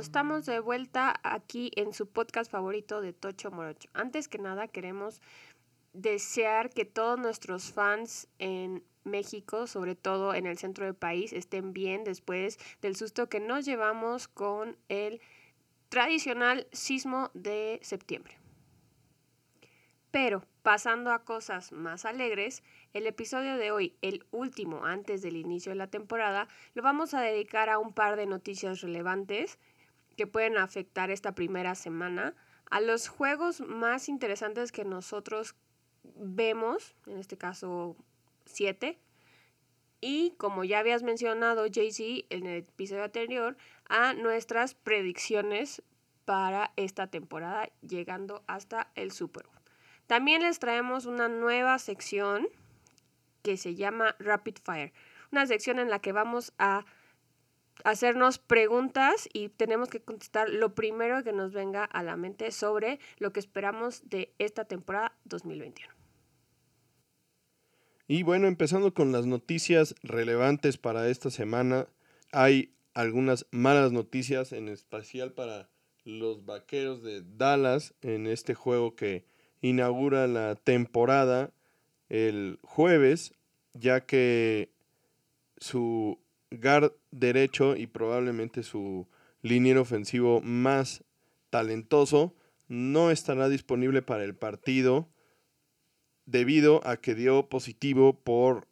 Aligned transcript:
Estamos 0.00 0.44
de 0.44 0.58
vuelta 0.58 1.14
aquí 1.22 1.70
en 1.76 1.94
su 1.94 2.08
podcast 2.08 2.50
favorito 2.50 3.00
de 3.00 3.12
Tocho 3.12 3.52
Morocho. 3.52 3.88
Antes 3.92 4.26
que 4.26 4.38
nada 4.38 4.66
queremos 4.66 5.22
desear 5.92 6.70
que 6.70 6.84
todos 6.84 7.16
nuestros 7.18 7.72
fans 7.72 8.26
en 8.40 8.82
México, 9.04 9.68
sobre 9.68 9.94
todo 9.94 10.34
en 10.34 10.46
el 10.46 10.58
centro 10.58 10.84
del 10.84 10.96
país, 10.96 11.32
estén 11.32 11.72
bien 11.72 12.02
después 12.02 12.58
del 12.82 12.96
susto 12.96 13.28
que 13.28 13.38
nos 13.38 13.64
llevamos 13.64 14.26
con 14.26 14.76
el 14.88 15.20
tradicional 15.90 16.66
sismo 16.72 17.30
de 17.34 17.78
septiembre. 17.82 18.36
Pero 20.10 20.44
pasando 20.62 21.12
a 21.12 21.24
cosas 21.24 21.70
más 21.70 22.04
alegres, 22.04 22.64
el 22.94 23.06
episodio 23.06 23.56
de 23.56 23.70
hoy, 23.70 23.96
el 24.02 24.24
último 24.32 24.86
antes 24.86 25.22
del 25.22 25.36
inicio 25.36 25.70
de 25.70 25.76
la 25.76 25.88
temporada, 25.88 26.48
lo 26.74 26.82
vamos 26.82 27.14
a 27.14 27.20
dedicar 27.20 27.68
a 27.68 27.78
un 27.78 27.92
par 27.92 28.16
de 28.16 28.26
noticias 28.26 28.80
relevantes 28.80 29.58
que 30.14 30.26
pueden 30.26 30.56
afectar 30.58 31.10
esta 31.10 31.34
primera 31.34 31.74
semana, 31.74 32.34
a 32.70 32.80
los 32.80 33.08
juegos 33.08 33.60
más 33.60 34.08
interesantes 34.08 34.72
que 34.72 34.84
nosotros 34.84 35.54
vemos, 36.02 36.94
en 37.06 37.18
este 37.18 37.36
caso 37.36 37.96
7, 38.46 38.98
y 40.00 40.32
como 40.36 40.64
ya 40.64 40.80
habías 40.80 41.02
mencionado, 41.02 41.66
JC, 41.66 42.26
en 42.30 42.46
el 42.46 42.58
episodio 42.58 43.04
anterior, 43.04 43.56
a 43.88 44.12
nuestras 44.12 44.74
predicciones 44.74 45.82
para 46.24 46.72
esta 46.76 47.06
temporada, 47.06 47.70
llegando 47.80 48.44
hasta 48.46 48.90
el 48.94 49.12
Super. 49.12 49.46
También 50.06 50.42
les 50.42 50.58
traemos 50.58 51.06
una 51.06 51.28
nueva 51.28 51.78
sección 51.78 52.48
que 53.42 53.56
se 53.56 53.74
llama 53.74 54.16
Rapid 54.18 54.56
Fire, 54.62 54.92
una 55.32 55.46
sección 55.46 55.78
en 55.78 55.90
la 55.90 56.00
que 56.00 56.12
vamos 56.12 56.52
a 56.58 56.84
hacernos 57.82 58.38
preguntas 58.38 59.28
y 59.32 59.48
tenemos 59.48 59.88
que 59.88 60.00
contestar 60.00 60.48
lo 60.48 60.74
primero 60.74 61.24
que 61.24 61.32
nos 61.32 61.52
venga 61.52 61.84
a 61.84 62.02
la 62.02 62.16
mente 62.16 62.52
sobre 62.52 63.00
lo 63.18 63.32
que 63.32 63.40
esperamos 63.40 64.08
de 64.08 64.32
esta 64.38 64.64
temporada 64.64 65.16
2021. 65.24 65.92
Y 68.06 68.22
bueno, 68.22 68.46
empezando 68.46 68.92
con 68.92 69.12
las 69.12 69.26
noticias 69.26 69.94
relevantes 70.02 70.76
para 70.76 71.08
esta 71.08 71.30
semana, 71.30 71.88
hay 72.32 72.74
algunas 72.92 73.46
malas 73.50 73.92
noticias, 73.92 74.52
en 74.52 74.68
especial 74.68 75.32
para 75.32 75.68
los 76.04 76.44
Vaqueros 76.44 77.02
de 77.02 77.22
Dallas 77.22 77.94
en 78.02 78.26
este 78.26 78.54
juego 78.54 78.94
que 78.94 79.24
inaugura 79.62 80.26
la 80.26 80.54
temporada 80.54 81.52
el 82.10 82.58
jueves, 82.62 83.34
ya 83.72 84.04
que 84.04 84.70
su 85.56 86.18
guard 86.60 86.92
derecho 87.10 87.76
y 87.76 87.86
probablemente 87.86 88.62
su 88.62 89.06
liniero 89.42 89.82
ofensivo 89.82 90.40
más 90.40 91.04
talentoso 91.50 92.34
no 92.68 93.10
estará 93.10 93.48
disponible 93.48 94.02
para 94.02 94.24
el 94.24 94.34
partido 94.34 95.08
debido 96.26 96.80
a 96.86 96.96
que 96.96 97.14
dio 97.14 97.48
positivo 97.48 98.18
por 98.22 98.66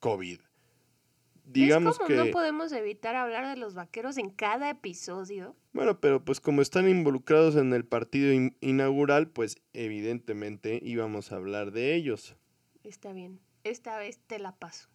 COVID. 0.00 0.40
Digamos 1.44 2.00
que 2.00 2.16
no 2.16 2.30
podemos 2.32 2.72
evitar 2.72 3.14
hablar 3.14 3.46
de 3.46 3.56
los 3.56 3.74
vaqueros 3.74 4.18
en 4.18 4.30
cada 4.30 4.68
episodio. 4.68 5.54
Bueno, 5.72 6.00
pero 6.00 6.24
pues 6.24 6.40
como 6.40 6.60
están 6.60 6.88
involucrados 6.88 7.54
en 7.54 7.72
el 7.72 7.84
partido 7.84 8.32
inaugural, 8.60 9.28
pues 9.28 9.62
evidentemente 9.72 10.80
íbamos 10.82 11.30
a 11.30 11.36
hablar 11.36 11.70
de 11.70 11.94
ellos. 11.94 12.36
Está 12.82 13.12
bien, 13.12 13.38
esta 13.62 13.96
vez 13.96 14.18
te 14.26 14.40
la 14.40 14.56
paso. 14.56 14.88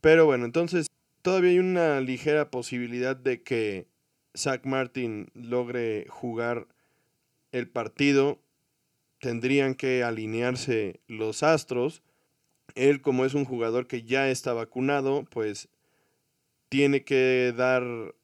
Pero 0.00 0.26
bueno, 0.26 0.44
entonces 0.44 0.86
todavía 1.22 1.50
hay 1.50 1.58
una 1.58 2.00
ligera 2.00 2.50
posibilidad 2.50 3.16
de 3.16 3.42
que 3.42 3.86
Zach 4.36 4.64
Martin 4.64 5.30
logre 5.34 6.06
jugar 6.08 6.68
el 7.52 7.68
partido 7.68 8.38
tendrían 9.18 9.74
que 9.74 10.02
alinearse 10.02 11.00
los 11.06 11.42
astros. 11.42 12.02
Él, 12.74 13.02
como 13.02 13.24
es 13.24 13.34
un 13.34 13.44
jugador 13.44 13.86
que 13.86 14.02
ya 14.02 14.30
está 14.30 14.52
vacunado, 14.52 15.24
pues 15.30 15.68
tiene 16.68 17.04
que 17.04 17.52
dar 17.56 18.14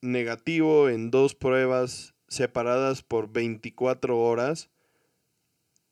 negativo 0.00 0.88
en 0.88 1.10
dos 1.10 1.34
pruebas 1.34 2.14
separadas 2.28 3.02
por 3.02 3.30
24 3.30 4.18
horas 4.18 4.70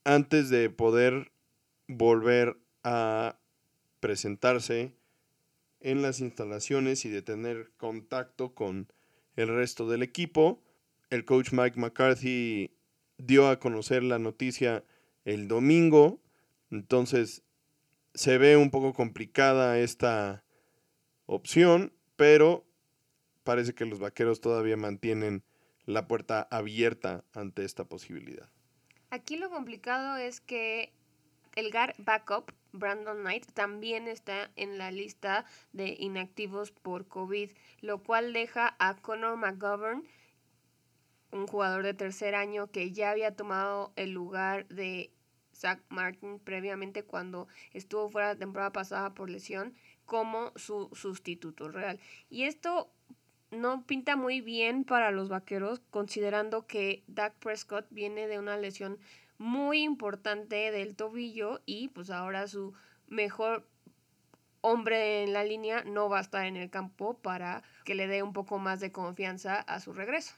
antes 0.03 0.49
de 0.49 0.69
poder 0.69 1.31
volver 1.87 2.57
a 2.83 3.37
presentarse 3.99 4.93
en 5.85 6.01
las 6.01 6.19
instalaciones 6.19 7.05
y 7.05 7.09
de 7.09 7.21
tener 7.21 7.71
contacto 7.77 8.55
con 8.55 8.91
el 9.35 9.49
resto 9.49 9.87
del 9.87 10.01
equipo. 10.01 10.63
El 11.11 11.25
coach 11.25 11.51
Mike 11.51 11.79
McCarthy 11.79 12.75
dio 13.19 13.47
a 13.47 13.59
conocer 13.59 14.01
la 14.01 14.17
noticia 14.17 14.83
el 15.25 15.47
domingo, 15.47 16.23
entonces 16.71 17.43
se 18.15 18.39
ve 18.39 18.57
un 18.57 18.71
poco 18.71 18.93
complicada 18.93 19.77
esta 19.77 20.43
opción, 21.27 21.93
pero 22.15 22.65
parece 23.43 23.75
que 23.75 23.85
los 23.85 23.99
vaqueros 23.99 24.41
todavía 24.41 24.77
mantienen 24.77 25.43
la 25.85 26.07
puerta 26.07 26.47
abierta 26.49 27.25
ante 27.31 27.63
esta 27.63 27.87
posibilidad. 27.87 28.49
Aquí 29.11 29.37
lo 29.37 29.51
complicado 29.51 30.17
es 30.17 30.41
que 30.41 30.93
el 31.55 31.69
GAR 31.69 31.93
backup, 31.99 32.51
Brandon 32.75 33.19
Knight, 33.21 33.51
también 33.53 34.07
está 34.07 34.51
en 34.55 34.77
la 34.77 34.91
lista 34.91 35.45
de 35.73 35.95
inactivos 35.99 36.71
por 36.71 37.07
COVID, 37.07 37.51
lo 37.81 38.03
cual 38.03 38.33
deja 38.33 38.75
a 38.79 38.95
Connor 38.95 39.37
McGovern 39.37 40.03
un 41.31 41.47
jugador 41.47 41.83
de 41.83 41.93
tercer 41.93 42.35
año 42.35 42.71
que 42.71 42.91
ya 42.91 43.11
había 43.11 43.35
tomado 43.35 43.91
el 43.95 44.11
lugar 44.11 44.67
de 44.67 45.11
Zach 45.53 45.81
Martin 45.89 46.39
previamente 46.39 47.03
cuando 47.03 47.47
estuvo 47.71 48.09
fuera 48.09 48.33
la 48.33 48.39
temporada 48.39 48.71
pasada 48.71 49.13
por 49.13 49.29
lesión 49.29 49.73
como 50.05 50.51
su 50.55 50.89
sustituto 50.93 51.69
real. 51.69 51.99
Y 52.29 52.43
esto 52.43 52.91
no 53.51 53.85
pinta 53.85 54.15
muy 54.15 54.41
bien 54.41 54.83
para 54.83 55.11
los 55.11 55.29
vaqueros 55.29 55.81
considerando 55.89 56.67
que 56.67 57.03
Dak 57.07 57.33
Prescott 57.35 57.85
viene 57.89 58.27
de 58.27 58.39
una 58.39 58.57
lesión 58.57 58.99
muy 59.37 59.83
importante 59.83 60.71
del 60.71 60.95
tobillo 60.95 61.61
y 61.65 61.89
pues 61.89 62.09
ahora 62.09 62.47
su 62.47 62.73
mejor 63.07 63.67
hombre 64.61 65.23
en 65.23 65.33
la 65.33 65.43
línea 65.43 65.83
no 65.83 66.09
va 66.09 66.17
a 66.17 66.21
estar 66.21 66.45
en 66.45 66.55
el 66.55 66.69
campo 66.69 67.19
para 67.21 67.63
que 67.83 67.95
le 67.95 68.07
dé 68.07 68.23
un 68.23 68.33
poco 68.33 68.57
más 68.57 68.79
de 68.79 68.91
confianza 68.91 69.59
a 69.59 69.79
su 69.79 69.93
regreso. 69.93 70.33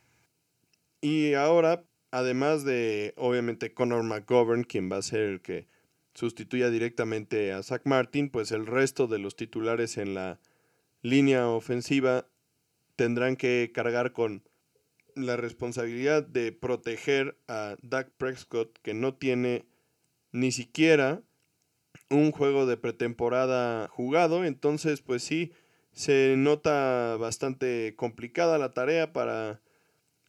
Y 1.00 1.34
ahora, 1.34 1.86
además 2.12 2.66
de, 2.66 3.14
obviamente, 3.16 3.74
Conor 3.74 4.04
McGovern, 4.04 4.64
quien 4.64 4.92
va 4.92 4.98
a 4.98 5.02
ser 5.02 5.22
el 5.22 5.42
que 5.42 5.68
sustituya 6.14 6.70
directamente 6.70 7.54
a 7.54 7.64
Zach 7.64 7.84
Martin, 7.86 8.30
pues 8.30 8.52
el 8.52 8.66
resto 8.66 9.08
de 9.08 9.20
los 9.20 9.36
titulares 9.36 9.98
en 9.98 10.16
la 10.16 10.40
línea 11.02 11.48
ofensiva 11.48 12.26
tendrán 12.96 13.36
que 13.36 13.72
cargar 13.74 14.12
con 14.12 14.44
la 15.18 15.36
responsabilidad 15.36 16.26
de 16.26 16.52
proteger 16.52 17.38
a 17.48 17.76
Dak 17.82 18.12
Prescott, 18.18 18.78
que 18.82 18.94
no 18.94 19.16
tiene 19.16 19.66
ni 20.32 20.52
siquiera 20.52 21.22
un 22.10 22.32
juego 22.32 22.66
de 22.66 22.78
pretemporada 22.78 23.88
jugado. 23.88 24.46
Entonces, 24.46 25.02
pues 25.02 25.24
sí, 25.24 25.52
se 25.92 26.36
nota 26.38 27.18
bastante 27.18 27.96
complicada 27.96 28.58
la 28.58 28.74
tarea 28.74 29.14
para 29.14 29.62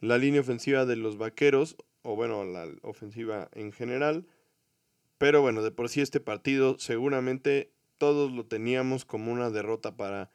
la 0.01 0.19
línea 0.19 0.41
ofensiva 0.41 0.87
de 0.87 0.97
los 0.97 1.19
Vaqueros, 1.19 1.77
o 2.03 2.17
bueno, 2.17 2.45
la 2.45 2.67
ofensiva 2.83 3.49
en 3.53 3.73
general. 3.73 4.27
Pero 5.19 5.43
bueno, 5.43 5.63
de 5.63 5.71
por 5.71 5.89
sí 5.89 6.01
este 6.01 6.21
partido 6.21 6.79
seguramente 6.79 7.73
todos 7.99 8.31
lo 8.33 8.47
teníamos 8.47 9.05
como 9.05 9.33
una 9.33 9.51
derrota 9.51 9.97
para 9.97 10.31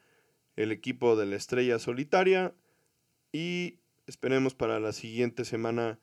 el 0.56 0.70
equipo 0.70 1.16
de 1.16 1.26
la 1.26 1.36
estrella 1.36 1.78
solitaria. 1.78 2.54
Y 3.32 3.80
esperemos 4.06 4.54
para 4.54 4.80
la 4.80 4.92
siguiente 4.92 5.44
semana 5.44 5.98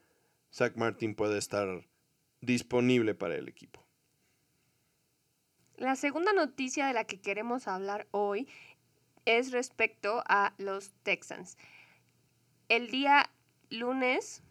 Zach 0.54 0.76
Martin 0.76 1.16
pueda 1.16 1.38
estar 1.38 1.88
disponible 2.42 3.16
para 3.16 3.36
el 3.36 3.48
equipo. 3.48 3.86
La 5.76 5.96
segunda 5.96 6.34
noticia 6.34 6.88
de 6.88 6.94
la 6.94 7.06
que 7.06 7.22
queremos 7.22 7.68
hablar 7.68 8.08
hoy 8.12 8.48
es 9.26 9.52
respecto 9.52 10.24
a 10.28 10.54
los 10.58 10.92
Texans. 11.04 11.58
El 12.70 12.90
día 12.92 13.30
lunes 13.70 14.44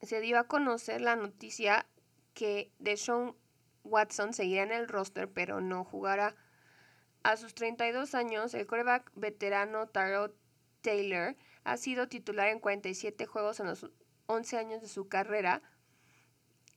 se 0.00 0.20
dio 0.20 0.38
a 0.38 0.48
conocer 0.48 1.00
la 1.00 1.16
noticia 1.16 1.86
que 2.34 2.72
Deshaun 2.78 3.36
Watson 3.84 4.32
seguirá 4.32 4.62
en 4.62 4.72
el 4.72 4.88
roster, 4.88 5.28
pero 5.28 5.60
no 5.60 5.84
jugará. 5.84 6.34
A 7.22 7.36
sus 7.36 7.54
32 7.54 8.14
años, 8.14 8.54
el 8.54 8.66
coreback 8.66 9.10
veterano 9.14 9.86
Taro 9.86 10.34
Taylor 10.80 11.36
ha 11.64 11.76
sido 11.76 12.08
titular 12.08 12.48
en 12.48 12.60
47 12.60 13.26
juegos 13.26 13.60
en 13.60 13.66
los 13.66 13.90
11 14.26 14.58
años 14.58 14.82
de 14.82 14.88
su 14.88 15.08
carrera 15.08 15.62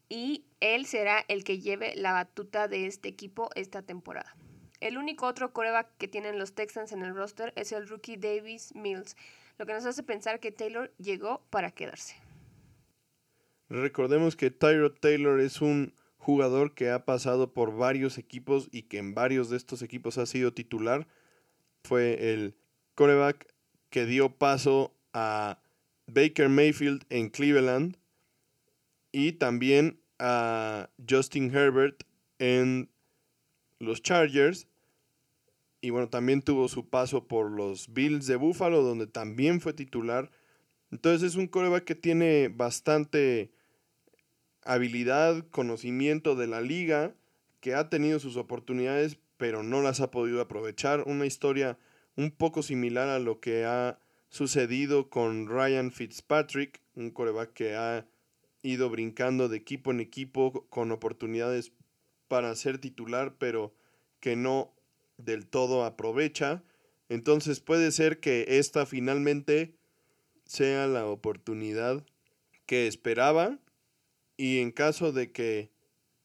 y 0.10 0.46
él 0.60 0.86
será 0.86 1.24
el 1.28 1.44
que 1.44 1.60
lleve 1.60 1.96
la 1.96 2.14
batuta 2.14 2.68
de 2.68 2.86
este 2.86 3.10
equipo 3.10 3.50
esta 3.56 3.82
temporada. 3.82 4.36
El 4.80 4.98
único 4.98 5.26
otro 5.26 5.52
coreback 5.54 5.90
que 5.98 6.08
tienen 6.08 6.38
los 6.38 6.54
Texans 6.54 6.92
en 6.92 7.02
el 7.02 7.16
roster 7.16 7.54
es 7.56 7.72
el 7.72 7.88
rookie 7.88 8.18
Davis 8.18 8.76
Mills. 8.76 9.16
lo 9.58 9.66
que 9.66 9.74
nos 9.74 9.86
hace 9.86 10.04
pensar 10.04 10.42
que 10.42 10.52
Taylor 10.52 10.94
llegó 10.98 11.42
para 11.50 11.72
quedarse. 11.72 12.16
Recordemos 13.70 14.36
que 14.36 14.52
Tyrod 14.52 15.00
Taylor 15.00 15.40
es 15.40 15.62
un 15.62 15.96
jugador 16.18 16.76
que 16.76 16.90
ha 16.90 17.06
pasado 17.06 17.54
por 17.54 17.76
varios 17.76 18.18
equipos 18.18 18.68
y 18.72 18.84
que 18.84 18.98
en 18.98 19.16
varios 19.16 19.50
de 19.50 19.58
estos 19.58 19.82
equipos 19.82 20.18
ha 20.18 20.26
sido 20.26 20.54
titular. 20.54 21.08
Fue 21.84 22.34
el 22.34 22.58
coreback 22.96 23.48
que 23.96 24.06
dio 24.06 24.28
paso 24.28 24.94
a 25.14 25.58
Baker 26.08 26.50
Mayfield 26.50 27.06
en 27.10 27.30
Cleveland 27.30 27.96
y 29.14 29.32
también 29.32 30.02
a 30.20 30.90
Justin 31.10 31.56
Herbert 31.56 32.04
en 32.38 32.90
los 33.80 34.02
Chargers. 34.02 34.68
Y 35.80 35.92
bueno, 35.92 36.10
también 36.10 36.42
tuvo 36.42 36.68
su 36.68 36.90
paso 36.90 37.30
por 37.30 37.50
los 37.50 37.94
Bills 37.94 38.28
de 38.28 38.36
Buffalo, 38.36 38.82
donde 38.82 39.08
también 39.08 39.62
fue 39.62 39.72
titular. 39.72 40.30
Entonces 40.92 41.32
es 41.32 41.38
un 41.38 41.48
coreback 41.48 41.86
que 41.86 41.96
tiene 41.96 42.50
bastante 42.50 43.54
habilidad, 44.62 45.48
conocimiento 45.52 46.36
de 46.36 46.48
la 46.48 46.60
liga, 46.60 47.16
que 47.62 47.76
ha 47.76 47.90
tenido 47.90 48.20
sus 48.20 48.36
oportunidades, 48.36 49.18
pero 49.38 49.64
no 49.64 49.82
las 49.82 50.02
ha 50.02 50.12
podido 50.12 50.42
aprovechar. 50.42 51.04
Una 51.06 51.26
historia 51.26 51.78
un 52.16 52.32
poco 52.32 52.64
similar 52.64 53.10
a 53.10 53.20
lo 53.20 53.40
que 53.40 53.66
ha 53.66 54.00
sucedido 54.30 55.10
con 55.10 55.48
Ryan 55.48 55.92
Fitzpatrick, 55.92 56.82
un 56.96 57.12
coreback 57.12 57.54
que 57.54 57.76
ha 57.76 58.08
ido 58.62 58.90
brincando 58.90 59.48
de 59.48 59.58
equipo 59.58 59.92
en 59.92 60.00
equipo 60.00 60.66
con 60.70 60.92
oportunidades 60.92 61.72
para 62.28 62.56
ser 62.56 62.80
titular, 62.80 63.36
pero 63.38 63.74
que 64.20 64.36
no 64.36 64.74
del 65.18 65.48
todo 65.48 65.86
aprovecha. 65.86 66.64
Entonces 67.10 67.60
puede 67.60 67.92
ser 67.92 68.20
que 68.20 68.46
esta 68.58 68.86
finalmente 68.86 69.76
sea 70.46 70.88
la 70.88 71.06
oportunidad 71.06 72.04
que 72.66 72.88
esperaba 72.88 73.60
y 74.38 74.60
en 74.60 74.72
caso 74.72 75.12
de 75.12 75.32
que 75.32 75.72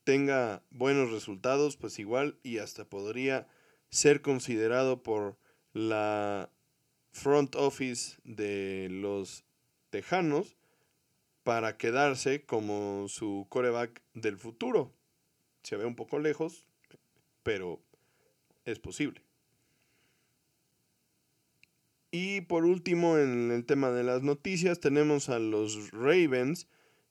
tenga 0.04 0.62
buenos 0.70 1.10
resultados, 1.10 1.76
pues 1.76 1.98
igual 1.98 2.38
y 2.42 2.58
hasta 2.58 2.84
podría 2.84 3.46
ser 3.90 4.22
considerado 4.22 5.02
por 5.02 5.37
la 5.72 6.50
front 7.12 7.55
office 7.56 8.19
de 8.25 8.88
los 8.90 9.44
Tejanos 9.90 10.56
para 11.43 11.76
quedarse 11.76 12.44
como 12.44 13.08
su 13.08 13.46
coreback 13.49 14.02
del 14.14 14.37
futuro. 14.37 14.93
Se 15.62 15.76
ve 15.76 15.84
un 15.84 15.96
poco 15.96 16.19
lejos, 16.19 16.64
pero 17.43 17.81
es 18.64 18.78
posible. 18.78 19.22
Y 22.12 22.43
por 22.43 22.64
último, 22.64 23.19
en 23.19 23.50
el 23.52 23.64
tema 23.64 23.90
de 23.90 24.02
las 24.02 24.23
noticias, 24.23 24.81
tenemos 24.81 25.28
a 25.28 25.38
los 25.38 25.90
Ravens, 25.93 26.66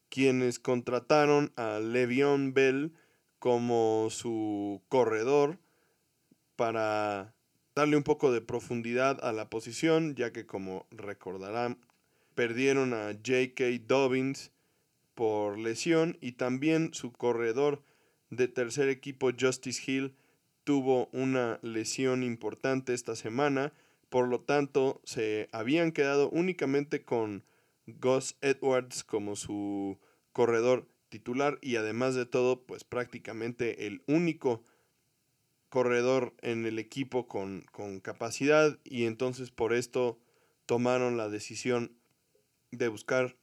quienes 0.09 0.59
contrataron 0.59 1.53
a 1.55 1.79
Le'Veon 1.79 2.53
Bell 2.53 2.93
como 3.39 4.09
su 4.09 4.81
corredor 4.89 5.57
para 6.57 7.33
darle 7.79 7.95
un 7.95 8.03
poco 8.03 8.33
de 8.33 8.41
profundidad 8.41 9.23
a 9.23 9.31
la 9.31 9.49
posición, 9.49 10.13
ya 10.13 10.33
que 10.33 10.45
como 10.45 10.85
recordarán, 10.91 11.77
perdieron 12.35 12.93
a 12.93 13.13
J.K. 13.13 13.63
Dobbins 13.87 14.51
por 15.15 15.57
lesión 15.57 16.17
y 16.19 16.33
también 16.33 16.93
su 16.93 17.13
corredor 17.13 17.81
de 18.31 18.49
tercer 18.49 18.89
equipo 18.89 19.31
Justice 19.37 19.81
Hill 19.89 20.13
tuvo 20.65 21.07
una 21.13 21.59
lesión 21.61 22.21
importante 22.21 22.93
esta 22.93 23.15
semana, 23.15 23.71
por 24.09 24.27
lo 24.27 24.41
tanto 24.41 24.99
se 25.05 25.47
habían 25.53 25.93
quedado 25.93 26.29
únicamente 26.31 27.05
con 27.05 27.45
Gus 27.87 28.35
Edwards 28.41 29.05
como 29.05 29.37
su 29.37 29.99
corredor 30.33 30.85
titular 31.07 31.59
y 31.61 31.77
además 31.77 32.13
de 32.13 32.25
todo 32.25 32.61
pues 32.65 32.83
prácticamente 32.83 33.87
el 33.87 34.03
único 34.05 34.63
corredor 35.69 36.33
en 36.41 36.65
el 36.65 36.79
equipo 36.79 37.27
con, 37.27 37.65
con 37.71 37.99
capacidad 37.99 38.77
y 38.83 39.05
entonces 39.05 39.51
por 39.51 39.73
esto 39.73 40.19
tomaron 40.65 41.17
la 41.17 41.29
decisión 41.29 41.95
de 42.71 42.87
buscar 42.87 43.37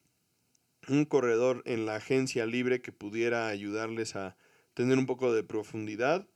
un 0.88 1.05
corredor 1.05 1.62
en 1.64 1.87
la 1.87 1.96
agencia 1.96 2.46
libre 2.46 2.81
que 2.81 2.93
pudiera 2.93 3.49
ayudarles 3.49 4.17
a 4.17 4.37
tener 4.75 4.99
un 4.99 5.06
poco 5.06 5.32
de 5.32 5.43
profundidad. 5.43 6.28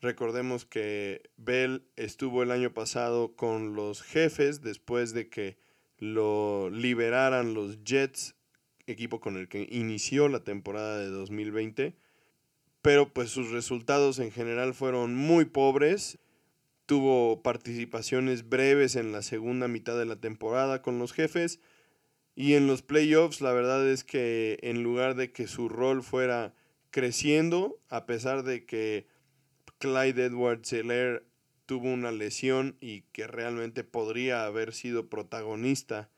Recordemos 0.00 0.64
que 0.64 1.30
Bell 1.36 1.86
estuvo 1.96 2.42
el 2.42 2.50
año 2.50 2.74
pasado 2.74 3.36
con 3.36 3.74
los 3.74 4.02
jefes 4.02 4.60
después 4.60 5.12
de 5.14 5.28
que 5.28 5.58
lo 5.98 6.70
liberaran 6.70 7.54
los 7.54 7.84
Jets, 7.84 8.34
equipo 8.86 9.20
con 9.20 9.36
el 9.36 9.48
que 9.48 9.66
inició 9.70 10.28
la 10.28 10.44
temporada 10.44 10.98
de 10.98 11.08
2020. 11.08 11.96
Pero 12.84 13.08
pues 13.08 13.30
sus 13.30 13.50
resultados 13.50 14.18
en 14.18 14.30
general 14.30 14.74
fueron 14.74 15.16
muy 15.16 15.46
pobres. 15.46 16.18
Tuvo 16.84 17.40
participaciones 17.42 18.46
breves 18.50 18.94
en 18.94 19.10
la 19.10 19.22
segunda 19.22 19.68
mitad 19.68 19.98
de 19.98 20.04
la 20.04 20.16
temporada 20.16 20.82
con 20.82 20.98
los 20.98 21.14
jefes. 21.14 21.60
Y 22.34 22.52
en 22.52 22.66
los 22.66 22.82
playoffs 22.82 23.40
la 23.40 23.52
verdad 23.54 23.88
es 23.88 24.04
que 24.04 24.58
en 24.60 24.82
lugar 24.82 25.14
de 25.14 25.32
que 25.32 25.46
su 25.46 25.70
rol 25.70 26.02
fuera 26.02 26.52
creciendo, 26.90 27.80
a 27.88 28.04
pesar 28.04 28.42
de 28.42 28.66
que 28.66 29.06
Clyde 29.78 30.26
Edwards 30.26 30.68
Seller 30.68 31.24
tuvo 31.64 31.90
una 31.90 32.12
lesión 32.12 32.76
y 32.82 33.04
que 33.12 33.26
realmente 33.26 33.82
podría 33.82 34.44
haber 34.44 34.74
sido 34.74 35.08
protagonista 35.08 36.10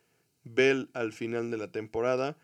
Bell 0.42 0.90
al 0.94 1.12
final 1.12 1.52
de 1.52 1.58
la 1.58 1.70
temporada. 1.70 2.36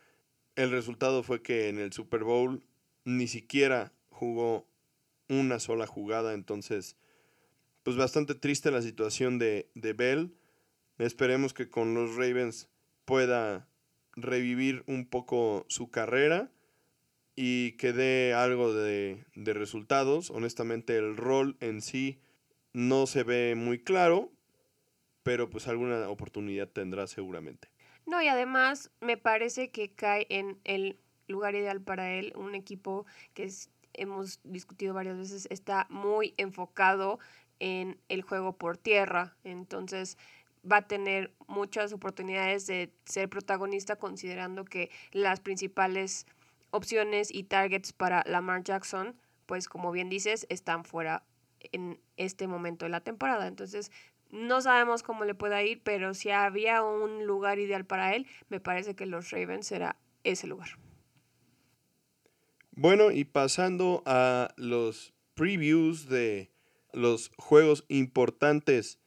El 0.55 0.71
resultado 0.71 1.23
fue 1.23 1.41
que 1.41 1.67
en 1.67 1.77
el 1.77 1.91
Super 1.91 2.23
Bowl 2.23 2.63
ni 3.03 3.27
siquiera 3.27 3.91
jugó 4.23 4.65
una 5.27 5.59
sola 5.59 5.85
jugada, 5.85 6.33
entonces 6.33 6.95
pues 7.83 7.97
bastante 7.97 8.35
triste 8.35 8.71
la 8.71 8.81
situación 8.81 9.37
de, 9.37 9.69
de 9.75 9.91
Bell. 9.91 10.33
Esperemos 10.97 11.53
que 11.53 11.69
con 11.69 11.93
los 11.93 12.15
Ravens 12.15 12.69
pueda 13.03 13.67
revivir 14.15 14.83
un 14.87 15.05
poco 15.05 15.65
su 15.67 15.89
carrera 15.89 16.49
y 17.35 17.73
que 17.73 17.91
dé 17.91 18.33
algo 18.33 18.73
de, 18.73 19.25
de, 19.35 19.53
resultados. 19.53 20.29
Honestamente 20.29 20.95
el 20.95 21.17
rol 21.17 21.57
en 21.59 21.81
sí 21.81 22.21
no 22.71 23.05
se 23.05 23.23
ve 23.23 23.55
muy 23.55 23.79
claro, 23.79 24.31
pero 25.23 25.49
pues 25.49 25.67
alguna 25.67 26.07
oportunidad 26.07 26.69
tendrá 26.69 27.07
seguramente. 27.07 27.67
No, 28.05 28.21
y 28.21 28.27
además 28.29 28.91
me 29.01 29.17
parece 29.17 29.71
que 29.71 29.91
cae 29.91 30.27
en 30.29 30.57
el 30.63 30.97
lugar 31.27 31.55
ideal 31.55 31.81
para 31.81 32.13
él, 32.13 32.31
un 32.35 32.55
equipo 32.55 33.05
que 33.33 33.43
es, 33.43 33.69
hemos 33.93 34.39
discutido 34.43 34.93
varias 34.93 35.17
veces, 35.17 35.47
está 35.49 35.87
muy 35.89 36.33
enfocado 36.37 37.19
en 37.59 37.99
el 38.09 38.21
juego 38.21 38.57
por 38.57 38.77
tierra, 38.77 39.35
entonces 39.43 40.17
va 40.69 40.77
a 40.77 40.87
tener 40.87 41.33
muchas 41.47 41.93
oportunidades 41.93 42.67
de 42.67 42.93
ser 43.05 43.29
protagonista 43.29 43.97
considerando 43.97 44.65
que 44.65 44.89
las 45.11 45.39
principales 45.39 46.25
opciones 46.71 47.33
y 47.33 47.43
targets 47.43 47.93
para 47.93 48.23
Lamar 48.25 48.63
Jackson, 48.63 49.15
pues 49.45 49.67
como 49.67 49.91
bien 49.91 50.09
dices, 50.09 50.45
están 50.49 50.85
fuera 50.85 51.23
en 51.71 51.99
este 52.17 52.47
momento 52.47 52.85
de 52.85 52.89
la 52.89 53.01
temporada. 53.01 53.47
Entonces, 53.47 53.91
no 54.31 54.61
sabemos 54.61 55.03
cómo 55.03 55.25
le 55.25 55.35
pueda 55.35 55.61
ir, 55.61 55.81
pero 55.83 56.13
si 56.13 56.31
había 56.31 56.83
un 56.83 57.25
lugar 57.25 57.59
ideal 57.59 57.85
para 57.85 58.15
él, 58.15 58.25
me 58.49 58.59
parece 58.59 58.95
que 58.95 59.05
los 59.05 59.29
Ravens 59.29 59.67
será 59.67 59.95
ese 60.23 60.47
lugar. 60.47 60.69
Bueno, 62.75 63.11
y 63.11 63.23
pasando 63.23 64.01
a 64.07 64.51
los 64.57 65.13
previews 65.35 66.09
de 66.09 66.49
los 66.91 67.31
juegos 67.37 67.85
importantes 67.87 68.97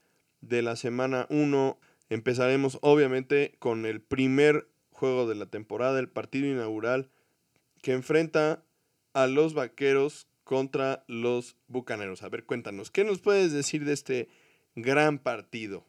de 0.41 0.63
la 0.63 0.77
semana 0.77 1.27
1, 1.31 1.77
empezaremos 2.09 2.79
obviamente 2.81 3.57
con 3.59 3.85
el 3.85 4.01
primer 4.01 4.69
juego 4.91 5.29
de 5.29 5.35
la 5.35 5.47
temporada, 5.47 5.99
el 5.99 6.09
partido 6.09 6.47
inaugural 6.47 7.11
que 7.83 7.93
enfrenta 7.93 8.63
a 9.15 9.27
los 9.27 9.55
Vaqueros 9.55 10.29
contra 10.45 11.05
los 11.09 11.57
Bucaneros. 11.67 12.23
A 12.23 12.29
ver, 12.29 12.45
cuéntanos, 12.45 12.93
¿qué 12.93 13.03
nos 13.03 13.19
puedes 13.19 13.51
decir 13.51 13.85
de 13.85 13.95
este 13.95 14.29
gran 14.77 15.19
partido? 15.19 15.85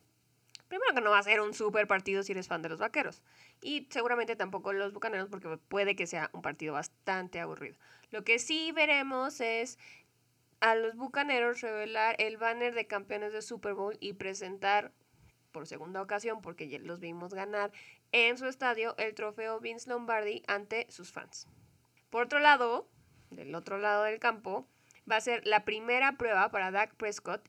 Primero 0.68 0.94
que 0.94 1.02
no 1.02 1.12
va 1.12 1.20
a 1.20 1.24
ser 1.24 1.42
un 1.42 1.54
super 1.54 1.88
partido 1.88 2.24
si 2.24 2.34
eres 2.34 2.48
fan 2.48 2.62
de 2.62 2.70
los 2.70 2.80
Vaqueros. 2.80 3.22
Y 3.62 3.88
seguramente 3.90 4.36
tampoco 4.36 4.74
los 4.74 4.94
Bucaneros 4.94 5.30
porque 5.30 5.58
puede 5.58 5.96
que 5.96 6.08
sea 6.08 6.30
un 6.34 6.42
partido 6.42 6.74
bastante 6.74 7.40
aburrido. 7.40 7.78
Lo 8.12 8.24
que 8.24 8.40
sí 8.40 8.72
veremos 8.72 9.40
es 9.42 9.78
a 10.60 10.76
los 10.76 10.96
Bucaneros 10.96 11.62
revelar 11.62 12.16
el 12.20 12.38
banner 12.38 12.74
de 12.74 12.88
campeones 12.88 13.34
de 13.34 13.42
Super 13.42 13.74
Bowl 13.74 13.98
y 14.00 14.14
presentar 14.14 14.92
por 15.52 15.68
segunda 15.68 16.02
ocasión, 16.02 16.42
porque 16.42 16.68
ya 16.68 16.80
los 16.80 17.00
vimos 17.00 17.34
ganar 17.34 17.72
en 18.12 18.38
su 18.38 18.46
estadio, 18.46 18.96
el 18.98 19.16
trofeo 19.16 19.60
Vince 19.60 19.90
Lombardi 19.90 20.44
ante 20.48 20.86
sus 20.90 21.12
fans. 21.12 21.48
Por 22.10 22.26
otro 22.26 22.40
lado, 22.40 22.88
del 23.32 23.54
otro 23.56 23.78
lado 23.78 24.04
del 24.04 24.20
campo, 24.20 24.68
va 25.10 25.18
a 25.18 25.22
ser 25.22 25.46
la 25.46 25.66
primera 25.66 26.14
prueba 26.14 26.52
para 26.52 26.72
Dak 26.72 26.96
Prescott. 26.96 27.42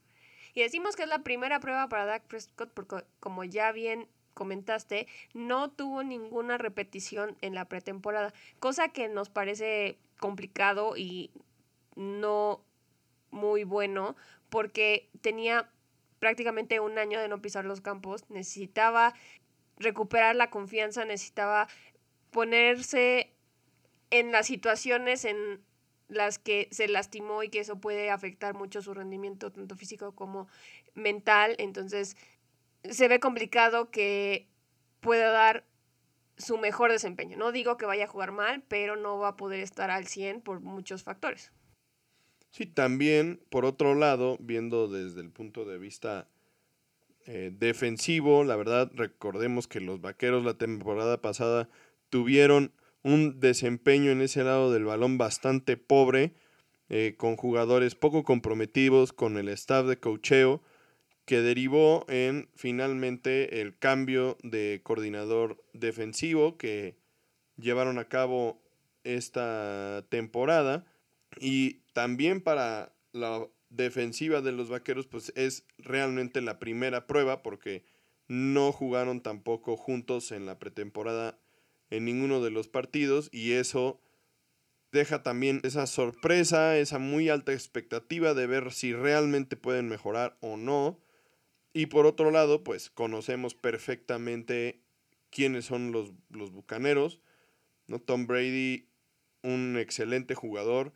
Y 0.59 0.63
decimos 0.63 0.97
que 0.97 1.05
es 1.05 1.09
la 1.09 1.21
primera 1.21 1.61
prueba 1.61 1.89
para 1.89 2.05
Dak 2.05 2.25
Prescott 2.25 2.73
porque, 2.75 3.05
como 3.21 3.45
ya 3.45 3.71
bien 3.71 4.09
comentaste, 4.35 5.07
no 5.33 5.71
tuvo 5.71 6.03
ninguna 6.03 6.59
repetición 6.59 7.37
en 7.43 7.55
la 7.55 7.67
pretemporada, 7.67 8.35
cosa 8.59 8.89
que 8.89 9.07
nos 9.07 9.29
parece 9.29 9.99
complicado 10.19 10.97
y 10.97 11.31
no 11.95 12.65
muy 13.31 13.63
bueno 13.63 14.17
porque 14.49 15.09
tenía 15.21 15.71
prácticamente 16.19 16.81
un 16.81 16.99
año 16.99 17.21
de 17.21 17.29
no 17.29 17.41
pisar 17.41 17.65
los 17.65 17.81
campos, 17.81 18.29
necesitaba 18.29 19.15
recuperar 19.77 20.35
la 20.35 20.51
confianza, 20.51 21.05
necesitaba 21.05 21.69
ponerse 22.33 23.33
en 24.11 24.33
las 24.33 24.49
situaciones 24.49 25.25
en 25.25 25.63
las 26.09 26.39
que 26.39 26.69
se 26.71 26.89
lastimó 26.89 27.43
y 27.43 27.51
que 27.51 27.61
eso 27.61 27.81
puede 27.81 28.11
afectar 28.11 28.55
mucho 28.55 28.83
su 28.83 28.95
rendimiento, 28.95 29.53
tanto 29.53 29.77
físico 29.77 30.15
como 30.15 30.49
mental. 30.95 31.55
Entonces, 31.59 32.17
se 32.83 33.09
ve 33.09 33.21
complicado 33.21 33.91
que 33.91 34.49
pueda 35.01 35.31
dar 35.31 35.65
su 36.37 36.57
mejor 36.57 36.91
desempeño. 36.91 37.37
No 37.37 37.53
digo 37.53 37.77
que 37.77 37.87
vaya 37.87 38.05
a 38.05 38.09
jugar 38.09 38.33
mal, 38.33 38.63
pero 38.69 38.97
no 38.97 39.19
va 39.19 39.29
a 39.29 39.37
poder 39.37 39.61
estar 39.61 39.91
al 39.91 40.07
100 40.07 40.41
por 40.41 40.61
muchos 40.61 41.03
factores. 41.03 41.53
Sí, 42.51 42.67
también, 42.67 43.41
por 43.51 43.65
otro 43.65 43.95
lado, 43.95 44.39
viendo 44.41 44.89
desde 44.89 45.21
el 45.21 45.31
punto 45.31 45.65
de 45.65 45.79
vista 45.79 46.29
eh, 47.27 47.53
defensivo, 47.53 48.45
la 48.45 48.57
verdad, 48.57 48.91
recordemos 48.95 49.69
que 49.69 49.81
los 49.81 50.01
Vaqueros 50.01 50.45
la 50.45 50.55
temporada 50.55 51.21
pasada 51.21 51.69
tuvieron 52.09 52.73
un 53.03 53.41
desempeño 53.41 54.11
en 54.11 54.23
ese 54.23 54.45
lado 54.45 54.73
del 54.73 54.85
balón 54.85 55.19
bastante 55.19 55.77
pobre, 55.77 56.35
eh, 56.89 57.15
con 57.17 57.37
jugadores 57.37 57.95
poco 57.95 58.25
comprometidos, 58.25 59.13
con 59.13 59.37
el 59.37 59.49
staff 59.49 59.87
de 59.87 59.99
cocheo, 59.99 60.63
que 61.25 61.43
derivó 61.43 62.07
en 62.09 62.49
finalmente 62.55 63.61
el 63.61 63.77
cambio 63.79 64.39
de 64.43 64.81
coordinador 64.83 65.63
defensivo 65.75 66.57
que 66.57 66.97
llevaron 67.57 67.99
a 67.99 68.09
cabo 68.09 68.63
esta 69.05 70.07
temporada. 70.09 70.87
Y 71.39 71.83
también 71.93 72.41
para 72.41 72.95
la 73.13 73.47
defensiva 73.69 74.41
de 74.41 74.53
los 74.53 74.71
Vaqueros, 74.71 75.07
pues 75.07 75.33
es 75.37 75.67
realmente 75.77 76.41
la 76.41 76.59
primera 76.59 77.07
prueba 77.07 77.43
porque 77.43 77.85
no 78.29 78.73
jugaron 78.73 79.21
tampoco 79.21 79.77
juntos 79.77 80.33
en 80.33 80.47
la 80.47 80.59
pretemporada 80.59 81.39
en 81.91 82.05
ninguno 82.05 82.43
de 82.43 82.51
los 82.51 82.69
partidos 82.69 83.29
y 83.33 83.53
eso 83.53 84.01
deja 84.93 85.23
también 85.23 85.61
esa 85.65 85.87
sorpresa, 85.87 86.79
esa 86.79 86.99
muy 86.99 87.29
alta 87.29 87.53
expectativa 87.53 88.35
de 88.35 88.47
ver 88.47 88.73
si 88.73 88.93
realmente 88.93 89.57
pueden 89.57 89.89
mejorar 89.89 90.37
o 90.41 90.57
no. 90.57 90.99
Y 91.73 91.87
por 91.87 92.07
otro 92.07 92.31
lado, 92.31 92.65
pues 92.65 92.91
conocemos 92.91 93.55
perfectamente 93.55 94.81
quiénes 95.31 95.67
son 95.67 95.93
los, 95.93 96.13
los 96.31 96.51
Bucaneros. 96.53 97.21
¿no? 97.87 97.99
Tom 98.01 98.27
Brady, 98.27 98.89
un 99.43 99.77
excelente 99.79 100.35
jugador 100.35 100.95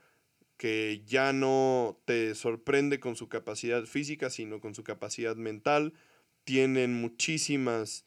que 0.56 1.02
ya 1.06 1.32
no 1.32 2.00
te 2.04 2.34
sorprende 2.34 3.00
con 3.00 3.16
su 3.16 3.28
capacidad 3.28 3.84
física, 3.84 4.30
sino 4.30 4.60
con 4.60 4.74
su 4.74 4.84
capacidad 4.84 5.36
mental. 5.36 5.92
Tienen 6.44 6.94
muchísimas 7.00 8.06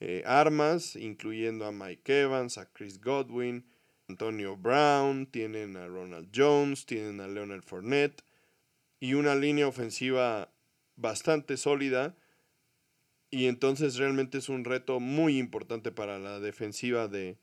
eh, 0.00 0.22
armas, 0.26 0.96
incluyendo 0.96 1.66
a 1.66 1.72
Mike 1.72 2.20
Evans, 2.20 2.58
a 2.58 2.70
Chris 2.72 3.00
Godwin, 3.00 3.64
Antonio 4.08 4.56
Brown, 4.56 5.26
tienen 5.26 5.76
a 5.76 5.86
Ronald 5.86 6.30
Jones, 6.34 6.86
tienen 6.86 7.20
a 7.20 7.28
Leonard 7.28 7.62
Fournette 7.62 8.22
y 9.00 9.14
una 9.14 9.34
línea 9.34 9.68
ofensiva 9.68 10.50
bastante 10.96 11.56
sólida. 11.56 12.16
Y 13.30 13.46
entonces 13.46 13.96
realmente 13.96 14.38
es 14.38 14.48
un 14.48 14.64
reto 14.64 15.00
muy 15.00 15.38
importante 15.38 15.92
para 15.92 16.18
la 16.18 16.40
defensiva 16.40 17.08
de, 17.08 17.36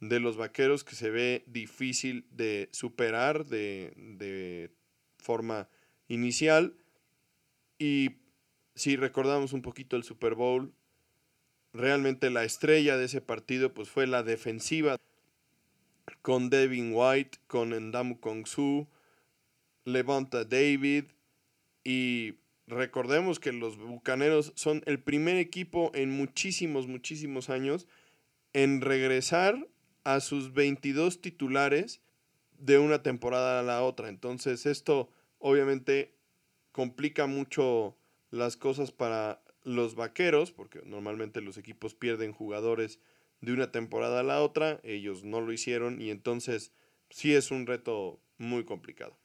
de 0.00 0.20
los 0.20 0.36
vaqueros 0.36 0.84
que 0.84 0.94
se 0.94 1.10
ve 1.10 1.44
difícil 1.46 2.26
de 2.30 2.68
superar 2.72 3.46
de, 3.46 3.94
de 3.96 4.70
forma 5.16 5.68
inicial. 6.08 6.74
Y 7.78 8.16
si 8.74 8.96
recordamos 8.96 9.54
un 9.54 9.62
poquito 9.62 9.96
el 9.96 10.04
Super 10.04 10.34
Bowl, 10.34 10.74
realmente 11.72 12.30
la 12.30 12.44
estrella 12.44 12.96
de 12.96 13.06
ese 13.06 13.20
partido 13.20 13.72
pues 13.72 13.88
fue 13.88 14.06
la 14.06 14.22
defensiva 14.22 14.96
con 16.22 16.50
Devin 16.50 16.92
White, 16.94 17.38
con 17.46 17.70
Ndamu 17.70 18.20
Kongsu, 18.20 18.88
Levanta 19.84 20.44
David 20.44 21.04
y 21.84 22.34
recordemos 22.66 23.40
que 23.40 23.52
los 23.52 23.78
Bucaneros 23.78 24.52
son 24.54 24.82
el 24.86 25.00
primer 25.00 25.36
equipo 25.36 25.90
en 25.94 26.10
muchísimos, 26.10 26.86
muchísimos 26.86 27.50
años 27.50 27.86
en 28.52 28.80
regresar 28.80 29.68
a 30.04 30.20
sus 30.20 30.52
22 30.52 31.20
titulares 31.20 32.00
de 32.58 32.78
una 32.78 33.02
temporada 33.02 33.60
a 33.60 33.62
la 33.62 33.82
otra. 33.82 34.08
Entonces 34.08 34.66
esto 34.66 35.10
obviamente 35.38 36.14
complica 36.72 37.26
mucho 37.26 37.96
las 38.30 38.56
cosas 38.56 38.92
para 38.92 39.42
los 39.62 39.94
vaqueros, 39.94 40.52
porque 40.52 40.80
normalmente 40.84 41.40
los 41.40 41.58
equipos 41.58 41.94
pierden 41.94 42.32
jugadores 42.32 43.00
de 43.40 43.52
una 43.52 43.72
temporada 43.72 44.20
a 44.20 44.24
la 44.24 44.42
otra, 44.42 44.80
ellos 44.82 45.24
no 45.24 45.40
lo 45.40 45.52
hicieron 45.52 46.00
y 46.00 46.10
entonces 46.10 46.72
sí 47.08 47.34
es 47.34 47.50
un 47.50 47.66
reto 47.66 48.20
muy 48.38 48.64
complicado. 48.64 49.16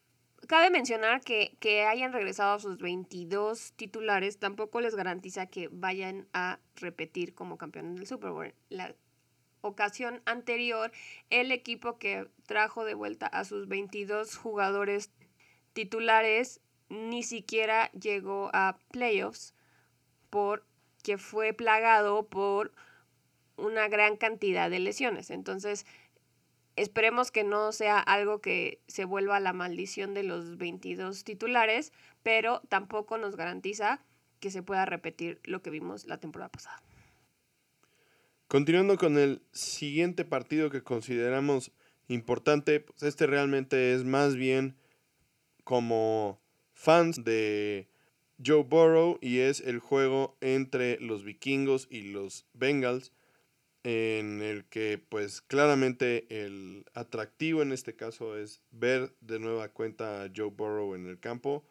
Cabe 0.47 0.69
mencionar 0.69 1.21
que, 1.21 1.57
que 1.59 1.83
hayan 1.83 2.13
regresado 2.13 2.53
a 2.53 2.59
sus 2.59 2.77
22 2.77 3.73
titulares 3.73 4.37
tampoco 4.37 4.79
les 4.79 4.95
garantiza 4.95 5.47
que 5.47 5.69
vayan 5.71 6.27
a 6.33 6.59
repetir 6.75 7.33
como 7.33 7.57
campeones 7.57 7.95
del 7.95 8.07
Super 8.07 8.31
Bowl. 8.31 8.53
La 8.69 8.95
ocasión 9.61 10.21
anterior, 10.25 10.91
el 11.29 11.51
equipo 11.51 11.97
que 11.97 12.27
trajo 12.45 12.85
de 12.85 12.93
vuelta 12.93 13.25
a 13.25 13.43
sus 13.43 13.67
22 13.67 14.35
jugadores 14.37 15.09
titulares 15.73 16.61
ni 16.89 17.23
siquiera 17.23 17.91
llegó 17.91 18.51
a 18.53 18.77
playoffs 18.91 19.54
porque 20.29 21.17
fue 21.17 21.53
plagado 21.53 22.27
por 22.27 22.73
una 23.57 23.87
gran 23.87 24.17
cantidad 24.17 24.69
de 24.69 24.79
lesiones. 24.79 25.29
Entonces, 25.29 25.85
esperemos 26.75 27.31
que 27.31 27.43
no 27.43 27.71
sea 27.71 27.99
algo 27.99 28.41
que 28.41 28.79
se 28.87 29.05
vuelva 29.05 29.39
la 29.39 29.53
maldición 29.53 30.13
de 30.13 30.23
los 30.23 30.57
22 30.57 31.23
titulares, 31.23 31.93
pero 32.23 32.61
tampoco 32.69 33.17
nos 33.17 33.35
garantiza 33.35 34.01
que 34.39 34.51
se 34.51 34.63
pueda 34.63 34.85
repetir 34.85 35.39
lo 35.43 35.61
que 35.61 35.69
vimos 35.69 36.05
la 36.05 36.19
temporada 36.19 36.49
pasada. 36.49 36.81
Continuando 38.47 38.97
con 38.97 39.17
el 39.17 39.41
siguiente 39.51 40.23
partido 40.23 40.69
que 40.69 40.83
consideramos 40.83 41.71
importante, 42.07 42.79
pues 42.79 43.03
este 43.03 43.25
realmente 43.25 43.93
es 43.93 44.03
más 44.03 44.35
bien 44.35 44.75
como 45.63 46.39
fans 46.73 47.23
de 47.23 47.87
Joe 48.43 48.63
Burrow 48.63 49.17
y 49.21 49.39
es 49.39 49.61
el 49.61 49.79
juego 49.79 50.37
entre 50.41 50.99
los 50.99 51.23
vikingos 51.23 51.87
y 51.89 52.01
los 52.11 52.45
Bengals 52.53 53.11
en 53.85 54.41
el 54.41 54.65
que 54.65 54.97
pues 54.97 55.41
claramente 55.41 56.25
el 56.29 56.85
atractivo 56.95 57.61
en 57.61 57.71
este 57.71 57.95
caso 57.95 58.35
es 58.35 58.61
ver 58.71 59.15
de 59.21 59.37
nueva 59.37 59.69
cuenta 59.69 60.23
a 60.23 60.31
Joe 60.35 60.49
Burrow 60.49 60.95
en 60.95 61.07
el 61.07 61.19
campo. 61.19 61.63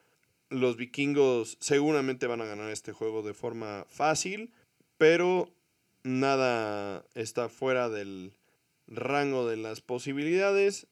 Los 0.48 0.76
vikingos 0.76 1.58
seguramente 1.60 2.28
van 2.28 2.40
a 2.40 2.46
ganar 2.46 2.70
este 2.70 2.92
juego 2.92 3.22
de 3.22 3.34
forma 3.34 3.84
fácil, 3.88 4.52
pero 4.96 5.52
nada 6.04 7.04
está 7.14 7.48
fuera 7.48 7.88
del 7.88 8.32
rango 8.86 9.48
de 9.48 9.56
las 9.56 9.80
posibilidades, 9.80 10.86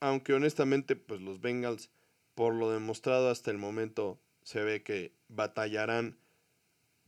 aunque 0.00 0.34
honestamente 0.34 0.96
pues 0.96 1.20
los 1.20 1.40
Bengals 1.40 1.90
por 2.34 2.54
lo 2.54 2.72
demostrado 2.72 3.30
hasta 3.30 3.52
el 3.52 3.58
momento 3.58 4.18
se 4.50 4.64
ve 4.64 4.82
que 4.82 5.12
batallarán 5.28 6.18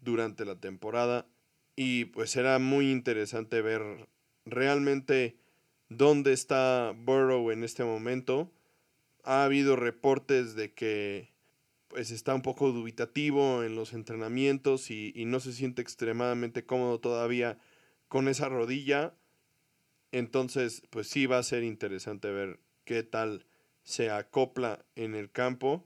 durante 0.00 0.44
la 0.44 0.60
temporada 0.60 1.26
y 1.74 2.04
pues 2.04 2.30
será 2.30 2.60
muy 2.60 2.92
interesante 2.92 3.60
ver 3.62 3.82
realmente 4.44 5.36
dónde 5.88 6.34
está 6.34 6.94
Burrow 6.96 7.50
en 7.50 7.64
este 7.64 7.82
momento. 7.82 8.52
Ha 9.24 9.42
habido 9.42 9.74
reportes 9.74 10.54
de 10.54 10.72
que 10.72 11.32
pues 11.88 12.12
está 12.12 12.32
un 12.32 12.42
poco 12.42 12.70
dubitativo 12.70 13.64
en 13.64 13.74
los 13.74 13.92
entrenamientos 13.92 14.92
y, 14.92 15.12
y 15.16 15.24
no 15.24 15.40
se 15.40 15.52
siente 15.52 15.82
extremadamente 15.82 16.64
cómodo 16.64 17.00
todavía 17.00 17.58
con 18.06 18.28
esa 18.28 18.48
rodilla. 18.50 19.16
Entonces, 20.12 20.84
pues 20.90 21.08
sí 21.08 21.26
va 21.26 21.38
a 21.38 21.42
ser 21.42 21.64
interesante 21.64 22.30
ver 22.30 22.60
qué 22.84 23.02
tal 23.02 23.46
se 23.82 24.10
acopla 24.10 24.84
en 24.94 25.16
el 25.16 25.32
campo. 25.32 25.84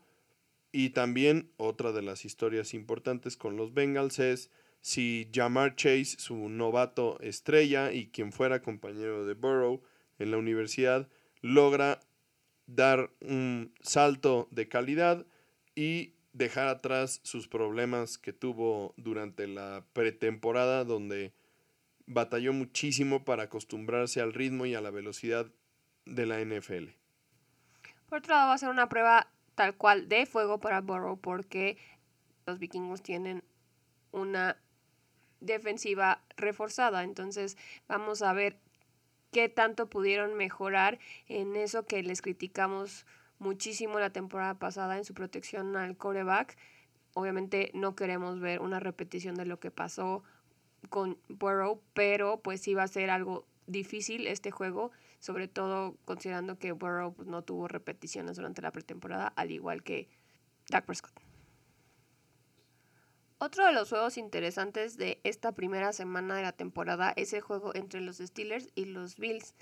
Y 0.78 0.90
también 0.90 1.50
otra 1.56 1.92
de 1.92 2.02
las 2.02 2.26
historias 2.26 2.74
importantes 2.74 3.38
con 3.38 3.56
los 3.56 3.72
Bengals 3.72 4.18
es 4.18 4.50
si 4.82 5.26
Jamar 5.32 5.74
Chase, 5.74 6.16
su 6.18 6.50
novato 6.50 7.18
estrella 7.20 7.92
y 7.92 8.08
quien 8.08 8.30
fuera 8.30 8.60
compañero 8.60 9.24
de 9.24 9.32
Burrow 9.32 9.80
en 10.18 10.32
la 10.32 10.36
universidad, 10.36 11.08
logra 11.40 12.00
dar 12.66 13.10
un 13.22 13.72
salto 13.80 14.48
de 14.50 14.68
calidad 14.68 15.24
y 15.74 16.12
dejar 16.34 16.68
atrás 16.68 17.20
sus 17.22 17.48
problemas 17.48 18.18
que 18.18 18.34
tuvo 18.34 18.92
durante 18.98 19.46
la 19.46 19.82
pretemporada, 19.94 20.84
donde 20.84 21.32
batalló 22.04 22.52
muchísimo 22.52 23.24
para 23.24 23.44
acostumbrarse 23.44 24.20
al 24.20 24.34
ritmo 24.34 24.66
y 24.66 24.74
a 24.74 24.82
la 24.82 24.90
velocidad 24.90 25.50
de 26.04 26.26
la 26.26 26.38
NFL. 26.44 26.90
Por 28.10 28.18
otro 28.18 28.34
lado, 28.34 28.48
va 28.48 28.52
a 28.52 28.58
ser 28.58 28.68
una 28.68 28.90
prueba 28.90 29.32
tal 29.56 29.74
cual 29.74 30.08
de 30.08 30.26
fuego 30.26 30.60
para 30.60 30.80
Burrow 30.80 31.18
porque 31.18 31.76
los 32.46 32.60
vikingos 32.60 33.02
tienen 33.02 33.42
una 34.12 34.56
defensiva 35.40 36.22
reforzada. 36.36 37.02
Entonces 37.02 37.56
vamos 37.88 38.22
a 38.22 38.32
ver 38.32 38.60
qué 39.32 39.48
tanto 39.48 39.90
pudieron 39.90 40.34
mejorar 40.34 41.00
en 41.26 41.56
eso 41.56 41.84
que 41.86 42.02
les 42.02 42.22
criticamos 42.22 43.06
muchísimo 43.38 43.98
la 43.98 44.10
temporada 44.10 44.54
pasada 44.54 44.96
en 44.96 45.04
su 45.04 45.14
protección 45.14 45.76
al 45.76 45.96
coreback. 45.96 46.56
Obviamente 47.14 47.70
no 47.74 47.96
queremos 47.96 48.38
ver 48.40 48.60
una 48.60 48.78
repetición 48.78 49.34
de 49.34 49.46
lo 49.46 49.58
que 49.58 49.70
pasó 49.70 50.22
con 50.90 51.18
Burrow, 51.28 51.80
pero 51.94 52.40
pues 52.40 52.60
sí 52.60 52.74
va 52.74 52.84
a 52.84 52.88
ser 52.88 53.10
algo 53.10 53.46
difícil 53.66 54.26
este 54.26 54.50
juego, 54.50 54.92
sobre 55.26 55.48
todo 55.48 55.96
considerando 56.04 56.56
que 56.56 56.70
Burrow 56.70 57.12
pues, 57.12 57.26
no 57.26 57.42
tuvo 57.42 57.66
repeticiones 57.66 58.36
durante 58.36 58.62
la 58.62 58.70
pretemporada, 58.70 59.26
al 59.34 59.50
igual 59.50 59.82
que 59.82 60.08
Dak 60.68 60.86
Prescott. 60.86 61.12
Otro 63.38 63.66
de 63.66 63.72
los 63.72 63.88
juegos 63.88 64.18
interesantes 64.18 64.96
de 64.96 65.20
esta 65.24 65.50
primera 65.50 65.92
semana 65.92 66.36
de 66.36 66.42
la 66.42 66.52
temporada 66.52 67.12
es 67.16 67.32
el 67.32 67.40
juego 67.40 67.74
entre 67.74 68.02
los 68.02 68.18
Steelers 68.18 68.70
y 68.76 68.84
los 68.84 69.16
Bills. 69.16 69.56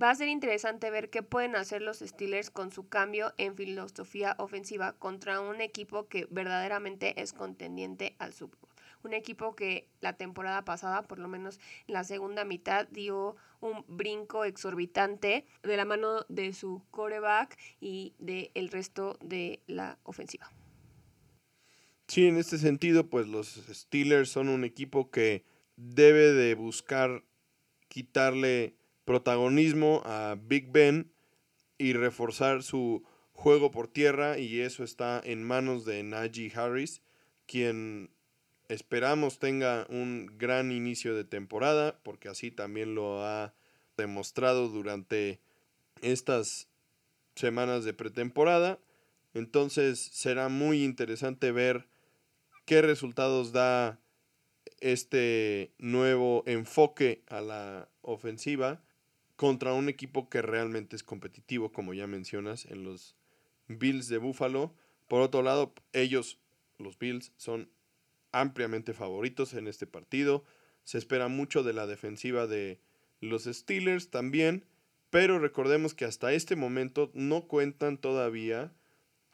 Va 0.00 0.10
a 0.10 0.14
ser 0.14 0.28
interesante 0.28 0.90
ver 0.90 1.08
qué 1.08 1.22
pueden 1.22 1.56
hacer 1.56 1.80
los 1.80 2.00
Steelers 2.00 2.50
con 2.50 2.70
su 2.70 2.90
cambio 2.90 3.32
en 3.38 3.56
filosofía 3.56 4.36
ofensiva 4.38 4.92
contra 4.92 5.40
un 5.40 5.62
equipo 5.62 6.06
que 6.06 6.28
verdaderamente 6.30 7.18
es 7.18 7.32
contendiente 7.32 8.14
al 8.18 8.34
Super 8.34 8.60
Bowl. 8.60 8.71
Un 9.02 9.14
equipo 9.14 9.56
que 9.56 9.88
la 10.00 10.12
temporada 10.14 10.64
pasada, 10.64 11.02
por 11.02 11.18
lo 11.18 11.28
menos 11.28 11.58
en 11.86 11.94
la 11.94 12.04
segunda 12.04 12.44
mitad, 12.44 12.86
dio 12.88 13.36
un 13.60 13.84
brinco 13.88 14.44
exorbitante 14.44 15.44
de 15.62 15.76
la 15.76 15.84
mano 15.84 16.24
de 16.28 16.52
su 16.52 16.82
coreback 16.90 17.58
y 17.80 18.14
del 18.18 18.68
resto 18.68 19.18
de 19.20 19.60
la 19.66 19.98
ofensiva. 20.04 20.50
Sí, 22.06 22.26
en 22.26 22.36
este 22.36 22.58
sentido, 22.58 23.08
pues 23.08 23.26
los 23.26 23.48
Steelers 23.48 24.28
son 24.28 24.48
un 24.48 24.64
equipo 24.64 25.10
que 25.10 25.44
debe 25.76 26.32
de 26.32 26.54
buscar 26.54 27.24
quitarle 27.88 28.76
protagonismo 29.04 30.02
a 30.04 30.36
Big 30.38 30.70
Ben 30.70 31.12
y 31.78 31.94
reforzar 31.94 32.62
su 32.62 33.04
juego 33.32 33.70
por 33.70 33.88
tierra 33.88 34.38
y 34.38 34.60
eso 34.60 34.84
está 34.84 35.20
en 35.24 35.42
manos 35.42 35.84
de 35.84 36.02
Najee 36.02 36.52
Harris, 36.54 37.02
quien 37.46 38.10
esperamos 38.72 39.38
tenga 39.38 39.86
un 39.88 40.30
gran 40.38 40.72
inicio 40.72 41.14
de 41.14 41.24
temporada, 41.24 41.98
porque 42.02 42.28
así 42.28 42.50
también 42.50 42.94
lo 42.94 43.24
ha 43.24 43.54
demostrado 43.96 44.68
durante 44.68 45.40
estas 46.00 46.68
semanas 47.34 47.84
de 47.84 47.92
pretemporada. 47.92 48.78
Entonces 49.34 50.00
será 50.00 50.48
muy 50.48 50.84
interesante 50.84 51.52
ver 51.52 51.86
qué 52.64 52.82
resultados 52.82 53.52
da 53.52 54.00
este 54.80 55.72
nuevo 55.78 56.42
enfoque 56.46 57.22
a 57.28 57.40
la 57.40 57.88
ofensiva 58.02 58.82
contra 59.36 59.74
un 59.74 59.88
equipo 59.88 60.28
que 60.28 60.42
realmente 60.42 60.96
es 60.96 61.02
competitivo, 61.02 61.72
como 61.72 61.94
ya 61.94 62.06
mencionas, 62.06 62.66
en 62.66 62.84
los 62.84 63.16
Bills 63.68 64.08
de 64.08 64.18
Buffalo. 64.18 64.74
Por 65.08 65.20
otro 65.20 65.42
lado, 65.42 65.74
ellos, 65.92 66.38
los 66.78 66.98
Bills, 66.98 67.32
son 67.36 67.68
ampliamente 68.32 68.92
favoritos 68.92 69.54
en 69.54 69.68
este 69.68 69.86
partido. 69.86 70.44
Se 70.84 70.98
espera 70.98 71.28
mucho 71.28 71.62
de 71.62 71.72
la 71.72 71.86
defensiva 71.86 72.46
de 72.46 72.80
los 73.20 73.44
Steelers 73.44 74.10
también, 74.10 74.64
pero 75.10 75.38
recordemos 75.38 75.94
que 75.94 76.04
hasta 76.04 76.32
este 76.32 76.56
momento 76.56 77.10
no 77.14 77.46
cuentan 77.46 77.98
todavía 77.98 78.72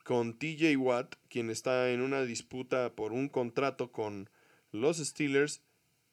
con 0.05 0.39
TJ 0.39 0.77
Watt, 0.77 1.15
quien 1.29 1.51
está 1.51 1.91
en 1.91 2.01
una 2.01 2.23
disputa 2.23 2.95
por 2.95 3.13
un 3.13 3.29
contrato 3.29 3.93
con 3.93 4.29
los 4.73 4.99
Steelers. 4.99 5.63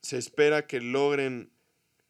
Se 0.02 0.18
espera 0.18 0.68
que 0.68 0.82
logren 0.82 1.52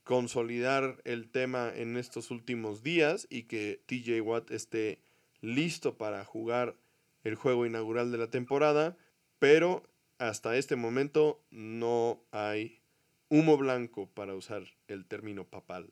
consolidar 0.04 1.02
el 1.04 1.30
tema 1.30 1.72
en 1.74 1.98
estos 1.98 2.30
últimos 2.30 2.84
días 2.84 3.28
y 3.30 3.44
que 3.44 3.82
TJ 3.88 4.22
Watt 4.22 4.52
esté 4.52 5.02
listo 5.42 5.98
para 5.98 6.24
jugar 6.26 6.76
el 7.24 7.36
juego 7.36 7.66
inaugural 7.66 8.12
de 8.12 8.20
la 8.20 8.30
temporada, 8.30 8.98
pero 9.40 9.84
hasta 10.18 10.56
este 10.56 10.76
momento 10.76 11.42
no 11.52 12.22
hay 12.32 12.82
humo 13.30 13.58
blanco 13.58 14.08
para 14.08 14.36
usar 14.36 14.64
el 14.88 15.06
término 15.06 15.46
papal. 15.46 15.92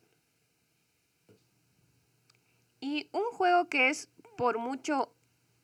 Y 2.80 3.10
un 3.12 3.32
juego 3.32 3.70
que 3.70 3.90
es 3.90 4.10
por 4.38 4.60
mucho 4.60 5.14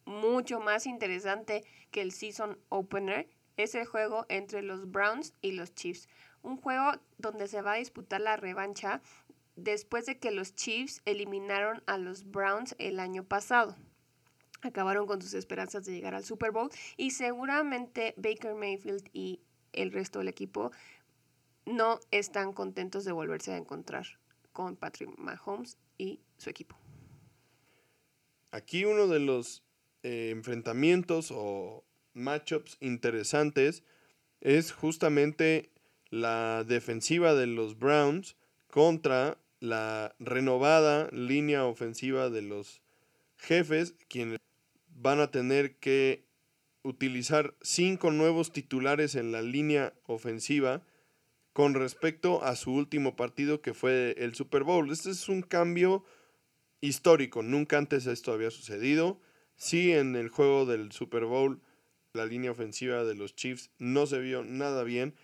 mucho 0.10 0.60
más 0.60 0.88
interesante 0.88 1.64
que 1.92 2.02
el 2.02 2.12
season 2.12 2.58
opener 2.70 3.30
es 3.58 3.76
el 3.76 3.86
juego 3.86 4.26
entre 4.30 4.62
los 4.62 4.90
Browns 4.90 5.34
y 5.42 5.52
los 5.52 5.76
Chiefs. 5.76 6.08
Un 6.42 6.58
juego 6.58 6.94
donde 7.18 7.48
se 7.48 7.62
va 7.62 7.74
a 7.74 7.78
disputar 7.78 8.22
la 8.22 8.38
revancha 8.38 9.02
después 9.56 10.06
de 10.06 10.18
que 10.18 10.32
los 10.32 10.56
Chiefs 10.56 11.02
eliminaron 11.06 11.84
a 11.86 11.98
los 11.98 12.32
Browns 12.32 12.76
el 12.80 13.00
año 13.00 13.24
pasado. 13.24 13.76
Acabaron 14.62 15.08
con 15.08 15.22
sus 15.22 15.34
esperanzas 15.34 15.86
de 15.86 15.94
llegar 15.94 16.16
al 16.16 16.26
Super 16.26 16.52
Bowl 16.52 16.70
y 16.98 17.12
seguramente 17.12 18.14
Baker 18.18 18.56
Mayfield 18.56 19.10
y 19.14 19.40
el 19.74 19.92
resto 19.92 20.20
del 20.20 20.28
equipo 20.28 20.72
no 21.66 22.00
están 22.12 22.54
contentos 22.54 23.06
de 23.06 23.12
volverse 23.12 23.54
a 23.54 23.58
encontrar 23.58 24.06
con 24.52 24.76
Patrick 24.76 25.18
Mahomes 25.18 25.78
y 25.98 26.20
su 26.38 26.50
equipo. 26.50 26.76
Aquí 28.52 28.86
uno 28.86 29.08
de 29.08 29.20
los 29.20 29.64
eh, 30.04 30.32
enfrentamientos 30.32 31.32
o 31.32 31.84
matchups 32.14 32.78
interesantes 32.80 33.84
es 34.42 34.72
justamente 34.72 35.72
la 36.10 36.64
defensiva 36.64 37.36
de 37.36 37.48
los 37.48 37.78
Browns 37.78 38.36
contra 38.70 39.38
la 39.60 40.16
renovada 40.20 41.10
línea 41.12 41.66
ofensiva 41.66 42.30
de 42.30 42.42
los 42.42 42.82
jefes, 43.38 43.94
quienes 44.08 44.40
van 45.02 45.20
a 45.22 45.32
tener 45.32 45.78
que 45.78 46.26
utilizar 46.84 47.56
cinco 47.62 48.12
nuevos 48.12 48.52
titulares 48.52 49.16
en 49.16 49.32
la 49.32 49.42
línea 49.42 49.94
ofensiva 50.06 50.84
con 51.54 51.74
respecto 51.74 52.44
a 52.44 52.56
su 52.56 52.74
último 52.74 53.16
partido 53.16 53.62
que 53.62 53.74
fue 53.74 54.16
el 54.18 54.36
Super 54.36 54.64
Bowl. 54.64 54.92
Este 54.92 55.12
es 55.12 55.30
un 55.30 55.42
cambio 55.42 56.04
histórico, 56.82 57.44
nunca 57.44 57.78
antes 57.78 58.08
esto 58.08 58.32
había 58.32 58.52
sucedido. 58.52 59.20
Sí, 59.56 59.92
en 59.92 60.16
el 60.16 60.30
juego 60.30 60.66
del 60.66 60.92
Super 60.92 61.26
Bowl, 61.26 61.62
la 62.14 62.26
línea 62.26 62.52
ofensiva 62.52 63.04
de 63.04 63.16
los 63.16 63.36
Chiefs 63.36 63.72
no 63.78 64.06
se 64.06 64.20
vio 64.20 64.44
nada 64.44 64.84
bien, 64.84 65.16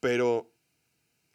pero 0.00 0.52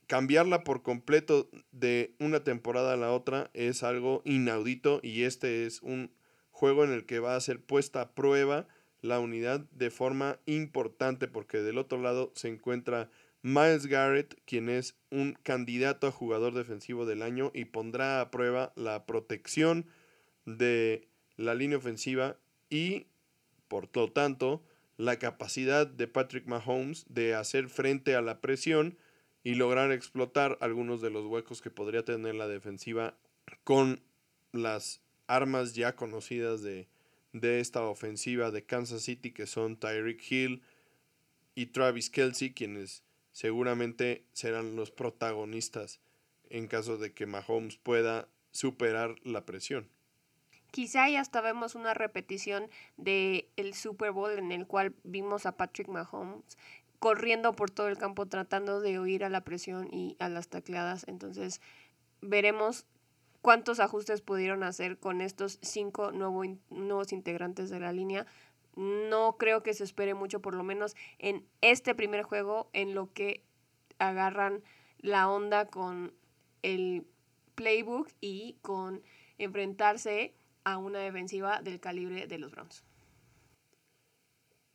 cambiarla 0.07 0.63
por 0.63 0.83
completo 0.83 1.49
de 1.71 2.15
una 2.19 2.43
temporada 2.43 2.93
a 2.93 2.97
la 2.97 3.11
otra 3.11 3.49
es 3.53 3.83
algo 3.83 4.21
inaudito 4.25 4.99
y 5.03 5.23
este 5.23 5.65
es 5.65 5.81
un 5.81 6.11
juego 6.59 6.83
en 6.83 6.91
el 6.91 7.05
que 7.05 7.19
va 7.19 7.37
a 7.37 7.41
ser 7.41 7.61
puesta 7.61 8.01
a 8.01 8.11
prueba 8.11 8.67
la 9.01 9.21
unidad 9.21 9.61
de 9.71 9.89
forma 9.89 10.39
importante 10.45 11.29
porque 11.29 11.59
del 11.59 11.77
otro 11.77 12.01
lado 12.01 12.33
se 12.35 12.49
encuentra 12.49 13.09
Miles 13.43 13.85
Garrett, 13.87 14.37
quien 14.43 14.67
es 14.67 14.97
un 15.09 15.37
candidato 15.41 16.07
a 16.07 16.11
jugador 16.11 16.53
defensivo 16.53 17.05
del 17.05 17.21
año 17.21 17.51
y 17.53 17.63
pondrá 17.63 18.19
a 18.19 18.29
prueba 18.29 18.73
la 18.75 19.05
protección 19.05 19.85
de 20.45 21.07
la 21.37 21.55
línea 21.55 21.77
ofensiva 21.77 22.35
y, 22.69 23.07
por 23.69 23.87
lo 23.95 24.11
tanto, 24.11 24.61
la 24.97 25.17
capacidad 25.17 25.87
de 25.87 26.09
Patrick 26.09 26.45
Mahomes 26.45 27.05
de 27.07 27.35
hacer 27.35 27.69
frente 27.69 28.15
a 28.15 28.21
la 28.21 28.41
presión 28.41 28.97
y 29.45 29.55
lograr 29.55 29.93
explotar 29.93 30.57
algunos 30.59 30.99
de 30.99 31.09
los 31.09 31.25
huecos 31.25 31.61
que 31.61 31.71
podría 31.71 32.03
tener 32.03 32.35
la 32.35 32.49
defensiva 32.49 33.15
con 33.63 34.01
las 34.51 35.01
armas 35.29 35.75
ya 35.75 35.95
conocidas 35.95 36.61
de, 36.61 36.87
de 37.33 37.59
esta 37.59 37.83
ofensiva 37.83 38.51
de 38.51 38.65
Kansas 38.65 39.03
City, 39.03 39.31
que 39.31 39.47
son 39.47 39.77
Tyreek 39.77 40.19
Hill 40.29 40.63
y 41.55 41.67
Travis 41.67 42.09
Kelsey, 42.09 42.53
quienes 42.53 43.03
seguramente 43.31 44.25
serán 44.33 44.75
los 44.75 44.91
protagonistas 44.91 46.01
en 46.49 46.67
caso 46.67 46.97
de 46.97 47.13
que 47.13 47.27
Mahomes 47.27 47.77
pueda 47.77 48.27
superar 48.51 49.15
la 49.23 49.45
presión. 49.45 49.87
Quizá 50.71 51.09
ya 51.09 51.21
hasta 51.21 51.41
vemos 51.41 51.75
una 51.75 51.93
repetición 51.93 52.69
del 52.97 53.47
el 53.55 53.73
Super 53.73 54.11
Bowl 54.11 54.31
en 54.31 54.51
el 54.51 54.67
cual 54.67 54.93
vimos 55.03 55.45
a 55.45 55.57
Patrick 55.57 55.87
Mahomes 55.87 56.57
corriendo 56.99 57.53
por 57.53 57.71
todo 57.71 57.87
el 57.87 57.97
campo 57.97 58.25
tratando 58.27 58.81
de 58.81 58.99
huir 58.99 59.23
a 59.23 59.29
la 59.29 59.43
presión 59.43 59.87
y 59.91 60.15
a 60.19 60.29
las 60.29 60.49
tacleadas. 60.49 61.05
Entonces 61.07 61.61
veremos 62.21 62.85
cuántos 63.41 63.79
ajustes 63.79 64.21
pudieron 64.21 64.63
hacer 64.63 64.97
con 64.97 65.21
estos 65.21 65.59
cinco 65.61 66.11
nuevos 66.11 67.11
integrantes 67.13 67.69
de 67.69 67.79
la 67.79 67.93
línea. 67.93 68.25
no 68.75 69.35
creo 69.37 69.63
que 69.63 69.73
se 69.73 69.83
espere 69.83 70.13
mucho, 70.13 70.41
por 70.41 70.53
lo 70.53 70.63
menos 70.63 70.95
en 71.17 71.45
este 71.61 71.95
primer 71.95 72.23
juego, 72.23 72.69
en 72.73 72.95
lo 72.95 73.11
que 73.11 73.43
agarran 73.97 74.63
la 74.99 75.29
onda 75.29 75.65
con 75.65 76.13
el 76.61 77.05
playbook 77.55 78.09
y 78.21 78.57
con 78.61 79.01
enfrentarse 79.37 80.33
a 80.63 80.77
una 80.77 80.99
defensiva 80.99 81.61
del 81.61 81.79
calibre 81.79 82.27
de 82.27 82.37
los 82.37 82.51
Browns. 82.51 82.83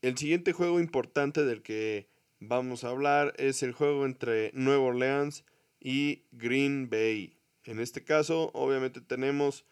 El 0.02 0.18
siguiente 0.18 0.52
juego 0.52 0.80
importante 0.80 1.44
del 1.44 1.62
que 1.62 2.08
vamos 2.38 2.84
a 2.84 2.90
hablar 2.90 3.32
es 3.38 3.62
el 3.62 3.72
juego 3.72 4.04
entre 4.04 4.50
Nueva 4.52 4.84
Orleans 4.84 5.44
y 5.80 6.24
Green 6.32 6.90
Bay. 6.90 7.33
En 7.64 7.80
este 7.80 8.04
caso, 8.04 8.50
obviamente 8.52 9.00
tenemos 9.00 9.64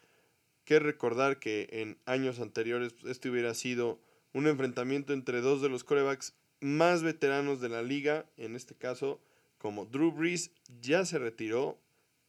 que 0.65 0.79
recordar 0.79 1.39
que 1.39 1.67
en 1.71 1.97
años 2.05 2.39
anteriores 2.39 2.95
este 3.05 3.29
hubiera 3.29 3.53
sido 3.53 3.99
un 4.33 4.47
enfrentamiento 4.47 5.13
entre 5.13 5.41
dos 5.41 5.61
de 5.61 5.69
los 5.69 5.83
corebacks 5.83 6.33
más 6.59 7.03
veteranos 7.03 7.59
de 7.61 7.69
la 7.69 7.83
liga, 7.83 8.25
en 8.37 8.55
este 8.55 8.75
caso 8.75 9.21
como 9.57 9.85
Drew 9.85 10.11
Brees 10.11 10.51
ya 10.81 11.05
se 11.05 11.19
retiró, 11.19 11.77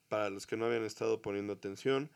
para 0.09 0.31
los 0.31 0.47
que 0.47 0.57
no 0.57 0.67
habían 0.67 0.85
estado 0.85 1.21
poniendo 1.23 1.53
atención, 1.53 2.11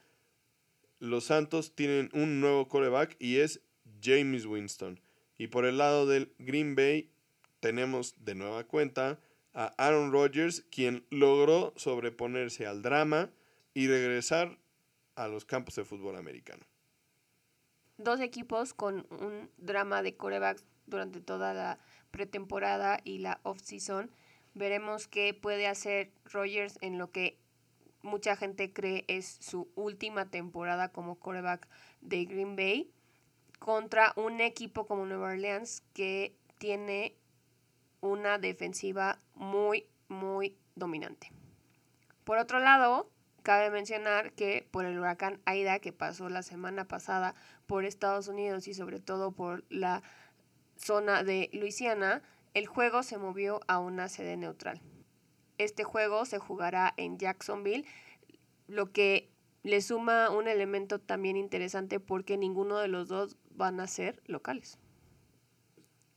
los 1.00 1.24
Santos 1.24 1.74
tienen 1.74 2.10
un 2.12 2.40
nuevo 2.40 2.68
coreback 2.68 3.16
y 3.18 3.38
es 3.38 3.60
James 4.02 4.46
Winston. 4.46 5.00
Y 5.38 5.48
por 5.48 5.64
el 5.64 5.78
lado 5.78 6.06
del 6.06 6.32
Green 6.38 6.74
Bay 6.74 7.10
tenemos 7.60 8.14
de 8.24 8.34
nueva 8.34 8.64
cuenta 8.64 9.18
a 9.54 9.66
Aaron 9.78 10.12
Rodgers, 10.12 10.64
quien 10.70 11.04
logró 11.10 11.72
sobreponerse 11.76 12.66
al 12.66 12.82
drama 12.82 13.30
y 13.74 13.88
regresar 13.88 14.58
a 15.14 15.28
los 15.28 15.44
campos 15.44 15.74
de 15.76 15.84
fútbol 15.84 16.16
americano. 16.16 16.64
Dos 17.96 18.20
equipos 18.20 18.74
con 18.74 19.06
un 19.10 19.50
drama 19.56 20.02
de 20.02 20.16
corebacks 20.16 20.64
durante 20.86 21.20
toda 21.20 21.52
la 21.54 21.78
pretemporada 22.10 23.00
y 23.04 23.18
la 23.18 23.40
off-season 23.42 24.10
Veremos 24.58 25.06
qué 25.06 25.34
puede 25.34 25.68
hacer 25.68 26.10
Rogers 26.24 26.78
en 26.80 26.98
lo 26.98 27.12
que 27.12 27.38
mucha 28.02 28.34
gente 28.34 28.72
cree 28.72 29.04
es 29.06 29.38
su 29.40 29.70
última 29.76 30.30
temporada 30.30 30.88
como 30.90 31.14
quarterback 31.14 31.68
de 32.00 32.24
Green 32.24 32.56
Bay 32.56 32.90
contra 33.60 34.12
un 34.16 34.40
equipo 34.40 34.86
como 34.88 35.06
Nueva 35.06 35.28
Orleans 35.28 35.84
que 35.92 36.36
tiene 36.58 37.14
una 38.00 38.38
defensiva 38.38 39.20
muy, 39.34 39.86
muy 40.08 40.56
dominante. 40.74 41.30
Por 42.24 42.38
otro 42.38 42.58
lado, 42.58 43.10
cabe 43.42 43.70
mencionar 43.70 44.32
que 44.32 44.66
por 44.70 44.84
el 44.84 44.98
huracán 44.98 45.40
Aida 45.44 45.78
que 45.78 45.92
pasó 45.92 46.28
la 46.28 46.42
semana 46.42 46.86
pasada 46.86 47.34
por 47.66 47.84
Estados 47.84 48.28
Unidos 48.28 48.68
y 48.68 48.74
sobre 48.74 49.00
todo 49.00 49.32
por 49.32 49.64
la 49.70 50.02
zona 50.76 51.22
de 51.22 51.50
Luisiana, 51.52 52.22
el 52.54 52.66
juego 52.66 53.02
se 53.02 53.18
movió 53.18 53.60
a 53.66 53.78
una 53.78 54.08
sede 54.08 54.36
neutral. 54.36 54.80
Este 55.58 55.84
juego 55.84 56.24
se 56.24 56.38
jugará 56.38 56.94
en 56.96 57.18
Jacksonville, 57.18 57.84
lo 58.68 58.92
que 58.92 59.30
le 59.62 59.80
suma 59.80 60.30
un 60.30 60.48
elemento 60.48 61.00
también 61.00 61.36
interesante 61.36 62.00
porque 62.00 62.36
ninguno 62.36 62.78
de 62.78 62.88
los 62.88 63.08
dos 63.08 63.36
van 63.50 63.80
a 63.80 63.86
ser 63.86 64.22
locales. 64.26 64.78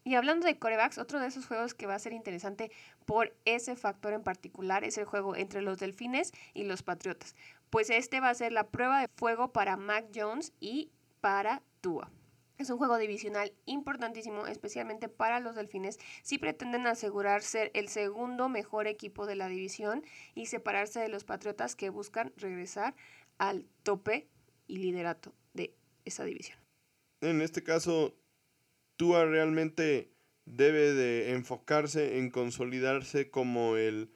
Y 0.04 0.16
hablando 0.16 0.48
de 0.48 0.58
corebacks, 0.58 0.98
otro 0.98 1.20
de 1.20 1.28
esos 1.28 1.46
juegos 1.46 1.74
que 1.74 1.86
va 1.86 1.96
a 1.96 2.00
ser 2.00 2.14
interesante 2.14 2.72
por 3.06 3.36
ese 3.46 3.76
factor 3.76 4.14
en 4.14 4.24
particular 4.24 4.84
es 4.84 4.98
el 4.98 5.06
juego 5.06 5.36
entre 5.36 5.62
los 5.62 5.78
Delfines 5.78 6.32
y 6.54 6.64
los 6.64 6.82
Patriotas, 6.82 7.36
pues 7.70 7.90
este 7.90 8.20
va 8.20 8.30
a 8.30 8.36
ser 8.36 8.52
la 8.52 8.68
prueba 8.68 9.02
de 9.02 9.08
fuego 9.16 9.52
para 9.52 9.78
Mac 9.78 10.06
Jones 10.14 10.54
y 10.60 10.90
para 11.22 11.62
Tua. 11.82 12.12
Es 12.58 12.70
un 12.70 12.78
juego 12.78 12.98
divisional 12.98 13.54
importantísimo, 13.66 14.46
especialmente 14.46 15.10
para 15.10 15.40
los 15.40 15.56
delfines, 15.56 15.98
si 16.22 16.38
pretenden 16.38 16.86
asegurar 16.86 17.42
ser 17.42 17.72
el 17.74 17.88
segundo 17.88 18.50
mejor 18.50 18.86
equipo 18.86 19.26
de 19.26 19.36
la 19.36 19.48
división 19.48 20.04
y 20.36 20.46
separarse 20.46 21.00
de 21.00 21.10
los 21.10 21.24
Patriotas 21.24 21.76
que 21.76 21.90
buscan 21.90 22.34
regresar 22.38 22.94
al 23.40 23.66
tope 23.82 24.28
y 24.68 24.78
liderato 24.78 25.34
de 25.54 25.74
esa 26.06 26.24
división. 26.24 26.60
En 27.22 27.42
este 27.42 27.64
caso, 27.64 28.16
Tua 29.02 29.26
realmente 29.26 30.12
debe 30.46 30.94
de 30.94 31.32
enfocarse 31.32 32.20
en 32.20 32.30
consolidarse 32.30 33.32
como 33.32 33.76
el 33.76 34.12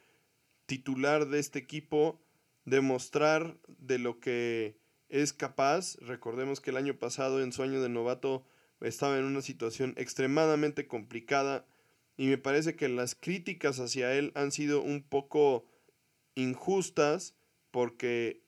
titular 0.68 1.28
de 1.28 1.40
este 1.40 1.58
equipo, 1.58 2.22
demostrar 2.66 3.58
de 3.80 3.98
lo 3.98 4.20
que 4.20 4.78
es 5.10 5.34
capaz. 5.34 5.96
Recordemos 6.02 6.62
que 6.62 6.70
el 6.70 6.78
año 6.78 7.00
pasado, 7.00 7.42
en 7.42 7.52
su 7.52 7.64
año 7.64 7.82
de 7.82 7.90
novato, 7.90 8.46
estaba 8.80 9.18
en 9.18 9.26
una 9.26 9.42
situación 9.42 9.96
extremadamente 9.98 10.88
complicada 10.88 11.66
y 12.16 12.28
me 12.28 12.38
parece 12.38 12.76
que 12.76 12.88
las 12.88 13.16
críticas 13.16 13.80
hacia 13.80 14.14
él 14.14 14.32
han 14.36 14.52
sido 14.52 14.84
un 14.84 15.02
poco 15.02 15.66
injustas 16.36 17.34
porque 17.72 18.44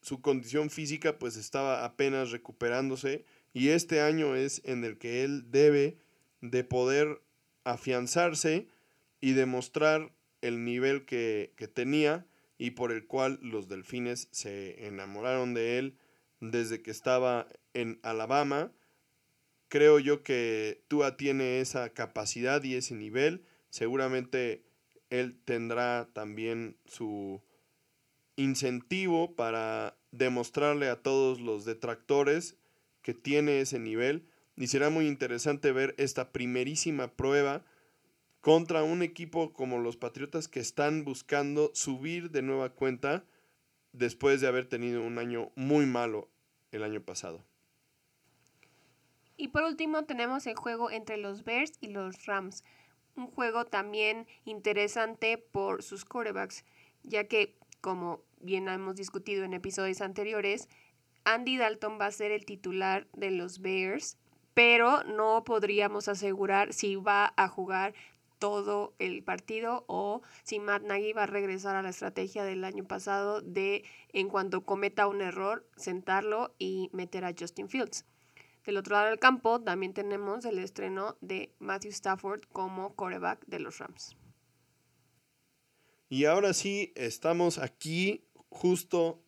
su 0.00 0.22
condición 0.22 0.70
física 0.70 1.18
pues 1.18 1.36
estaba 1.36 1.84
apenas 1.84 2.30
recuperándose 2.30 3.26
y 3.52 3.68
este 3.68 4.00
año 4.00 4.34
es 4.34 4.62
en 4.64 4.84
el 4.84 4.98
que 4.98 5.24
él 5.24 5.50
debe 5.50 5.98
de 6.40 6.64
poder 6.64 7.22
afianzarse 7.64 8.68
y 9.20 9.32
demostrar 9.32 10.12
el 10.40 10.64
nivel 10.64 11.04
que, 11.04 11.52
que 11.56 11.68
tenía 11.68 12.26
y 12.58 12.72
por 12.72 12.92
el 12.92 13.06
cual 13.06 13.38
los 13.42 13.68
delfines 13.68 14.28
se 14.30 14.86
enamoraron 14.86 15.54
de 15.54 15.78
él 15.78 15.96
desde 16.40 16.82
que 16.82 16.90
estaba 16.90 17.46
en 17.74 18.00
Alabama. 18.02 18.72
Creo 19.68 19.98
yo 19.98 20.22
que 20.22 20.82
Tua 20.88 21.16
tiene 21.16 21.60
esa 21.60 21.90
capacidad 21.90 22.62
y 22.62 22.74
ese 22.74 22.94
nivel. 22.94 23.44
Seguramente 23.70 24.64
él 25.10 25.38
tendrá 25.44 26.08
también 26.12 26.76
su 26.86 27.42
incentivo 28.36 29.34
para 29.34 29.96
demostrarle 30.10 30.88
a 30.88 31.02
todos 31.02 31.40
los 31.40 31.64
detractores 31.64 32.56
que 33.02 33.14
tiene 33.14 33.60
ese 33.60 33.78
nivel. 33.78 34.26
Y 34.56 34.68
será 34.68 34.90
muy 34.90 35.06
interesante 35.06 35.72
ver 35.72 35.94
esta 35.98 36.32
primerísima 36.32 37.08
prueba 37.08 37.64
contra 38.40 38.82
un 38.82 39.02
equipo 39.02 39.52
como 39.52 39.78
los 39.78 39.96
Patriotas 39.96 40.48
que 40.48 40.60
están 40.60 41.04
buscando 41.04 41.70
subir 41.74 42.30
de 42.30 42.42
nueva 42.42 42.70
cuenta 42.70 43.24
después 43.92 44.40
de 44.40 44.48
haber 44.48 44.66
tenido 44.66 45.02
un 45.02 45.18
año 45.18 45.52
muy 45.54 45.86
malo 45.86 46.28
el 46.72 46.82
año 46.82 47.02
pasado. 47.02 47.44
Y 49.36 49.48
por 49.48 49.62
último 49.62 50.04
tenemos 50.04 50.46
el 50.46 50.56
juego 50.56 50.90
entre 50.90 51.16
los 51.16 51.44
Bears 51.44 51.72
y 51.80 51.88
los 51.88 52.26
Rams. 52.26 52.64
Un 53.16 53.26
juego 53.26 53.66
también 53.66 54.26
interesante 54.44 55.38
por 55.38 55.82
sus 55.82 56.04
quarterbacks, 56.04 56.64
ya 57.02 57.28
que, 57.28 57.56
como 57.80 58.22
bien 58.40 58.68
hemos 58.68 58.96
discutido 58.96 59.44
en 59.44 59.52
episodios 59.52 60.00
anteriores, 60.00 60.68
Andy 61.24 61.56
Dalton 61.56 61.98
va 62.00 62.06
a 62.06 62.12
ser 62.12 62.32
el 62.32 62.44
titular 62.44 63.06
de 63.12 63.30
los 63.30 63.60
Bears, 63.60 64.18
pero 64.54 65.04
no 65.04 65.44
podríamos 65.44 66.08
asegurar 66.08 66.72
si 66.72 66.96
va 66.96 67.32
a 67.36 67.48
jugar 67.48 67.94
todo 68.38 68.92
el 68.98 69.22
partido 69.22 69.84
o 69.86 70.20
si 70.42 70.58
Matt 70.58 70.82
Nagy 70.82 71.12
va 71.12 71.22
a 71.22 71.26
regresar 71.26 71.76
a 71.76 71.82
la 71.82 71.90
estrategia 71.90 72.42
del 72.42 72.64
año 72.64 72.84
pasado 72.84 73.40
de 73.40 73.84
en 74.12 74.28
cuanto 74.28 74.64
cometa 74.64 75.06
un 75.06 75.20
error, 75.20 75.64
sentarlo 75.76 76.52
y 76.58 76.90
meter 76.92 77.24
a 77.24 77.34
Justin 77.38 77.68
Fields. 77.68 78.04
Del 78.66 78.78
otro 78.78 78.96
lado 78.96 79.10
del 79.10 79.20
campo 79.20 79.60
también 79.60 79.94
tenemos 79.94 80.44
el 80.44 80.58
estreno 80.58 81.16
de 81.20 81.52
Matthew 81.60 81.92
Stafford 81.92 82.42
como 82.52 82.94
quarterback 82.94 83.44
de 83.46 83.60
los 83.60 83.78
Rams. 83.78 84.16
Y 86.08 86.24
ahora 86.24 86.52
sí, 86.52 86.92
estamos 86.96 87.58
aquí 87.58 88.24
justo 88.50 89.22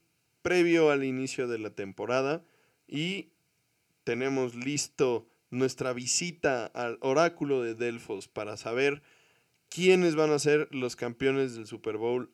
previo 0.44 0.90
al 0.90 1.04
inicio 1.04 1.48
de 1.48 1.58
la 1.58 1.70
temporada 1.70 2.44
y 2.86 3.30
tenemos 4.04 4.54
listo 4.54 5.26
nuestra 5.48 5.94
visita 5.94 6.66
al 6.66 6.98
oráculo 7.00 7.62
de 7.62 7.74
Delfos 7.74 8.28
para 8.28 8.58
saber 8.58 9.02
quiénes 9.70 10.16
van 10.16 10.30
a 10.30 10.38
ser 10.38 10.68
los 10.70 10.96
campeones 10.96 11.54
del 11.54 11.66
Super 11.66 11.96
Bowl 11.96 12.30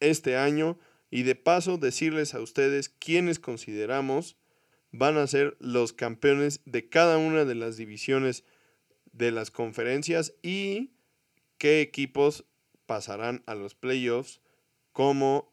este 0.00 0.38
año 0.38 0.78
y 1.10 1.24
de 1.24 1.34
paso 1.34 1.76
decirles 1.76 2.34
a 2.34 2.40
ustedes 2.40 2.88
quiénes 2.88 3.38
consideramos 3.38 4.38
van 4.90 5.18
a 5.18 5.26
ser 5.26 5.58
los 5.60 5.92
campeones 5.92 6.62
de 6.64 6.88
cada 6.88 7.18
una 7.18 7.44
de 7.44 7.54
las 7.54 7.76
divisiones 7.76 8.44
de 9.12 9.30
las 9.30 9.50
conferencias 9.50 10.32
y 10.42 10.94
qué 11.58 11.82
equipos 11.82 12.46
pasarán 12.86 13.42
a 13.44 13.54
los 13.54 13.74
playoffs 13.74 14.40
como 14.92 15.51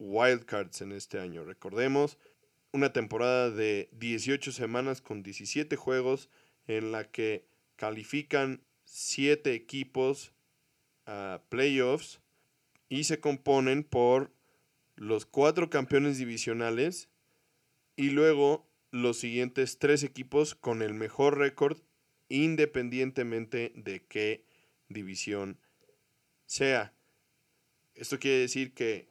wildcards 0.00 0.80
en 0.80 0.90
este 0.90 1.20
año. 1.20 1.44
Recordemos, 1.44 2.18
una 2.72 2.92
temporada 2.92 3.50
de 3.50 3.88
18 3.92 4.50
semanas 4.50 5.00
con 5.00 5.22
17 5.22 5.76
juegos 5.76 6.30
en 6.66 6.90
la 6.90 7.04
que 7.04 7.44
califican 7.76 8.62
7 8.84 9.54
equipos 9.54 10.32
a 11.06 11.42
playoffs 11.48 12.20
y 12.88 13.04
se 13.04 13.20
componen 13.20 13.84
por 13.84 14.32
los 14.96 15.26
4 15.26 15.70
campeones 15.70 16.18
divisionales 16.18 17.08
y 17.96 18.10
luego 18.10 18.66
los 18.90 19.18
siguientes 19.18 19.78
3 19.78 20.02
equipos 20.02 20.54
con 20.54 20.82
el 20.82 20.94
mejor 20.94 21.38
récord 21.38 21.78
independientemente 22.28 23.72
de 23.74 24.04
qué 24.06 24.44
división 24.88 25.58
sea. 26.46 26.94
Esto 27.94 28.18
quiere 28.18 28.38
decir 28.38 28.72
que 28.72 29.09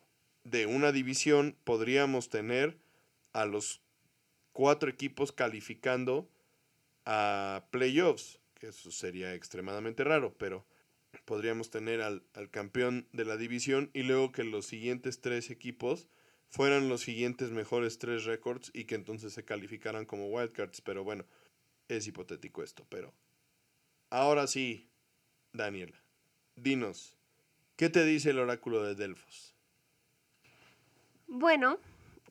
de 0.50 0.66
una 0.66 0.92
división 0.92 1.56
podríamos 1.64 2.30
tener 2.30 2.78
a 3.34 3.46
los 3.46 3.82
cuatro 4.52 4.90
equipos 4.90 5.32
calificando 5.32 6.30
a 7.06 7.68
playoffs, 7.72 8.40
que 8.56 8.68
eso 8.68 8.92
sería 8.92 9.34
extremadamente 9.34 10.04
raro, 10.04 10.36
pero 10.38 10.66
podríamos 11.26 11.70
tener 11.70 12.02
al, 12.02 12.24
campeón 12.52 13.08
de 13.14 13.26
la 13.26 13.38
división 13.38 13.90
y 13.94 14.04
luego 14.04 14.32
que 14.32 14.44
los 14.44 14.66
siguientes 14.66 15.22
tres 15.22 15.50
equipos 15.50 16.08
fueran 16.50 16.90
los 16.90 17.02
siguientes 17.02 17.52
mejores 17.52 18.00
tres 18.00 18.26
récords 18.26 18.72
y 18.74 18.86
que 18.86 18.96
entonces 18.96 19.34
se 19.34 19.46
calificaran 19.46 20.06
como 20.06 20.28
wildcards. 20.28 20.82
Pero 20.82 21.04
bueno, 21.04 21.26
es 21.88 22.08
hipotético 22.08 22.64
esto. 22.64 22.86
Pero 22.90 23.14
ahora 24.10 24.48
sí, 24.48 24.90
Daniela, 25.54 26.04
dinos, 26.56 27.16
¿qué 27.76 27.90
te 27.90 28.04
dice 28.04 28.32
el 28.32 28.40
oráculo 28.40 28.84
de 28.84 28.96
Delfos? 28.96 29.59
Bueno, 31.32 31.78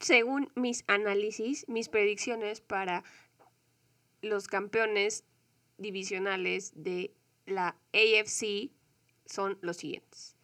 según 0.01 0.51
mis 0.57 0.83
análisis, 0.89 1.65
mis 1.69 1.89
predicciones 1.89 2.61
para 2.61 3.05
los 4.23 4.49
campeones 4.49 5.23
divisionales 5.77 6.73
de 6.75 7.15
la 7.47 7.77
AFC 7.93 8.73
son 9.25 9.57
los 9.61 9.77
siguientes. 9.77 10.35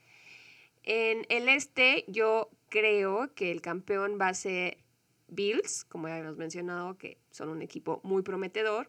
En 0.84 1.26
el 1.30 1.48
este 1.48 2.04
yo 2.06 2.48
creo 2.68 3.34
que 3.34 3.50
el 3.50 3.60
campeón 3.60 4.18
va 4.20 4.28
a 4.28 4.34
ser 4.34 4.78
Bills, 5.26 5.84
como 5.86 6.06
ya 6.06 6.18
hemos 6.18 6.36
mencionado, 6.36 6.96
que 6.96 7.18
son 7.32 7.48
un 7.48 7.60
equipo 7.60 8.00
muy 8.04 8.22
prometedor. 8.22 8.88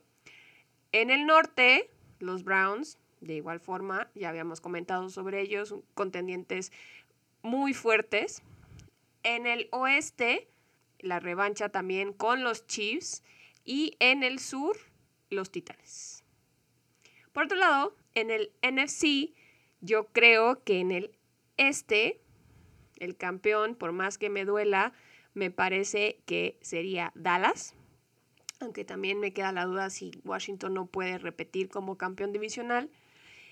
En 0.91 1.10
el 1.10 1.25
norte, 1.25 1.89
los 2.19 2.43
Browns, 2.43 2.99
de 3.19 3.34
igual 3.34 3.60
forma, 3.60 4.12
ya 4.13 4.30
habíamos 4.30 4.62
comentado 4.62 5.10
sobre 5.10 5.41
ellos, 5.41 5.73
contendientes 5.95 6.71
muy 7.41 7.73
fuertes. 7.73 8.43
En 9.25 9.47
el 9.47 9.69
oeste, 9.71 10.47
la 10.99 11.19
revancha 11.19 11.69
también 11.69 12.13
con 12.13 12.43
los 12.43 12.67
Chiefs. 12.67 13.23
Y 13.63 13.97
en 13.99 14.21
el 14.21 14.38
sur, 14.38 14.77
los 15.31 15.51
Titanes. 15.51 16.23
Por 17.33 17.45
otro 17.45 17.57
lado, 17.57 17.97
en 18.13 18.29
el 18.29 18.51
NFC, 18.61 19.33
yo 19.81 20.05
creo 20.13 20.63
que 20.63 20.79
en 20.79 20.91
el 20.91 21.11
este, 21.57 22.21
el 22.97 23.17
campeón, 23.17 23.73
por 23.73 23.93
más 23.93 24.19
que 24.19 24.29
me 24.29 24.45
duela, 24.45 24.93
me 25.33 25.49
parece 25.49 26.19
que 26.27 26.59
sería 26.61 27.11
Dallas. 27.15 27.73
Aunque 28.59 28.85
también 28.85 29.19
me 29.19 29.33
queda 29.33 29.51
la 29.51 29.65
duda 29.65 29.89
si 29.89 30.11
Washington 30.23 30.75
no 30.75 30.85
puede 30.85 31.17
repetir 31.17 31.69
como 31.69 31.97
campeón 31.97 32.31
divisional. 32.31 32.91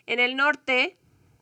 En 0.05 0.19
el 0.19 0.35
norte, 0.35 0.97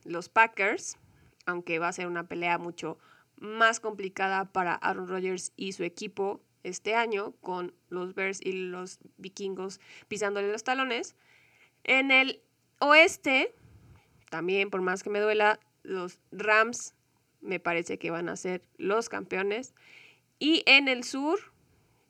los 0.06 0.30
Packers, 0.30 0.98
aunque 1.46 1.80
va 1.80 1.89
a 1.89 1.94
ser 1.94 2.08
una 2.08 2.30
pelea 2.30 2.58
mucho 2.58 2.98
más 3.41 3.80
complicada 3.80 4.45
para 4.54 4.75
Aaron 4.75 5.08
Rodgers 5.08 5.51
y 5.58 5.73
su 5.73 5.84
equipo 5.84 6.41
este 6.63 6.93
año, 6.93 7.34
con 7.41 7.73
los 7.89 8.13
Bears 8.13 8.39
y 8.39 8.51
los 8.51 8.99
vikingos 9.17 9.82
pisándole 10.08 10.51
los 10.51 10.63
talones. 10.63 11.15
En 11.84 12.12
el 12.12 12.43
oeste, 12.80 13.54
también, 14.30 14.69
por 14.69 14.82
más 14.82 15.01
que 15.01 15.10
me 15.10 15.19
duela, 15.19 15.60
los 15.82 16.19
Rams 16.32 16.93
me 17.41 17.60
parece 17.60 17.97
que 17.97 18.12
van 18.12 18.30
a 18.30 18.36
ser 18.36 18.63
los 18.77 19.10
campeones. 19.10 19.73
Y 20.38 20.62
en 20.67 20.88
el 20.88 21.04
sur 21.04 21.39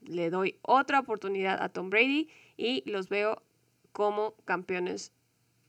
le 0.02 0.30
doy 0.30 0.60
otra 0.64 1.00
oportunidad 1.00 1.64
a 1.64 1.70
Tom 1.70 1.90
Brady 1.90 2.30
y 2.58 2.84
los 2.90 3.08
veo 3.08 3.42
como 3.94 4.36
campeones 4.44 5.14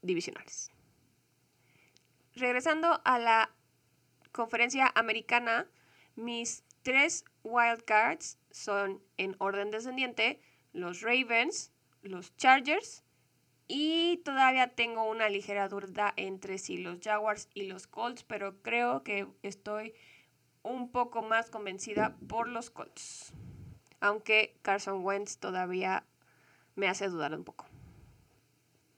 divisionales. 0.03 0.72
Regresando 2.35 3.01
a 3.05 3.18
la 3.20 3.55
conferencia 4.33 4.90
americana, 4.95 5.68
mis 6.16 6.64
tres 6.83 7.25
wildcards 7.45 8.38
son 8.51 9.01
en 9.16 9.37
orden 9.38 9.71
descendiente 9.71 10.40
los 10.73 11.03
Ravens, 11.03 11.71
los 12.03 12.37
Chargers 12.37 13.05
y 13.68 14.18
todavía 14.25 14.68
tengo 14.68 15.05
una 15.05 15.29
ligera 15.29 15.68
duda 15.68 16.12
entre 16.16 16.59
si 16.59 16.79
los 16.79 16.99
Jaguars 17.01 17.49
y 17.55 17.66
los 17.66 17.87
Colts, 17.87 18.25
pero 18.25 18.61
creo 18.62 19.03
que 19.03 19.27
estoy 19.42 19.95
un 20.62 20.90
poco 20.90 21.23
más 21.23 21.51
convencida 21.51 22.16
por 22.29 22.49
los 22.49 22.71
Colts. 22.71 23.33
Aunque 24.01 24.57
Carson 24.62 25.05
Wentz 25.05 25.38
todavía 25.38 26.05
me 26.75 26.88
hace 26.88 27.09
dudar 27.09 27.35
un 27.35 27.45
poco. 27.45 27.66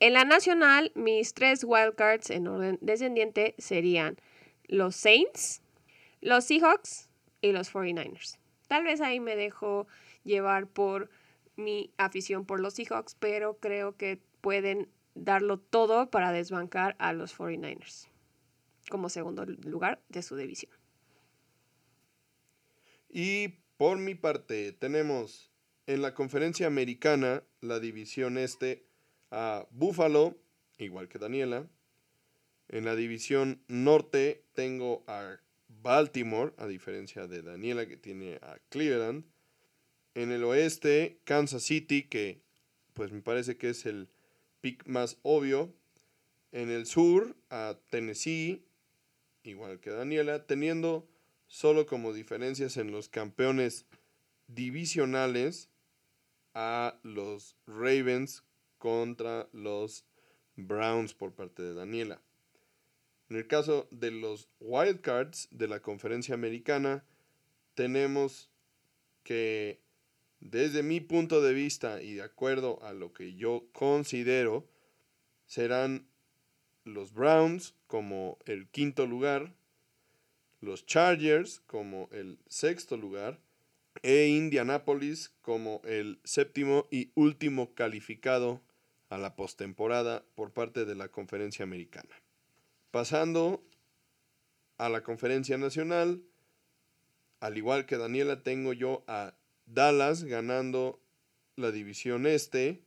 En 0.00 0.12
la 0.12 0.24
nacional, 0.24 0.92
mis 0.94 1.34
tres 1.34 1.64
wildcards 1.64 2.30
en 2.30 2.46
orden 2.48 2.78
descendiente 2.80 3.54
serían 3.58 4.16
los 4.68 4.96
Saints, 4.96 5.62
los 6.20 6.44
Seahawks 6.44 7.08
y 7.40 7.52
los 7.52 7.72
49ers. 7.72 8.38
Tal 8.68 8.84
vez 8.84 9.00
ahí 9.00 9.20
me 9.20 9.36
dejo 9.36 9.86
llevar 10.24 10.66
por 10.66 11.10
mi 11.56 11.90
afición 11.98 12.44
por 12.46 12.60
los 12.60 12.74
Seahawks, 12.74 13.14
pero 13.18 13.58
creo 13.58 13.96
que 13.96 14.20
pueden 14.40 14.88
darlo 15.14 15.58
todo 15.58 16.10
para 16.10 16.32
desbancar 16.32 16.96
a 16.98 17.12
los 17.12 17.36
49ers 17.36 18.08
como 18.90 19.08
segundo 19.08 19.44
lugar 19.46 20.02
de 20.08 20.22
su 20.22 20.36
división. 20.36 20.72
Y 23.08 23.48
por 23.76 23.98
mi 23.98 24.14
parte, 24.14 24.72
tenemos 24.72 25.50
en 25.86 26.02
la 26.02 26.14
conferencia 26.14 26.66
americana, 26.66 27.42
la 27.60 27.80
división 27.80 28.38
este, 28.38 28.86
a 29.30 29.66
Buffalo, 29.70 30.36
igual 30.78 31.08
que 31.08 31.18
Daniela. 31.18 31.68
En 32.68 32.84
la 32.84 32.96
división 32.96 33.62
norte 33.68 34.44
tengo 34.54 35.04
a 35.06 35.38
Baltimore, 35.68 36.52
a 36.56 36.66
diferencia 36.66 37.26
de 37.26 37.42
Daniela 37.42 37.86
que 37.86 37.96
tiene 37.96 38.36
a 38.36 38.58
Cleveland. 38.70 39.24
En 40.14 40.32
el 40.32 40.44
oeste, 40.44 41.20
Kansas 41.24 41.62
City, 41.62 42.04
que 42.04 42.40
pues 42.94 43.12
me 43.12 43.20
parece 43.20 43.56
que 43.56 43.70
es 43.70 43.84
el 43.86 44.08
pick 44.60 44.86
más 44.86 45.18
obvio. 45.22 45.74
En 46.52 46.70
el 46.70 46.86
sur, 46.86 47.36
a 47.50 47.76
Tennessee, 47.90 48.64
igual 49.42 49.80
que 49.80 49.90
Daniela, 49.90 50.46
teniendo 50.46 51.08
solo 51.48 51.86
como 51.86 52.12
diferencias 52.12 52.76
en 52.76 52.90
los 52.90 53.08
campeones 53.08 53.86
divisionales 54.46 55.68
a 56.54 56.98
los 57.02 57.56
Ravens 57.66 58.44
contra 58.78 59.48
los 59.52 60.04
Browns 60.56 61.14
por 61.14 61.34
parte 61.34 61.62
de 61.62 61.74
Daniela. 61.74 62.22
En 63.34 63.40
el 63.40 63.48
caso 63.48 63.88
de 63.90 64.12
los 64.12 64.48
wildcards 64.60 65.48
de 65.50 65.66
la 65.66 65.80
conferencia 65.80 66.36
americana, 66.36 67.04
tenemos 67.74 68.48
que 69.24 69.80
desde 70.38 70.84
mi 70.84 71.00
punto 71.00 71.42
de 71.42 71.52
vista 71.52 72.00
y 72.00 72.14
de 72.14 72.22
acuerdo 72.22 72.80
a 72.84 72.92
lo 72.92 73.12
que 73.12 73.34
yo 73.34 73.66
considero, 73.72 74.68
serán 75.46 76.06
los 76.84 77.12
Browns 77.12 77.74
como 77.88 78.38
el 78.46 78.68
quinto 78.68 79.04
lugar, 79.04 79.52
los 80.60 80.86
Chargers 80.86 81.58
como 81.66 82.08
el 82.12 82.38
sexto 82.46 82.96
lugar 82.96 83.40
e 84.04 84.28
Indianapolis 84.28 85.34
como 85.42 85.82
el 85.82 86.20
séptimo 86.22 86.86
y 86.88 87.10
último 87.16 87.74
calificado 87.74 88.62
a 89.08 89.18
la 89.18 89.34
postemporada 89.34 90.24
por 90.36 90.52
parte 90.52 90.84
de 90.84 90.94
la 90.94 91.08
conferencia 91.08 91.64
americana. 91.64 92.23
Pasando 92.94 93.60
a 94.78 94.88
la 94.88 95.02
conferencia 95.02 95.58
nacional, 95.58 96.22
al 97.40 97.58
igual 97.58 97.86
que 97.86 97.96
Daniela, 97.96 98.44
tengo 98.44 98.72
yo 98.72 99.02
a 99.08 99.34
Dallas 99.66 100.22
ganando 100.22 101.02
la 101.56 101.72
división 101.72 102.24
este, 102.24 102.82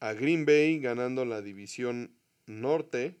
a 0.00 0.12
Green 0.12 0.44
Bay 0.44 0.80
ganando 0.80 1.24
la 1.24 1.40
división 1.40 2.14
norte. 2.44 3.16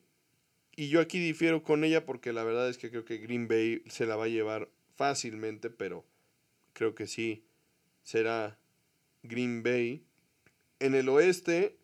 Y 0.76 0.90
yo 0.90 1.00
aquí 1.00 1.18
difiero 1.18 1.62
con 1.62 1.82
ella 1.82 2.04
porque 2.04 2.34
la 2.34 2.44
verdad 2.44 2.68
es 2.68 2.76
que 2.76 2.90
creo 2.90 3.06
que 3.06 3.16
Green 3.16 3.48
Bay 3.48 3.82
se 3.88 4.04
la 4.04 4.16
va 4.16 4.26
a 4.26 4.28
llevar 4.28 4.68
fácilmente, 4.96 5.70
pero 5.70 6.04
creo 6.74 6.94
que 6.94 7.06
sí 7.06 7.42
será 8.02 8.58
Green 9.22 9.62
Bay. 9.62 10.04
En 10.78 10.94
el 10.94 11.08
oeste 11.08 11.78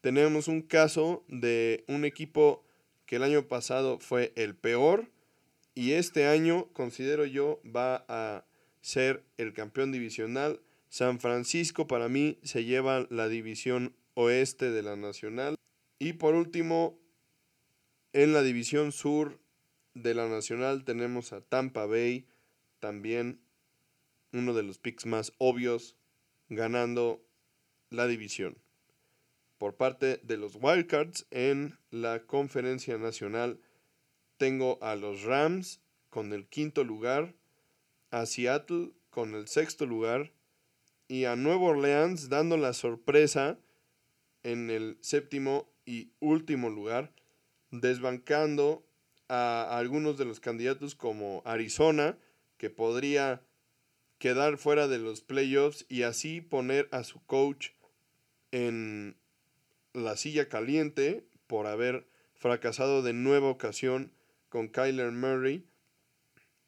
tenemos 0.00 0.48
un 0.48 0.62
caso 0.62 1.24
de 1.28 1.84
un 1.86 2.04
equipo 2.04 2.64
que 3.08 3.16
el 3.16 3.22
año 3.22 3.48
pasado 3.48 3.98
fue 3.98 4.34
el 4.36 4.54
peor 4.54 5.10
y 5.74 5.92
este 5.92 6.26
año 6.26 6.68
considero 6.74 7.24
yo 7.24 7.58
va 7.64 8.04
a 8.06 8.44
ser 8.82 9.24
el 9.38 9.54
campeón 9.54 9.92
divisional. 9.92 10.60
San 10.90 11.18
Francisco 11.18 11.86
para 11.86 12.10
mí 12.10 12.38
se 12.42 12.64
lleva 12.64 13.06
la 13.08 13.28
división 13.28 13.96
oeste 14.12 14.70
de 14.70 14.82
la 14.82 14.96
nacional. 14.96 15.56
Y 15.98 16.12
por 16.12 16.34
último, 16.34 16.98
en 18.12 18.34
la 18.34 18.42
división 18.42 18.92
sur 18.92 19.40
de 19.94 20.12
la 20.12 20.28
nacional 20.28 20.84
tenemos 20.84 21.32
a 21.32 21.40
Tampa 21.40 21.86
Bay, 21.86 22.26
también 22.78 23.40
uno 24.34 24.52
de 24.52 24.64
los 24.64 24.78
picks 24.78 25.06
más 25.06 25.32
obvios, 25.38 25.96
ganando 26.50 27.24
la 27.88 28.06
división. 28.06 28.58
Por 29.58 29.74
parte 29.74 30.20
de 30.22 30.36
los 30.36 30.56
Wildcards 30.60 31.26
en 31.30 31.78
la 31.90 32.24
conferencia 32.24 32.96
nacional, 32.96 33.60
tengo 34.36 34.78
a 34.80 34.94
los 34.94 35.22
Rams 35.22 35.80
con 36.10 36.32
el 36.32 36.46
quinto 36.46 36.84
lugar, 36.84 37.34
a 38.10 38.24
Seattle 38.24 38.92
con 39.10 39.34
el 39.34 39.48
sexto 39.48 39.84
lugar 39.84 40.32
y 41.08 41.24
a 41.24 41.34
Nueva 41.34 41.64
Orleans 41.64 42.28
dando 42.28 42.56
la 42.56 42.72
sorpresa 42.72 43.58
en 44.44 44.70
el 44.70 44.96
séptimo 45.00 45.68
y 45.84 46.12
último 46.20 46.70
lugar, 46.70 47.12
desbancando 47.70 48.86
a 49.28 49.76
algunos 49.76 50.18
de 50.18 50.24
los 50.24 50.38
candidatos 50.38 50.94
como 50.94 51.42
Arizona, 51.44 52.16
que 52.58 52.70
podría 52.70 53.42
quedar 54.18 54.58
fuera 54.58 54.88
de 54.88 54.98
los 54.98 55.20
playoffs 55.20 55.84
y 55.88 56.02
así 56.02 56.40
poner 56.40 56.88
a 56.92 57.04
su 57.04 57.24
coach 57.24 57.70
en 58.50 59.16
la 59.92 60.16
silla 60.16 60.48
caliente 60.48 61.24
por 61.46 61.66
haber 61.66 62.06
fracasado 62.34 63.02
de 63.02 63.12
nueva 63.12 63.48
ocasión 63.48 64.12
con 64.48 64.68
Kyler 64.68 65.12
Murray. 65.12 65.64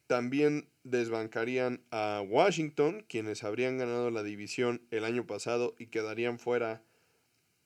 También 0.06 0.68
desbancarían 0.82 1.84
a 1.90 2.22
Washington, 2.26 3.04
quienes 3.08 3.44
habrían 3.44 3.78
ganado 3.78 4.10
la 4.10 4.22
división 4.22 4.82
el 4.90 5.04
año 5.04 5.26
pasado 5.26 5.74
y 5.78 5.86
quedarían 5.86 6.38
fuera 6.38 6.82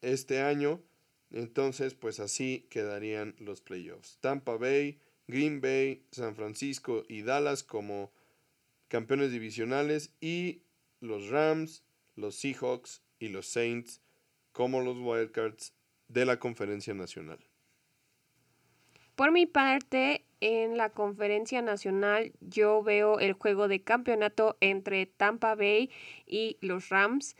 este 0.02 0.42
año. 0.42 0.82
Entonces, 1.30 1.94
pues 1.94 2.20
así 2.20 2.66
quedarían 2.70 3.34
los 3.38 3.60
playoffs. 3.60 4.18
Tampa 4.20 4.56
Bay, 4.56 5.00
Green 5.26 5.60
Bay, 5.60 6.04
San 6.12 6.36
Francisco 6.36 7.04
y 7.08 7.22
Dallas 7.22 7.62
como 7.62 8.12
campeones 8.88 9.32
divisionales 9.32 10.12
y 10.20 10.62
los 11.00 11.28
Rams, 11.28 11.82
los 12.14 12.36
Seahawks 12.36 13.02
y 13.18 13.28
los 13.28 13.46
Saints 13.46 14.03
como 14.54 14.80
los 14.80 14.96
Wildcards 14.98 15.74
de 16.08 16.24
la 16.24 16.38
Conferencia 16.38 16.94
Nacional. 16.94 17.38
Por 19.16 19.32
mi 19.32 19.46
parte, 19.46 20.24
en 20.40 20.76
la 20.76 20.90
Conferencia 20.90 21.60
Nacional 21.60 22.32
yo 22.40 22.82
veo 22.82 23.18
el 23.18 23.32
juego 23.32 23.68
de 23.68 23.82
campeonato 23.82 24.56
entre 24.60 25.06
Tampa 25.06 25.56
Bay 25.56 25.90
y 26.24 26.56
los 26.60 26.88
Rams, 26.88 27.36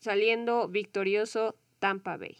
saliendo 0.00 0.68
victorioso 0.68 1.56
Tampa 1.78 2.16
Bay. 2.16 2.38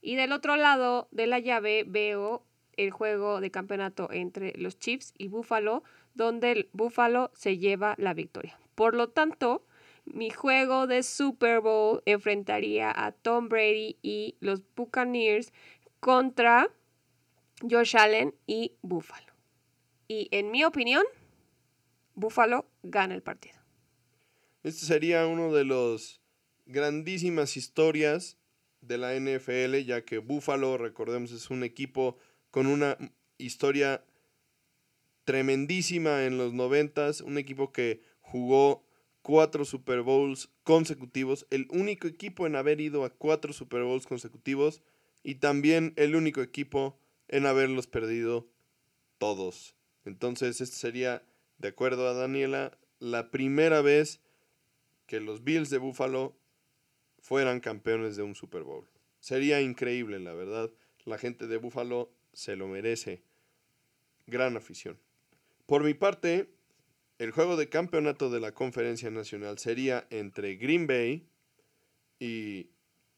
Y 0.00 0.14
del 0.14 0.32
otro 0.32 0.56
lado 0.56 1.08
de 1.10 1.26
la 1.26 1.40
llave 1.40 1.84
veo 1.84 2.44
el 2.76 2.92
juego 2.92 3.40
de 3.40 3.50
campeonato 3.50 4.08
entre 4.12 4.52
los 4.56 4.78
Chiefs 4.78 5.12
y 5.18 5.26
Buffalo, 5.26 5.82
donde 6.14 6.52
el 6.52 6.68
Buffalo 6.72 7.32
se 7.34 7.58
lleva 7.58 7.96
la 7.98 8.14
victoria. 8.14 8.58
Por 8.76 8.94
lo 8.94 9.08
tanto, 9.08 9.64
mi 10.06 10.30
juego 10.30 10.86
de 10.86 11.02
Super 11.02 11.60
Bowl 11.60 12.02
enfrentaría 12.06 12.92
a 12.94 13.12
Tom 13.12 13.48
Brady 13.48 13.98
y 14.02 14.36
los 14.40 14.62
Buccaneers 14.74 15.52
contra 16.00 16.70
Josh 17.68 17.96
Allen 17.96 18.34
y 18.46 18.72
Buffalo. 18.82 19.32
Y 20.08 20.28
en 20.30 20.50
mi 20.50 20.64
opinión, 20.64 21.04
Buffalo 22.14 22.66
gana 22.82 23.14
el 23.14 23.22
partido. 23.22 23.56
Este 24.62 24.84
sería 24.86 25.26
uno 25.26 25.52
de 25.52 25.64
los 25.64 26.20
grandísimas 26.64 27.56
historias 27.56 28.38
de 28.80 28.98
la 28.98 29.14
NFL, 29.14 29.76
ya 29.84 30.04
que 30.04 30.18
Buffalo, 30.18 30.78
recordemos, 30.78 31.32
es 31.32 31.50
un 31.50 31.64
equipo 31.64 32.16
con 32.50 32.66
una 32.66 32.96
historia 33.38 34.04
tremendísima 35.24 36.24
en 36.24 36.38
los 36.38 36.52
noventas, 36.52 37.20
un 37.20 37.36
equipo 37.36 37.72
que 37.72 38.00
jugó 38.20 38.85
cuatro 39.26 39.64
Super 39.64 40.02
Bowls 40.02 40.50
consecutivos, 40.62 41.48
el 41.50 41.66
único 41.70 42.06
equipo 42.06 42.46
en 42.46 42.54
haber 42.54 42.80
ido 42.80 43.04
a 43.04 43.10
cuatro 43.10 43.52
Super 43.52 43.82
Bowls 43.82 44.06
consecutivos 44.06 44.82
y 45.24 45.34
también 45.40 45.94
el 45.96 46.14
único 46.14 46.42
equipo 46.42 46.96
en 47.26 47.44
haberlos 47.44 47.88
perdido 47.88 48.46
todos. 49.18 49.74
Entonces, 50.04 50.60
este 50.60 50.76
sería, 50.76 51.24
de 51.58 51.66
acuerdo 51.66 52.06
a 52.06 52.14
Daniela, 52.14 52.78
la 53.00 53.32
primera 53.32 53.80
vez 53.80 54.20
que 55.08 55.18
los 55.18 55.42
Bills 55.42 55.70
de 55.70 55.78
Buffalo 55.78 56.38
fueran 57.18 57.58
campeones 57.58 58.14
de 58.14 58.22
un 58.22 58.36
Super 58.36 58.62
Bowl. 58.62 58.88
Sería 59.18 59.60
increíble, 59.60 60.20
la 60.20 60.34
verdad. 60.34 60.70
La 61.04 61.18
gente 61.18 61.48
de 61.48 61.56
Buffalo 61.56 62.12
se 62.32 62.54
lo 62.54 62.68
merece. 62.68 63.24
Gran 64.28 64.56
afición. 64.56 65.00
Por 65.66 65.82
mi 65.82 65.94
parte, 65.94 66.48
el 67.18 67.30
juego 67.30 67.56
de 67.56 67.68
campeonato 67.68 68.30
de 68.30 68.40
la 68.40 68.52
Conferencia 68.52 69.10
Nacional 69.10 69.58
sería 69.58 70.06
entre 70.10 70.56
Green 70.56 70.86
Bay 70.86 71.26
y 72.18 72.70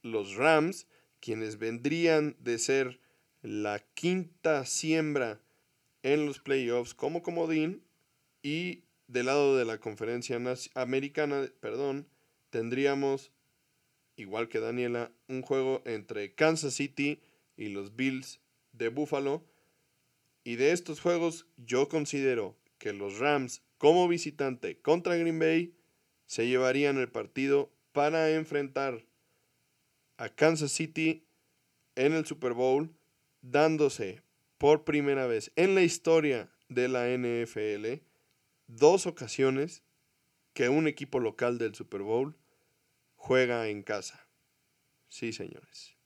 los 0.02 0.36
Rams, 0.36 0.86
quienes 1.20 1.58
vendrían 1.58 2.36
de 2.38 2.58
ser 2.58 3.00
la 3.42 3.80
quinta 3.94 4.64
siembra 4.64 5.40
en 6.02 6.26
los 6.26 6.38
playoffs 6.38 6.94
como 6.94 7.22
comodín 7.22 7.82
y 8.42 8.84
del 9.08 9.26
lado 9.26 9.56
de 9.56 9.64
la 9.64 9.78
conferencia 9.78 10.38
americana, 10.74 11.50
perdón, 11.60 12.06
tendríamos, 12.50 13.32
igual 14.16 14.48
que 14.48 14.60
Daniela, 14.60 15.10
un 15.28 15.42
juego 15.42 15.82
entre 15.86 16.34
Kansas 16.34 16.74
City 16.74 17.20
y 17.56 17.68
los 17.68 17.96
Bills 17.96 18.40
de 18.72 18.88
Buffalo. 18.88 19.44
Y 20.44 20.56
de 20.56 20.72
estos 20.72 21.00
juegos 21.00 21.46
yo 21.56 21.88
considero 21.88 22.56
que 22.78 22.92
los 22.92 23.18
Rams 23.18 23.62
como 23.78 24.08
visitante 24.08 24.80
contra 24.80 25.16
Green 25.16 25.38
Bay 25.38 25.74
se 26.26 26.46
llevarían 26.46 26.98
el 26.98 27.08
partido 27.08 27.72
para 27.92 28.30
enfrentar 28.30 29.06
a 30.16 30.28
Kansas 30.28 30.72
City 30.72 31.24
en 31.94 32.12
el 32.12 32.26
Super 32.26 32.52
Bowl 32.52 32.92
dándose 33.40 34.22
por 34.58 34.84
primera 34.84 35.26
vez 35.26 35.52
en 35.56 35.74
la 35.74 35.82
historia 35.82 36.50
de 36.68 36.88
la 36.88 37.08
NFL 37.08 38.04
dos 38.66 39.06
ocasiones 39.06 39.82
que 40.52 40.68
un 40.68 40.86
equipo 40.86 41.20
local 41.20 41.58
del 41.58 41.74
Super 41.74 42.02
Bowl 42.02 42.36
juega 43.16 43.68
en 43.68 43.82
casa. 43.82 44.28
Sí, 45.08 45.32
señores. 45.32 45.96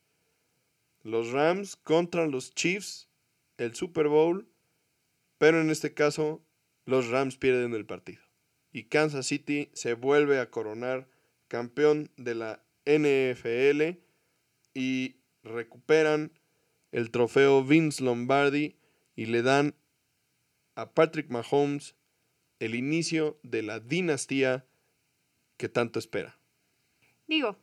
Los 1.02 1.32
Rams 1.32 1.76
contra 1.76 2.26
los 2.26 2.54
Chiefs, 2.54 3.08
el 3.56 3.74
Super 3.74 4.08
Bowl, 4.08 4.48
pero 5.38 5.60
en 5.60 5.70
este 5.70 5.94
caso 5.94 6.44
los 6.84 7.08
Rams 7.08 7.36
pierden 7.36 7.74
el 7.74 7.86
partido. 7.86 8.22
Y 8.72 8.84
Kansas 8.84 9.26
City 9.26 9.70
se 9.74 9.94
vuelve 9.94 10.40
a 10.40 10.50
coronar 10.50 11.08
campeón 11.48 12.10
de 12.16 12.34
la 12.34 12.64
NFL 12.86 13.98
y 14.74 15.16
recuperan 15.42 16.32
el 16.90 17.10
trofeo 17.10 17.62
Vince 17.62 18.02
Lombardi 18.02 18.76
y 19.14 19.26
le 19.26 19.42
dan 19.42 19.74
a 20.74 20.92
Patrick 20.92 21.28
Mahomes 21.28 21.94
el 22.58 22.74
inicio 22.74 23.38
de 23.42 23.62
la 23.62 23.80
dinastía 23.80 24.64
que 25.58 25.68
tanto 25.68 25.98
espera. 25.98 26.38
Digo, 27.26 27.58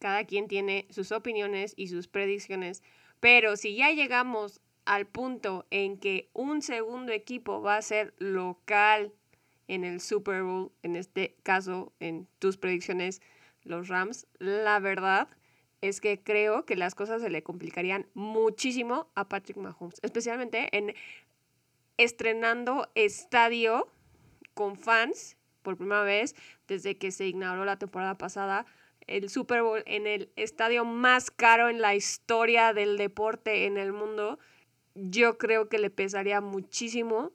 cada 0.00 0.24
quien 0.24 0.48
tiene 0.48 0.86
sus 0.90 1.12
opiniones 1.12 1.74
y 1.76 1.88
sus 1.88 2.08
predicciones, 2.08 2.82
pero 3.20 3.56
si 3.56 3.76
ya 3.76 3.92
llegamos 3.92 4.61
al 4.84 5.06
punto 5.06 5.66
en 5.70 5.98
que 5.98 6.28
un 6.32 6.62
segundo 6.62 7.12
equipo 7.12 7.62
va 7.62 7.76
a 7.76 7.82
ser 7.82 8.14
local 8.18 9.12
en 9.68 9.84
el 9.84 10.00
Super 10.00 10.42
Bowl, 10.42 10.72
en 10.82 10.96
este 10.96 11.36
caso 11.42 11.92
en 12.00 12.26
tus 12.38 12.56
predicciones, 12.56 13.22
los 13.62 13.88
Rams, 13.88 14.26
la 14.38 14.80
verdad 14.80 15.28
es 15.80 16.00
que 16.00 16.22
creo 16.22 16.64
que 16.64 16.76
las 16.76 16.94
cosas 16.94 17.22
se 17.22 17.30
le 17.30 17.42
complicarían 17.42 18.06
muchísimo 18.14 19.08
a 19.14 19.28
Patrick 19.28 19.56
Mahomes, 19.56 19.98
especialmente 20.02 20.68
en 20.76 20.94
estrenando 21.96 22.88
estadio 22.94 23.88
con 24.54 24.76
fans 24.76 25.36
por 25.62 25.76
primera 25.76 26.02
vez 26.02 26.34
desde 26.66 26.96
que 26.98 27.10
se 27.10 27.28
inauguró 27.28 27.64
la 27.64 27.78
temporada 27.78 28.18
pasada 28.18 28.66
el 29.06 29.28
Super 29.28 29.62
Bowl 29.62 29.82
en 29.86 30.06
el 30.06 30.30
estadio 30.36 30.84
más 30.84 31.30
caro 31.30 31.68
en 31.68 31.80
la 31.80 31.94
historia 31.94 32.72
del 32.72 32.96
deporte 32.96 33.66
en 33.66 33.76
el 33.76 33.92
mundo. 33.92 34.38
Yo 34.94 35.38
creo 35.38 35.68
que 35.68 35.78
le 35.78 35.90
pesaría 35.90 36.40
muchísimo 36.40 37.32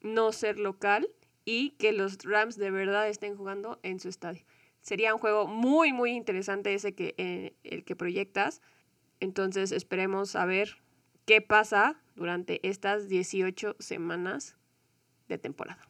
no 0.00 0.32
ser 0.32 0.58
local 0.58 1.08
y 1.44 1.70
que 1.70 1.92
los 1.92 2.18
Rams 2.24 2.56
de 2.56 2.70
verdad 2.70 3.08
estén 3.08 3.36
jugando 3.36 3.78
en 3.82 4.00
su 4.00 4.08
estadio 4.08 4.44
sería 4.84 5.14
un 5.14 5.20
juego 5.20 5.46
muy, 5.46 5.92
muy 5.92 6.12
interesante 6.12 6.74
ese 6.74 6.94
que, 6.94 7.14
eh, 7.16 7.54
el 7.64 7.84
que 7.84 7.96
proyectas. 7.96 8.60
Entonces 9.18 9.72
esperemos 9.72 10.36
a 10.36 10.44
ver 10.44 10.76
qué 11.24 11.40
pasa 11.40 12.00
durante 12.14 12.60
estas 12.68 13.08
18 13.08 13.76
semanas 13.78 14.56
de 15.28 15.38
temporada. 15.38 15.88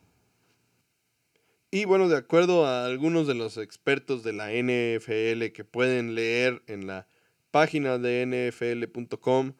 Y 1.72 1.86
bueno, 1.86 2.08
de 2.08 2.16
acuerdo 2.16 2.66
a 2.66 2.86
algunos 2.86 3.26
de 3.26 3.34
los 3.34 3.58
expertos 3.58 4.22
de 4.22 4.32
la 4.32 4.52
NFL 4.52 5.52
que 5.52 5.64
pueden 5.64 6.14
leer 6.14 6.62
en 6.68 6.86
la 6.86 7.08
página 7.50 7.98
de 7.98 8.24
nfl.com, 8.26 9.54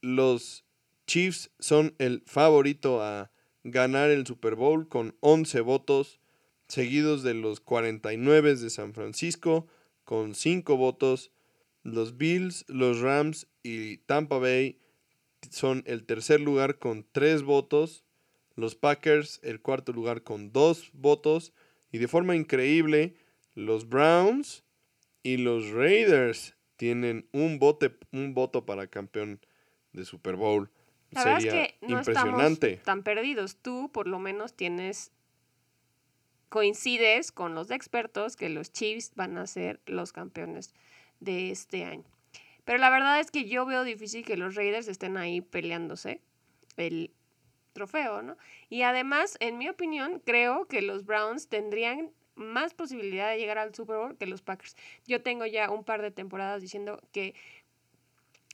los 0.00 0.63
Chiefs 1.06 1.50
son 1.58 1.94
el 1.98 2.22
favorito 2.26 3.02
a 3.02 3.30
ganar 3.62 4.10
el 4.10 4.26
Super 4.26 4.54
Bowl 4.54 4.88
con 4.88 5.16
11 5.20 5.60
votos 5.60 6.20
seguidos 6.68 7.22
de 7.22 7.34
los 7.34 7.60
49 7.60 8.56
de 8.56 8.70
San 8.70 8.94
Francisco 8.94 9.66
con 10.04 10.34
5 10.34 10.76
votos 10.76 11.30
Los 11.82 12.16
Bills, 12.16 12.64
los 12.68 13.00
Rams 13.00 13.46
y 13.62 13.98
Tampa 13.98 14.38
Bay 14.38 14.78
son 15.50 15.82
el 15.86 16.04
tercer 16.04 16.40
lugar 16.40 16.78
con 16.78 17.06
tres 17.10 17.42
votos. 17.42 18.04
Los 18.56 18.74
Packers 18.76 19.40
el 19.42 19.60
cuarto 19.60 19.92
lugar 19.92 20.22
con 20.22 20.52
dos 20.52 20.90
votos. 20.92 21.52
Y 21.90 21.98
de 21.98 22.08
forma 22.08 22.36
increíble, 22.36 23.16
los 23.54 23.88
Browns 23.88 24.64
y 25.22 25.36
los 25.38 25.70
Raiders 25.70 26.56
tienen 26.76 27.28
un, 27.32 27.58
un 28.12 28.34
voto 28.34 28.66
para 28.66 28.86
campeón 28.86 29.40
de 29.92 30.04
Super 30.04 30.36
Bowl. 30.36 30.70
La 31.14 31.24
verdad 31.24 31.44
es 31.44 31.52
que 31.52 31.78
no 31.80 31.98
impresionante. 31.98 32.66
Estamos 32.74 32.84
tan 32.84 33.02
perdidos. 33.02 33.56
Tú 33.56 33.90
por 33.92 34.06
lo 34.06 34.18
menos 34.18 34.54
tienes 34.54 35.12
coincides 36.48 37.32
con 37.32 37.54
los 37.54 37.70
expertos 37.70 38.36
que 38.36 38.48
los 38.48 38.72
Chiefs 38.72 39.12
van 39.16 39.38
a 39.38 39.46
ser 39.46 39.80
los 39.86 40.12
campeones 40.12 40.72
de 41.20 41.50
este 41.50 41.84
año. 41.84 42.04
Pero 42.64 42.78
la 42.78 42.90
verdad 42.90 43.20
es 43.20 43.30
que 43.30 43.46
yo 43.46 43.66
veo 43.66 43.84
difícil 43.84 44.24
que 44.24 44.36
los 44.36 44.54
Raiders 44.54 44.88
estén 44.88 45.16
ahí 45.16 45.40
peleándose 45.40 46.20
el 46.76 47.10
trofeo, 47.72 48.22
¿no? 48.22 48.36
Y 48.70 48.82
además, 48.82 49.36
en 49.40 49.58
mi 49.58 49.68
opinión, 49.68 50.22
creo 50.24 50.66
que 50.66 50.80
los 50.80 51.04
Browns 51.04 51.48
tendrían 51.48 52.10
más 52.36 52.74
posibilidad 52.74 53.30
de 53.30 53.38
llegar 53.38 53.58
al 53.58 53.74
Super 53.74 53.96
Bowl 53.96 54.16
que 54.16 54.26
los 54.26 54.42
Packers. 54.42 54.76
Yo 55.06 55.22
tengo 55.22 55.46
ya 55.46 55.70
un 55.70 55.84
par 55.84 56.02
de 56.02 56.10
temporadas 56.10 56.62
diciendo 56.62 57.00
que 57.12 57.34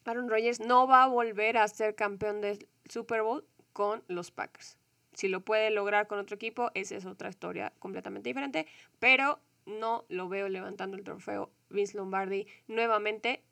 Aaron 0.05 0.28
Rodgers 0.28 0.61
no 0.61 0.86
va 0.86 1.05
a 1.05 1.09
volver 1.09 1.57
a 1.57 1.68
ser 1.68 1.94
campeón 1.94 2.40
del 2.40 2.66
Super 2.88 3.22
Bowl 3.22 3.44
con 3.72 4.03
los 4.09 4.30
Packers. 4.30 4.76
Si 5.12 5.28
lo 5.28 5.40
puede 5.40 5.70
lograr 5.70 6.07
con 6.07 6.18
otro 6.18 6.36
equipo, 6.36 6.70
esa 6.74 6.96
es 6.96 7.05
otra 7.05 7.28
historia 7.28 7.72
completamente 7.78 8.28
diferente, 8.28 8.66
pero 8.98 9.40
no 9.66 10.05
lo 10.09 10.28
veo 10.28 10.48
levantando 10.48 10.96
el 10.96 11.05
trofeo 11.05 11.51
Vince 11.68 11.96
Lombardi 11.96 12.46
nuevamente 12.66 13.42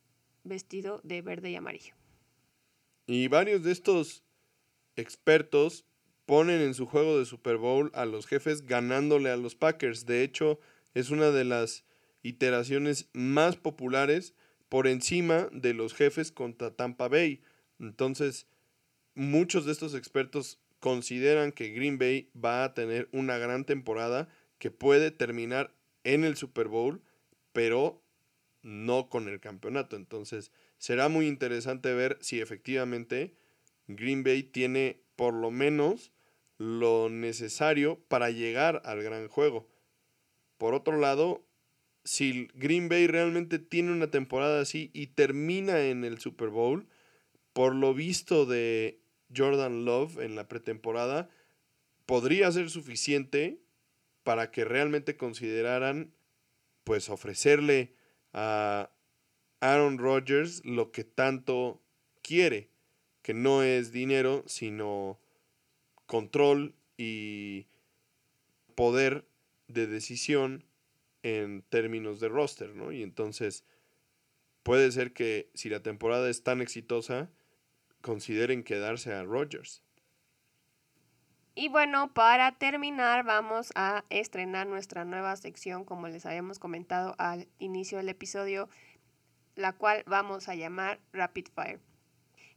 vestido 0.45 1.01
de 1.05 1.23
verde 1.23 1.51
y 1.51 1.57
amarillo. 1.57 1.95
Y 3.07 3.29
varios 3.29 3.63
de 3.63 3.73
estos 3.73 4.23
expertos 4.97 5.85
ponen 6.27 6.61
en 6.61 6.75
su 6.75 6.87
juego 6.87 7.19
de 7.19 7.25
Super 7.25 7.57
Bowl 7.57 7.91
a 7.95 8.05
los 8.05 8.27
jefes 8.27 8.67
ganándole 8.67 9.31
a 9.31 9.37
los 9.37 9.55
Packers. 9.55 10.07
De 10.07 10.23
hecho, 10.23 10.61
es 10.95 11.11
una 11.11 11.31
de 11.31 11.45
las 11.45 11.85
iteraciones 12.23 13.09
más 13.13 13.57
populares 13.57 14.35
por 14.69 14.87
encima 14.87 15.49
de 15.53 15.75
los 15.75 15.95
jefes 15.95 16.33
contra 16.33 16.75
Tampa 16.75 17.09
Bay. 17.09 17.43
Entonces, 17.79 18.47
muchos 19.15 19.65
de 19.65 19.73
estos 19.73 19.95
expertos 19.95 20.61
consideran 20.81 21.53
que 21.53 21.71
Green 21.71 21.99
Bay 21.99 22.31
va 22.37 22.65
a 22.65 22.75
tener 22.75 23.09
una 23.13 23.39
gran 23.39 23.65
temporada 23.65 24.29
que 24.59 24.71
puede 24.71 25.11
terminar 25.11 25.75
en 26.05 26.25
el 26.25 26.37
Super 26.37 26.69
Bowl, 26.69 27.03
pero 27.53 28.03
no 28.63 29.09
con 29.09 29.29
el 29.29 29.41
campeonato. 29.41 29.97
Entonces, 29.97 30.53
será 30.79 31.09
muy 31.09 31.27
interesante 31.27 31.93
ver 31.95 32.19
si 32.21 32.41
efectivamente 32.41 33.35
Green 33.87 34.23
Bay 34.23 34.43
tiene 34.43 35.03
por 35.17 35.35
lo 35.35 35.51
menos 35.51 36.13
lo 36.59 37.09
necesario 37.09 38.01
para 38.09 38.31
llegar 38.31 38.83
al 38.85 39.03
gran 39.03 39.29
juego. 39.29 39.69
Por 40.59 40.75
otro 40.75 40.99
lado, 40.99 41.45
si 42.09 42.49
Green 42.55 42.89
Bay 42.89 43.07
realmente 43.07 43.59
tiene 43.59 43.93
una 43.93 44.11
temporada 44.11 44.63
así 44.63 44.91
y 44.95 45.09
termina 45.09 45.89
en 45.89 46.05
el 46.05 46.19
Super 46.19 46.49
Bowl, 46.49 46.89
por 47.53 47.75
lo 47.75 47.93
visto 47.93 48.47
de 48.47 49.03
Jordan 49.37 49.85
Love 49.85 50.19
en 50.21 50.35
la 50.35 50.49
pretemporada, 50.49 51.29
podría 52.07 52.51
ser 52.51 52.71
suficiente 52.71 53.61
para 54.23 54.51
que 54.51 54.65
realmente 54.65 55.19
consideraran 55.19 56.15
pues 56.83 57.11
ofrecerle 57.11 57.93
a 58.33 58.91
Aaron 59.61 59.99
Rodgers 59.99 60.65
lo 60.65 60.93
que 60.93 61.05
tanto 61.05 61.83
quiere, 62.23 62.71
que 63.21 63.35
no 63.35 63.63
es 63.63 63.93
dinero, 63.93 64.45
sino 64.47 65.21
control 66.07 66.75
y 66.97 67.67
poder 68.75 69.29
de 69.67 69.87
decisión 69.87 70.65
en 71.23 71.63
términos 71.63 72.21
de 72.21 72.29
roster, 72.29 72.75
¿no? 72.75 72.93
Y 72.93 73.03
entonces 73.03 73.65
puede 74.63 74.91
ser 74.93 75.13
que 75.13 75.51
si 75.55 75.69
la 75.69 75.83
temporada 75.83 76.29
es 76.29 76.43
tan 76.43 76.61
exitosa, 76.61 77.31
consideren 78.01 78.63
quedarse 78.63 79.13
a 79.13 79.25
Rodgers. 79.25 79.83
Y 81.55 81.69
bueno, 81.69 82.15
para 82.15 82.53
terminar 82.53 83.25
vamos 83.25 83.73
a 83.75 84.05
estrenar 84.11 84.69
nuestra 84.69 85.05
nueva 85.05 85.35
sección, 85.35 85.85
como 85.85 86.07
les 86.07 86.25
habíamos 86.25 86.61
comentado 86.61 87.17
al 87.19 87.49
inicio 87.59 87.99
del 87.99 88.09
episodio, 88.09 88.69
la 89.57 89.73
cual 89.73 90.05
vamos 90.07 90.49
a 90.49 90.55
llamar 90.55 91.01
Rapid 91.13 91.49
Fire. 91.53 91.81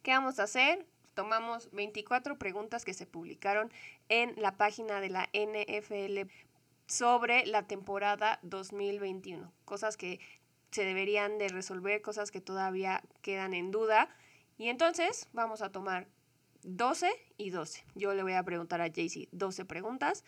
¿Qué 0.03 0.11
vamos 0.11 0.39
a 0.39 0.43
hacer? 0.43 0.85
Tomamos 1.15 1.71
24 1.71 2.37
preguntas 2.37 2.85
que 2.85 2.93
se 2.93 3.07
publicaron 3.07 3.71
en 4.07 4.35
la 4.37 4.55
página 4.55 5.01
de 5.01 5.09
la 5.09 5.29
NFL 5.33 6.29
sobre 6.91 7.45
la 7.45 7.63
temporada 7.67 8.37
2021, 8.41 9.49
cosas 9.63 9.95
que 9.95 10.19
se 10.71 10.83
deberían 10.83 11.37
de 11.37 11.47
resolver, 11.47 12.01
cosas 12.01 12.31
que 12.31 12.41
todavía 12.41 13.01
quedan 13.21 13.53
en 13.53 13.71
duda. 13.71 14.09
Y 14.57 14.67
entonces 14.67 15.29
vamos 15.31 15.61
a 15.61 15.71
tomar 15.71 16.09
12 16.63 17.09
y 17.37 17.51
12. 17.51 17.85
Yo 17.95 18.13
le 18.13 18.23
voy 18.23 18.33
a 18.33 18.43
preguntar 18.43 18.81
a 18.81 18.91
Jaycee 18.91 19.29
12 19.31 19.63
preguntas. 19.63 20.25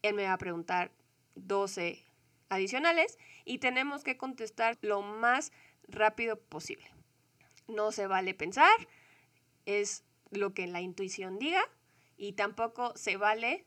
Él 0.00 0.14
me 0.14 0.24
va 0.24 0.32
a 0.32 0.38
preguntar 0.38 0.90
12 1.34 2.02
adicionales 2.48 3.18
y 3.44 3.58
tenemos 3.58 4.02
que 4.02 4.16
contestar 4.16 4.78
lo 4.80 5.02
más 5.02 5.52
rápido 5.86 6.40
posible. 6.40 6.90
No 7.68 7.92
se 7.92 8.06
vale 8.06 8.32
pensar, 8.32 8.72
es 9.66 10.02
lo 10.30 10.54
que 10.54 10.66
la 10.66 10.80
intuición 10.80 11.38
diga 11.38 11.62
y 12.16 12.32
tampoco 12.32 12.96
se 12.96 13.18
vale 13.18 13.66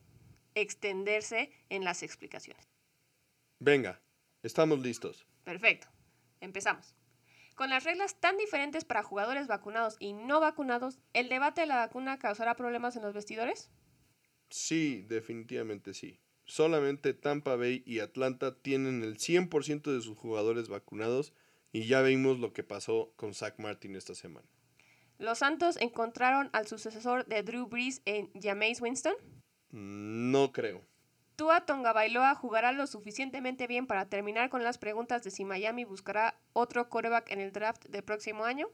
extenderse 0.55 1.51
en 1.69 1.83
las 1.83 2.03
explicaciones. 2.03 2.67
Venga, 3.59 4.01
estamos 4.41 4.79
listos. 4.79 5.25
Perfecto, 5.43 5.87
empezamos. 6.41 6.95
Con 7.55 7.69
las 7.69 7.83
reglas 7.83 8.19
tan 8.19 8.37
diferentes 8.37 8.83
para 8.83 9.03
jugadores 9.03 9.47
vacunados 9.47 9.95
y 9.99 10.13
no 10.13 10.39
vacunados, 10.39 10.99
¿el 11.13 11.29
debate 11.29 11.61
de 11.61 11.67
la 11.67 11.77
vacuna 11.77 12.17
causará 12.17 12.55
problemas 12.55 12.95
en 12.95 13.03
los 13.03 13.13
vestidores? 13.13 13.69
Sí, 14.49 15.03
definitivamente 15.07 15.93
sí. 15.93 16.19
Solamente 16.45 17.13
Tampa 17.13 17.55
Bay 17.55 17.83
y 17.85 17.99
Atlanta 17.99 18.59
tienen 18.61 19.03
el 19.03 19.17
100% 19.17 19.91
de 19.91 20.01
sus 20.01 20.17
jugadores 20.17 20.67
vacunados 20.67 21.33
y 21.71 21.87
ya 21.87 22.01
vimos 22.01 22.39
lo 22.39 22.53
que 22.53 22.63
pasó 22.63 23.13
con 23.15 23.33
Zach 23.33 23.59
Martin 23.59 23.95
esta 23.95 24.15
semana. 24.15 24.47
¿Los 25.19 25.39
Santos 25.39 25.77
encontraron 25.79 26.49
al 26.53 26.67
sucesor 26.67 27.25
de 27.27 27.43
Drew 27.43 27.67
Brees 27.67 28.01
en 28.05 28.31
Jameis 28.33 28.81
Winston? 28.81 29.15
No 29.73 30.51
creo. 30.51 30.81
Tua 31.35 31.65
Tonga 31.65 31.93
Bailoa 31.93 32.35
jugará 32.35 32.71
lo 32.71 32.85
suficientemente 32.85 33.65
bien 33.65 33.87
para 33.87 34.07
terminar 34.07 34.49
con 34.49 34.63
las 34.63 34.77
preguntas 34.77 35.23
de 35.23 35.31
si 35.31 35.45
Miami 35.45 35.83
buscará 35.83 36.39
otro 36.53 36.89
quarterback 36.89 37.31
en 37.31 37.39
el 37.39 37.51
draft 37.51 37.85
del 37.87 38.03
próximo 38.03 38.45
año. 38.45 38.67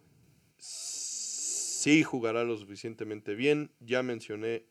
Sí, 0.57 2.03
jugará 2.03 2.43
lo 2.43 2.57
suficientemente 2.57 3.33
bien. 3.33 3.71
Ya 3.79 4.03
mencioné 4.03 4.65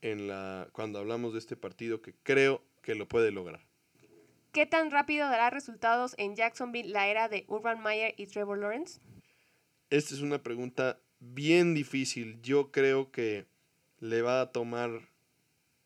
en 0.00 0.28
la 0.28 0.68
cuando 0.72 1.00
hablamos 1.00 1.32
de 1.32 1.40
este 1.40 1.56
partido 1.56 2.00
que 2.00 2.14
creo 2.22 2.62
que 2.80 2.94
lo 2.94 3.08
puede 3.08 3.32
lograr. 3.32 3.66
¿Qué 4.52 4.66
tan 4.66 4.92
rápido 4.92 5.28
dará 5.28 5.50
resultados 5.50 6.14
en 6.18 6.36
Jacksonville 6.36 6.90
la 6.90 7.08
era 7.08 7.28
de 7.28 7.44
Urban 7.48 7.82
Meyer 7.82 8.14
y 8.16 8.26
Trevor 8.26 8.58
Lawrence? 8.58 9.00
Esta 9.90 10.14
es 10.14 10.20
una 10.20 10.40
pregunta 10.42 11.00
bien 11.18 11.74
difícil. 11.74 12.40
Yo 12.42 12.70
creo 12.70 13.10
que 13.10 13.46
le 13.98 14.22
va 14.22 14.40
a 14.40 14.52
tomar 14.52 15.11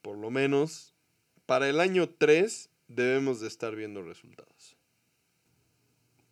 por 0.06 0.18
lo 0.18 0.30
menos 0.30 0.94
para 1.46 1.68
el 1.68 1.80
año 1.80 2.08
3 2.08 2.70
debemos 2.86 3.40
de 3.40 3.48
estar 3.48 3.74
viendo 3.74 4.04
resultados. 4.04 4.76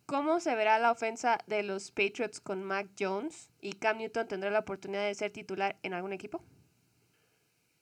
¿Cómo 0.05 0.39
se 0.39 0.55
verá 0.55 0.79
la 0.79 0.93
ofensa 0.93 1.39
de 1.47 1.61
los 1.61 1.91
Patriots 1.91 2.39
con 2.39 2.63
Mac 2.63 2.87
Jones 2.97 3.49
y 3.59 3.73
Cam 3.73 3.97
Newton 3.97 4.29
tendrá 4.29 4.49
la 4.49 4.59
oportunidad 4.59 5.05
de 5.05 5.13
ser 5.13 5.31
titular 5.31 5.77
en 5.83 5.93
algún 5.93 6.13
equipo? 6.13 6.41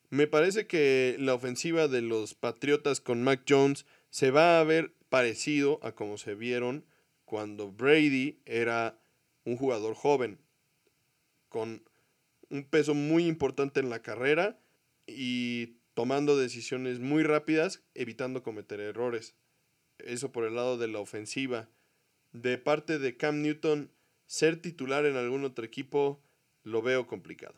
Me 0.10 0.26
parece 0.26 0.66
que 0.66 1.16
la 1.20 1.36
ofensiva 1.36 1.88
de 1.88 2.02
los 2.02 2.34
Patriotas 2.34 3.00
con 3.00 3.22
Mac 3.22 3.44
Jones 3.48 3.86
se 4.10 4.32
va 4.32 4.60
a 4.60 4.64
ver 4.64 4.96
parecido 5.10 5.80
a 5.84 5.92
como 5.92 6.18
se 6.18 6.34
vieron 6.34 6.88
cuando 7.24 7.72
Brady 7.72 8.40
era 8.46 8.98
un 9.46 9.58
jugador 9.58 9.94
joven, 9.94 10.40
con 11.50 11.84
un 12.50 12.64
peso 12.64 12.96
muy 12.96 13.28
importante 13.28 13.80
en 13.80 13.92
la 13.92 14.02
carrera 14.02 14.58
y 15.06 15.83
tomando 15.94 16.38
decisiones 16.38 17.00
muy 17.00 17.24
rápidas, 17.24 17.84
evitando 17.94 18.44
cometer 18.44 18.80
errores. 18.80 19.36
Eso 20.00 20.32
por 20.32 20.46
el 20.46 20.56
lado 20.56 20.78
de 20.78 20.88
la 20.88 21.00
ofensiva. 21.00 21.70
De 22.32 22.58
parte 22.58 23.00
de 23.00 23.16
Cam 23.16 23.42
Newton, 23.42 23.92
ser 24.26 24.62
titular 24.62 25.06
en 25.06 25.16
algún 25.18 25.44
otro 25.44 25.66
equipo 25.66 26.22
lo 26.64 26.82
veo 26.82 27.08
complicado. 27.08 27.56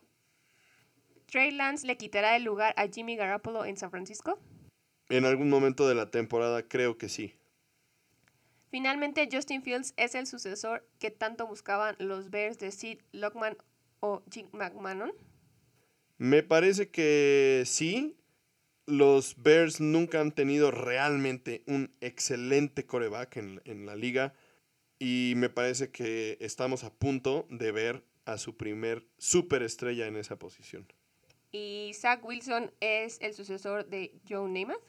¿Trey 1.27 1.51
Lance 1.51 1.87
le 1.87 1.97
quitará 1.97 2.35
el 2.35 2.43
lugar 2.43 2.73
a 2.77 2.87
Jimmy 2.87 3.15
Garoppolo 3.15 3.65
en 3.65 3.77
San 3.77 3.91
Francisco? 3.91 4.39
En 5.09 5.25
algún 5.25 5.49
momento 5.49 5.87
de 5.87 5.95
la 5.95 6.11
temporada 6.11 6.67
creo 6.67 6.97
que 6.97 7.09
sí. 7.09 7.35
Finalmente, 8.69 9.29
Justin 9.31 9.63
Fields 9.63 9.93
es 9.95 10.15
el 10.15 10.27
sucesor 10.27 10.85
que 10.99 11.11
tanto 11.11 11.47
buscaban 11.47 11.95
los 11.99 12.29
Bears 12.29 12.59
de 12.59 12.71
Sid 12.71 12.99
Lockman 13.13 13.55
o 14.01 14.21
Jim 14.29 14.47
McMahon. 14.51 15.13
Me 16.17 16.43
parece 16.43 16.89
que 16.89 17.63
sí. 17.65 18.17
Los 18.85 19.35
Bears 19.41 19.81
nunca 19.81 20.21
han 20.21 20.31
tenido 20.31 20.71
realmente 20.71 21.63
un 21.67 21.95
excelente 22.01 22.85
coreback 22.85 23.37
en, 23.37 23.61
en 23.65 23.85
la 23.85 23.95
liga. 23.95 24.33
Y 24.99 25.33
me 25.37 25.49
parece 25.49 25.91
que 25.91 26.37
estamos 26.39 26.83
a 26.83 26.93
punto 26.93 27.47
de 27.49 27.71
ver 27.71 28.03
a 28.25 28.37
su 28.37 28.57
primer 28.57 29.05
superestrella 29.17 30.07
en 30.07 30.15
esa 30.15 30.37
posición. 30.37 30.87
¿Y 31.51 31.91
Zach 31.93 32.23
Wilson 32.23 32.71
es 32.79 33.17
el 33.21 33.33
sucesor 33.33 33.85
de 33.87 34.19
Joe 34.27 34.49
Namath? 34.49 34.81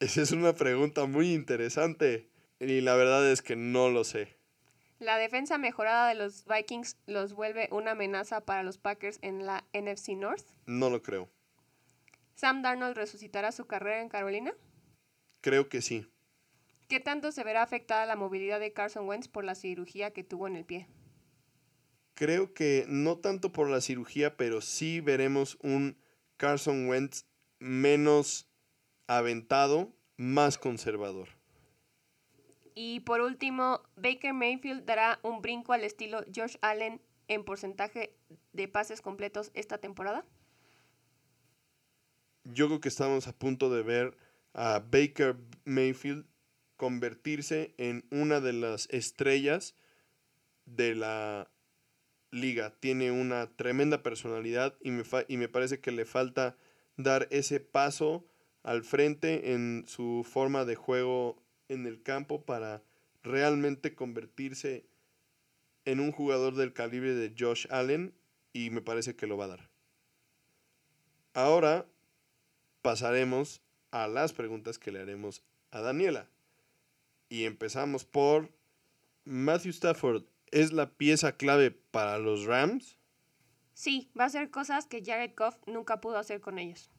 Esa 0.00 0.22
es 0.22 0.32
una 0.32 0.54
pregunta 0.54 1.04
muy 1.06 1.32
interesante 1.32 2.28
y 2.58 2.80
la 2.80 2.96
verdad 2.96 3.30
es 3.30 3.42
que 3.42 3.54
no 3.54 3.88
lo 3.88 4.02
sé. 4.04 4.36
La 4.98 5.16
defensa 5.16 5.58
mejorada 5.58 6.08
de 6.08 6.14
los 6.14 6.44
Vikings 6.44 6.96
los 7.06 7.34
vuelve 7.34 7.68
una 7.70 7.92
amenaza 7.92 8.44
para 8.44 8.62
los 8.62 8.78
Packers 8.78 9.18
en 9.22 9.46
la 9.46 9.64
NFC 9.72 10.10
North. 10.10 10.44
No 10.66 10.90
lo 10.90 11.02
creo. 11.02 11.28
¿Sam 12.40 12.62
Darnold 12.62 12.96
resucitará 12.96 13.52
su 13.52 13.66
carrera 13.66 14.00
en 14.00 14.08
Carolina? 14.08 14.54
Creo 15.42 15.68
que 15.68 15.82
sí. 15.82 16.06
¿Qué 16.88 16.98
tanto 16.98 17.32
se 17.32 17.44
verá 17.44 17.62
afectada 17.62 18.06
la 18.06 18.16
movilidad 18.16 18.60
de 18.60 18.72
Carson 18.72 19.06
Wentz 19.06 19.28
por 19.28 19.44
la 19.44 19.54
cirugía 19.54 20.12
que 20.12 20.24
tuvo 20.24 20.46
en 20.46 20.56
el 20.56 20.64
pie? 20.64 20.88
Creo 22.14 22.54
que 22.54 22.86
no 22.88 23.18
tanto 23.18 23.52
por 23.52 23.68
la 23.68 23.82
cirugía, 23.82 24.38
pero 24.38 24.62
sí 24.62 25.02
veremos 25.02 25.58
un 25.60 25.98
Carson 26.38 26.88
Wentz 26.88 27.26
menos 27.58 28.48
aventado, 29.06 29.92
más 30.16 30.56
conservador. 30.56 31.28
Y 32.74 33.00
por 33.00 33.20
último, 33.20 33.82
Baker 33.96 34.32
Mayfield 34.32 34.86
dará 34.86 35.20
un 35.22 35.42
brinco 35.42 35.74
al 35.74 35.84
estilo 35.84 36.24
Josh 36.34 36.56
Allen 36.62 37.02
en 37.28 37.44
porcentaje 37.44 38.16
de 38.54 38.66
pases 38.66 39.02
completos 39.02 39.50
esta 39.52 39.76
temporada. 39.76 40.24
Yo 42.44 42.66
creo 42.66 42.80
que 42.80 42.88
estamos 42.88 43.28
a 43.28 43.38
punto 43.38 43.74
de 43.74 43.82
ver 43.82 44.16
a 44.54 44.80
Baker 44.80 45.36
Mayfield 45.64 46.26
convertirse 46.76 47.74
en 47.76 48.06
una 48.10 48.40
de 48.40 48.54
las 48.54 48.88
estrellas 48.90 49.74
de 50.64 50.94
la 50.94 51.50
liga. 52.30 52.74
Tiene 52.80 53.10
una 53.10 53.54
tremenda 53.56 54.02
personalidad 54.02 54.76
y 54.80 54.90
me, 54.90 55.04
y 55.28 55.36
me 55.36 55.48
parece 55.48 55.80
que 55.80 55.92
le 55.92 56.06
falta 56.06 56.56
dar 56.96 57.28
ese 57.30 57.60
paso 57.60 58.26
al 58.62 58.82
frente 58.82 59.52
en 59.52 59.84
su 59.86 60.26
forma 60.28 60.64
de 60.64 60.74
juego 60.74 61.42
en 61.68 61.86
el 61.86 62.02
campo 62.02 62.44
para 62.44 62.82
realmente 63.22 63.94
convertirse 63.94 64.86
en 65.84 66.00
un 66.00 66.12
jugador 66.12 66.54
del 66.54 66.72
calibre 66.72 67.14
de 67.14 67.34
Josh 67.38 67.66
Allen 67.70 68.14
y 68.52 68.70
me 68.70 68.82
parece 68.82 69.16
que 69.16 69.26
lo 69.26 69.36
va 69.36 69.44
a 69.44 69.48
dar. 69.48 69.70
Ahora 71.32 71.86
pasaremos 72.82 73.62
a 73.90 74.08
las 74.08 74.32
preguntas 74.32 74.78
que 74.78 74.92
le 74.92 75.00
haremos 75.00 75.42
a 75.70 75.80
Daniela. 75.80 76.28
Y 77.28 77.44
empezamos 77.44 78.04
por 78.04 78.50
Matthew 79.24 79.70
Stafford. 79.70 80.24
¿Es 80.50 80.72
la 80.72 80.90
pieza 80.90 81.36
clave 81.36 81.70
para 81.70 82.18
los 82.18 82.44
Rams? 82.44 82.98
Sí, 83.74 84.10
va 84.18 84.24
a 84.24 84.26
hacer 84.26 84.50
cosas 84.50 84.86
que 84.86 85.02
Jared 85.04 85.32
Goff 85.36 85.56
nunca 85.66 86.00
pudo 86.00 86.18
hacer 86.18 86.40
con 86.40 86.58
ellos. 86.58 86.90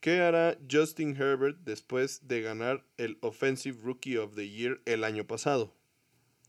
¿Qué 0.00 0.20
hará 0.20 0.56
Justin 0.70 1.16
Herbert 1.16 1.58
después 1.64 2.28
de 2.28 2.42
ganar 2.42 2.84
el 2.98 3.18
Offensive 3.22 3.80
Rookie 3.82 4.18
of 4.18 4.34
the 4.34 4.48
Year 4.48 4.80
el 4.84 5.02
año 5.02 5.26
pasado? 5.26 5.74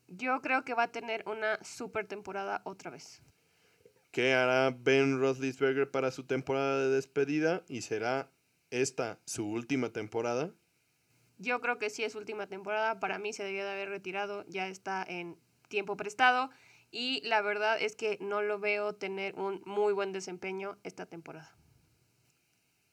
Yo 0.07 0.41
creo 0.41 0.63
que 0.63 0.73
va 0.73 0.83
a 0.83 0.91
tener 0.91 1.23
una 1.27 1.63
super 1.63 2.05
temporada 2.05 2.61
otra 2.65 2.91
vez. 2.91 3.21
¿Qué 4.15 4.33
hará 4.33 4.69
Ben 4.69 5.19
Roethlisberger 5.19 5.91
para 5.91 6.09
su 6.09 6.23
temporada 6.23 6.79
de 6.79 6.89
despedida 6.89 7.65
y 7.67 7.81
será 7.81 8.31
esta 8.71 9.19
su 9.25 9.45
última 9.45 9.89
temporada? 9.89 10.53
Yo 11.37 11.59
creo 11.59 11.79
que 11.79 11.89
sí 11.89 12.05
es 12.05 12.15
última 12.15 12.47
temporada. 12.47 13.01
Para 13.01 13.19
mí 13.19 13.33
se 13.33 13.43
debió 13.43 13.65
de 13.65 13.71
haber 13.71 13.89
retirado. 13.89 14.45
Ya 14.47 14.69
está 14.69 15.03
en 15.05 15.37
tiempo 15.67 15.97
prestado. 15.97 16.49
Y 16.91 17.27
la 17.27 17.41
verdad 17.41 17.77
es 17.81 17.97
que 17.97 18.17
no 18.21 18.41
lo 18.41 18.57
veo 18.57 18.95
tener 18.95 19.35
un 19.35 19.61
muy 19.65 19.91
buen 19.91 20.13
desempeño 20.13 20.77
esta 20.85 21.05
temporada. 21.05 21.53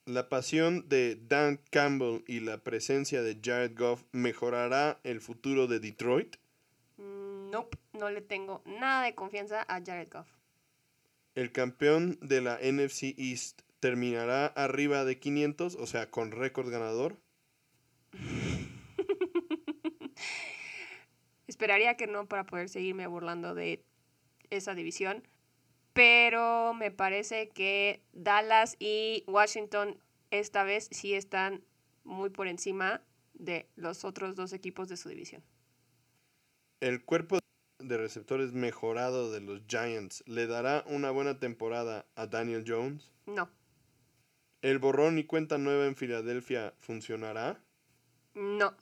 ¿La 0.05 0.27
pasión 0.27 0.89
de 0.89 1.15
Dan 1.15 1.61
Campbell 1.71 2.25
y 2.27 2.41
la 2.41 2.65
presencia 2.65 3.21
de 3.21 3.39
Jared 3.41 3.77
Goff 3.77 4.03
mejorará 4.11 4.99
el 5.05 5.21
futuro 5.21 5.67
de 5.67 5.79
Detroit? 5.79 6.35
Mm, 6.97 7.49
no, 7.49 7.69
no 7.93 8.09
le 8.09 8.19
tengo 8.19 8.61
nada 8.65 9.05
de 9.05 9.15
confianza 9.15 9.61
a 9.69 9.81
Jared 9.81 10.09
Goff. 10.11 10.42
¿El 11.35 11.51
campeón 11.51 12.19
de 12.21 12.41
la 12.41 12.59
NFC 12.61 13.15
East 13.17 13.61
terminará 13.79 14.45
arriba 14.45 15.03
de 15.03 15.19
500, 15.19 15.75
o 15.75 15.87
sea, 15.87 16.11
con 16.11 16.31
récord 16.31 16.69
ganador? 16.69 17.19
Esperaría 21.47 21.97
que 21.97 22.05
no 22.05 22.27
para 22.27 22.45
poder 22.45 22.69
seguirme 22.69 23.07
burlando 23.07 23.55
de 23.55 23.83
esa 24.51 24.75
división. 24.75 25.27
Pero 25.93 26.75
me 26.75 26.91
parece 26.91 27.49
que 27.49 28.03
Dallas 28.13 28.75
y 28.79 29.23
Washington 29.27 29.99
esta 30.29 30.63
vez 30.63 30.87
sí 30.91 31.13
están 31.13 31.63
muy 32.03 32.29
por 32.29 32.47
encima 32.47 33.01
de 33.33 33.67
los 33.75 34.05
otros 34.05 34.35
dos 34.35 34.53
equipos 34.53 34.87
de 34.87 34.97
su 34.97 35.09
división. 35.09 35.43
¿El 36.79 37.03
cuerpo 37.03 37.39
de 37.83 37.97
receptores 37.97 38.53
mejorado 38.53 39.31
de 39.31 39.41
los 39.41 39.61
Giants 39.67 40.23
le 40.27 40.47
dará 40.47 40.83
una 40.87 41.11
buena 41.11 41.39
temporada 41.39 42.05
a 42.15 42.27
Daniel 42.27 42.63
Jones? 42.67 43.11
No. 43.25 43.49
¿El 44.61 44.79
borrón 44.79 45.19
y 45.19 45.25
cuenta 45.25 45.57
nueva 45.57 45.85
en 45.85 45.95
Filadelfia 45.95 46.73
funcionará? 46.79 47.61
No. 48.33 48.75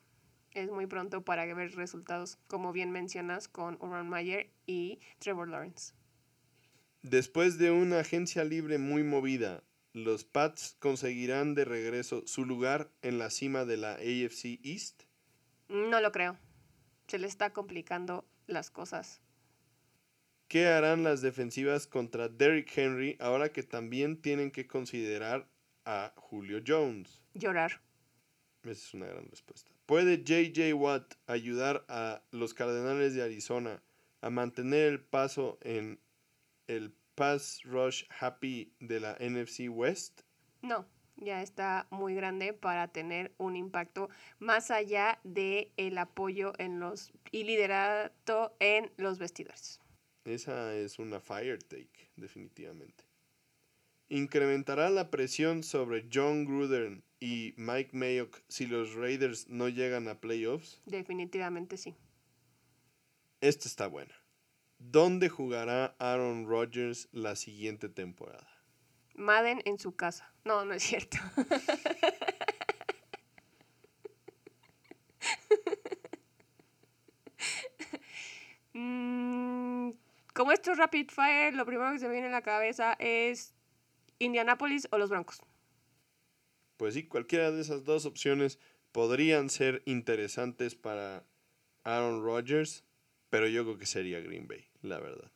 Es 0.53 0.69
muy 0.69 0.85
pronto 0.85 1.23
para 1.23 1.45
ver 1.53 1.75
resultados, 1.75 2.37
como 2.47 2.73
bien 2.73 2.91
mencionas, 2.91 3.47
con 3.47 3.75
Urban 3.79 4.09
Meyer 4.09 4.51
y 4.65 4.99
Trevor 5.19 5.47
Lawrence. 5.47 5.93
Después 7.01 7.57
de 7.57 7.71
una 7.71 7.99
agencia 7.99 8.43
libre 8.43 8.77
muy 8.77 9.01
movida, 9.03 9.63
¿los 9.93 10.23
Pats 10.23 10.75
conseguirán 10.79 11.55
de 11.55 11.65
regreso 11.65 12.21
su 12.27 12.45
lugar 12.45 12.91
en 13.01 13.17
la 13.17 13.29
cima 13.29 13.65
de 13.65 13.77
la 13.77 13.93
AFC 13.93 14.59
East? 14.63 15.03
No 15.67 15.99
lo 16.01 16.11
creo. 16.11 16.37
Se 17.07 17.17
le 17.17 17.27
está 17.27 17.53
complicando 17.53 18.25
las 18.51 18.69
cosas. 18.69 19.21
¿Qué 20.47 20.67
harán 20.67 21.03
las 21.03 21.21
defensivas 21.21 21.87
contra 21.87 22.27
Derrick 22.27 22.77
Henry 22.77 23.15
ahora 23.19 23.53
que 23.53 23.63
también 23.63 24.21
tienen 24.21 24.51
que 24.51 24.67
considerar 24.67 25.47
a 25.85 26.13
Julio 26.17 26.61
Jones? 26.65 27.21
Llorar. 27.33 27.81
Esa 28.63 28.71
es 28.71 28.93
una 28.93 29.07
gran 29.07 29.27
respuesta. 29.29 29.71
¿Puede 29.85 30.23
JJ 30.23 30.73
Watt 30.73 31.15
ayudar 31.25 31.85
a 31.87 32.21
los 32.31 32.53
Cardenales 32.53 33.15
de 33.15 33.23
Arizona 33.23 33.81
a 34.19 34.29
mantener 34.29 34.87
el 34.87 34.99
paso 34.99 35.57
en 35.61 35.99
el 36.67 36.93
pass 37.15 37.61
rush 37.63 38.03
happy 38.19 38.73
de 38.79 38.99
la 38.99 39.17
NFC 39.19 39.69
West? 39.69 40.21
No, 40.61 40.85
ya 41.21 41.41
está 41.41 41.87
muy 41.89 42.15
grande 42.15 42.53
para 42.53 42.89
tener 42.89 43.31
un 43.37 43.55
impacto 43.55 44.09
más 44.39 44.71
allá 44.71 45.19
de 45.23 45.71
el 45.77 45.97
apoyo 45.97 46.53
en 46.57 46.79
los 46.79 47.13
y 47.31 47.43
liderato 47.43 48.55
en 48.59 48.91
los 48.97 49.19
vestidores. 49.19 49.79
Esa 50.25 50.75
es 50.75 50.99
una 50.99 51.19
fire 51.19 51.59
take, 51.59 52.11
definitivamente. 52.15 53.05
¿Incrementará 54.09 54.89
la 54.89 55.09
presión 55.09 55.63
sobre 55.63 56.07
John 56.11 56.45
Gruden 56.45 57.03
y 57.19 57.53
Mike 57.55 57.91
Mayock 57.93 58.41
si 58.49 58.65
los 58.65 58.93
Raiders 58.93 59.47
no 59.47 59.69
llegan 59.69 60.09
a 60.09 60.19
playoffs? 60.19 60.81
Definitivamente 60.85 61.77
sí. 61.77 61.95
Esta 63.39 63.67
está 63.67 63.87
buena. 63.87 64.13
¿Dónde 64.77 65.29
jugará 65.29 65.95
Aaron 65.97 66.47
Rodgers 66.47 67.07
la 67.11 67.35
siguiente 67.35 67.87
temporada? 67.87 68.60
Madden 69.21 69.61
en 69.65 69.79
su 69.79 69.95
casa. 69.95 70.33
No, 70.43 70.65
no 70.65 70.73
es 70.73 70.83
cierto. 70.83 71.17
Mm, 78.73 79.91
como 80.33 80.53
esto 80.53 80.71
es 80.71 80.77
Rapid 80.77 81.09
Fire, 81.11 81.53
lo 81.53 81.65
primero 81.65 81.91
que 81.91 81.99
se 81.99 82.07
me 82.07 82.13
viene 82.13 82.29
a 82.29 82.31
la 82.31 82.41
cabeza 82.41 82.95
es 82.99 83.53
Indianapolis 84.17 84.87
o 84.91 84.97
los 84.97 85.09
Broncos. 85.09 85.41
Pues 86.77 86.93
sí, 86.93 87.05
cualquiera 87.05 87.51
de 87.51 87.59
esas 87.59 87.83
dos 87.83 88.05
opciones 88.05 88.59
podrían 88.93 89.49
ser 89.49 89.83
interesantes 89.85 90.75
para 90.75 91.25
Aaron 91.83 92.23
Rodgers, 92.23 92.85
pero 93.29 93.47
yo 93.47 93.65
creo 93.65 93.77
que 93.77 93.85
sería 93.85 94.21
Green 94.21 94.47
Bay 94.47 94.71
la 94.81 94.99
verdad. 94.99 95.31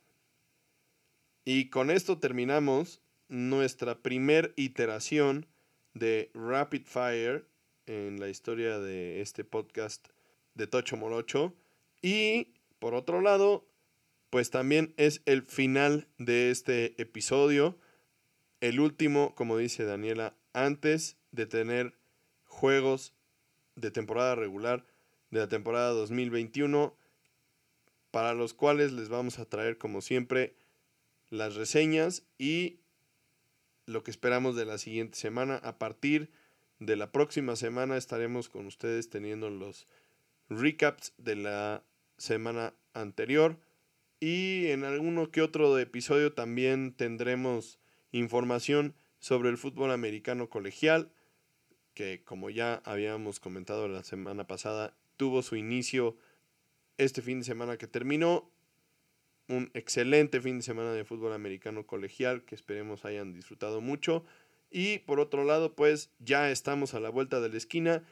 Y 1.44 1.70
con 1.70 1.90
esto 1.90 2.18
terminamos 2.18 3.02
nuestra 3.28 3.98
primer 4.02 4.52
iteración 4.56 5.46
de 5.94 6.30
Rapid 6.34 6.82
Fire 6.84 7.46
en 7.86 8.20
la 8.20 8.28
historia 8.28 8.78
de 8.78 9.20
este 9.20 9.44
podcast 9.44 10.08
de 10.54 10.66
Tocho 10.66 10.96
Morocho. 10.96 11.54
Y 12.02 12.54
por 12.78 12.94
otro 12.94 13.20
lado, 13.20 13.66
pues 14.30 14.50
también 14.50 14.94
es 14.96 15.22
el 15.24 15.42
final 15.42 16.08
de 16.18 16.50
este 16.50 17.00
episodio. 17.00 17.78
El 18.60 18.80
último, 18.80 19.34
como 19.34 19.56
dice 19.56 19.84
Daniela, 19.84 20.36
antes 20.52 21.16
de 21.30 21.46
tener 21.46 21.96
juegos 22.44 23.14
de 23.76 23.90
temporada 23.90 24.34
regular 24.34 24.86
de 25.30 25.40
la 25.40 25.48
temporada 25.48 25.90
2021, 25.90 26.96
para 28.10 28.34
los 28.34 28.54
cuales 28.54 28.92
les 28.92 29.08
vamos 29.08 29.38
a 29.38 29.44
traer 29.44 29.78
como 29.78 30.00
siempre 30.00 30.54
las 31.28 31.54
reseñas 31.54 32.22
y 32.38 32.80
lo 33.86 34.02
que 34.02 34.10
esperamos 34.10 34.56
de 34.56 34.66
la 34.66 34.78
siguiente 34.78 35.16
semana. 35.16 35.56
A 35.56 35.78
partir 35.78 36.30
de 36.78 36.96
la 36.96 37.12
próxima 37.12 37.56
semana 37.56 37.96
estaremos 37.96 38.48
con 38.48 38.66
ustedes 38.66 39.08
teniendo 39.08 39.48
los 39.48 39.86
recaps 40.48 41.14
de 41.16 41.36
la 41.36 41.84
semana 42.18 42.74
anterior 42.92 43.58
y 44.20 44.68
en 44.68 44.84
alguno 44.84 45.30
que 45.30 45.42
otro 45.42 45.78
episodio 45.78 46.32
también 46.32 46.92
tendremos 46.92 47.78
información 48.12 48.94
sobre 49.18 49.48
el 49.50 49.58
fútbol 49.58 49.90
americano 49.90 50.48
colegial 50.48 51.10
que 51.94 52.22
como 52.24 52.50
ya 52.50 52.82
habíamos 52.84 53.40
comentado 53.40 53.88
la 53.88 54.04
semana 54.04 54.46
pasada 54.46 54.96
tuvo 55.16 55.42
su 55.42 55.56
inicio 55.56 56.16
este 56.98 57.22
fin 57.22 57.40
de 57.40 57.44
semana 57.44 57.76
que 57.76 57.86
terminó 57.86 58.50
un 59.48 59.70
excelente 59.74 60.40
fin 60.40 60.58
de 60.58 60.62
semana 60.62 60.92
de 60.92 61.04
fútbol 61.04 61.32
americano 61.32 61.86
colegial 61.86 62.44
que 62.44 62.54
esperemos 62.54 63.04
hayan 63.04 63.32
disfrutado 63.32 63.80
mucho. 63.80 64.24
Y 64.70 64.98
por 65.00 65.20
otro 65.20 65.44
lado, 65.44 65.74
pues 65.74 66.10
ya 66.18 66.50
estamos 66.50 66.94
a 66.94 67.00
la 67.00 67.10
vuelta 67.10 67.40
de 67.40 67.48
la 67.48 67.56
esquina. 67.56 68.02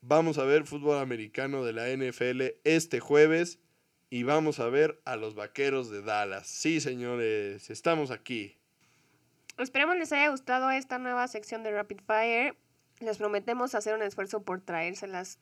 Vamos 0.00 0.38
a 0.38 0.44
ver 0.44 0.64
fútbol 0.64 0.98
americano 0.98 1.64
de 1.64 1.72
la 1.72 1.88
NFL 1.88 2.58
este 2.64 3.00
jueves 3.00 3.60
y 4.10 4.22
vamos 4.22 4.60
a 4.60 4.68
ver 4.68 5.00
a 5.04 5.16
los 5.16 5.34
Vaqueros 5.34 5.90
de 5.90 6.02
Dallas. 6.02 6.46
Sí, 6.46 6.80
señores, 6.80 7.70
estamos 7.70 8.10
aquí. 8.10 8.56
Esperemos 9.58 9.96
les 9.96 10.12
haya 10.12 10.28
gustado 10.28 10.70
esta 10.70 10.98
nueva 10.98 11.26
sección 11.28 11.62
de 11.62 11.72
Rapid 11.72 12.00
Fire. 12.06 12.56
Les 13.00 13.18
prometemos 13.18 13.74
hacer 13.74 13.94
un 13.94 14.02
esfuerzo 14.02 14.42
por 14.42 14.60
traérselas 14.60 15.38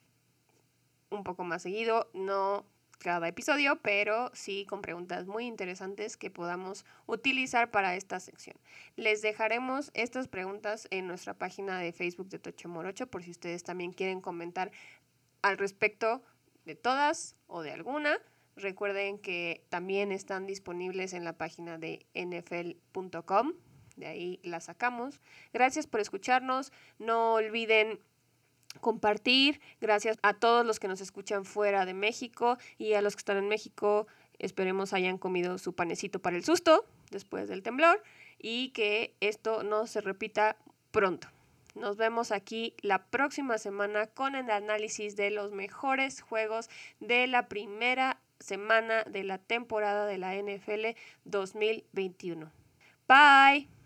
un 1.11 1.25
poco 1.25 1.45
más 1.45 1.63
seguido. 1.63 2.11
No 2.15 2.65
cada 2.97 3.29
episodio, 3.29 3.81
pero 3.83 4.31
sí 4.35 4.67
con 4.69 4.83
preguntas 4.83 5.27
muy 5.27 5.47
interesantes 5.47 6.17
que 6.17 6.31
podamos 6.31 6.85
utilizar 7.07 7.71
para 7.71 7.97
esta 7.97 8.21
sección. 8.21 8.57
Les 8.97 9.23
dejaremos 9.23 9.91
estas 9.95 10.29
preguntas 10.29 10.89
en 10.91 11.07
nuestra 11.07 11.35
página 11.35 11.79
de 11.79 11.93
Facebook 11.93 12.29
de 12.29 12.39
Tocho 12.39 12.69
Morocho 12.69 13.07
por 13.07 13.23
si 13.23 13.31
ustedes 13.31 13.63
también 13.65 13.93
quieren 13.93 14.21
comentar 14.21 14.71
al 15.43 15.59
respecto 15.59 16.23
de 16.65 16.75
todas 16.75 17.37
o 17.47 17.63
de 17.63 17.73
alguna. 17.73 18.19
Recuerden 18.57 19.19
que 19.19 19.65
también 19.69 20.13
están 20.13 20.47
disponibles 20.47 21.13
en 21.13 21.25
la 21.25 21.37
página 21.37 21.79
de 21.79 22.07
nfl.com. 22.15 23.53
De 23.97 24.07
ahí 24.07 24.41
las 24.43 24.65
sacamos. 24.65 25.21
Gracias 25.53 25.87
por 25.87 26.01
escucharnos. 26.01 26.73
No 26.99 27.35
olviden 27.35 28.01
compartir. 28.81 29.61
Gracias 29.81 30.19
a 30.23 30.35
todos 30.35 30.65
los 30.65 30.79
que 30.79 30.89
nos 30.89 31.01
escuchan 31.01 31.45
fuera 31.45 31.87
de 31.87 31.95
México 31.95 32.59
y 32.79 32.95
a 32.95 33.03
los 33.03 33.17
que 33.17 33.21
están 33.21 33.37
en 33.37 33.49
México. 33.49 34.07
Esperemos 34.39 34.93
hayan 34.93 35.19
comido 35.19 35.59
su 35.59 35.75
panecito 35.75 36.21
para 36.21 36.37
el 36.37 36.45
susto 36.45 36.85
después 37.11 37.49
del 37.49 37.63
temblor 37.63 38.03
y 38.39 38.71
que 38.71 39.15
esto 39.21 39.63
no 39.63 39.87
se 39.87 40.01
repita 40.01 40.57
pronto. 40.91 41.29
Nos 41.75 41.97
vemos 41.97 42.31
aquí 42.31 42.75
la 42.83 43.05
próxima 43.07 43.59
semana 43.59 44.07
con 44.07 44.37
el 44.37 44.51
análisis 44.51 45.17
de 45.17 45.31
los 45.31 45.51
mejores 45.51 46.21
juegos 46.21 46.71
de 47.01 47.27
la 47.27 47.49
primera 47.49 48.21
semana 48.39 49.03
de 49.05 49.25
la 49.25 49.39
temporada 49.39 50.07
de 50.07 50.19
la 50.19 50.35
NFL 50.37 50.97
2021. 51.25 52.53
Bye. 53.09 53.84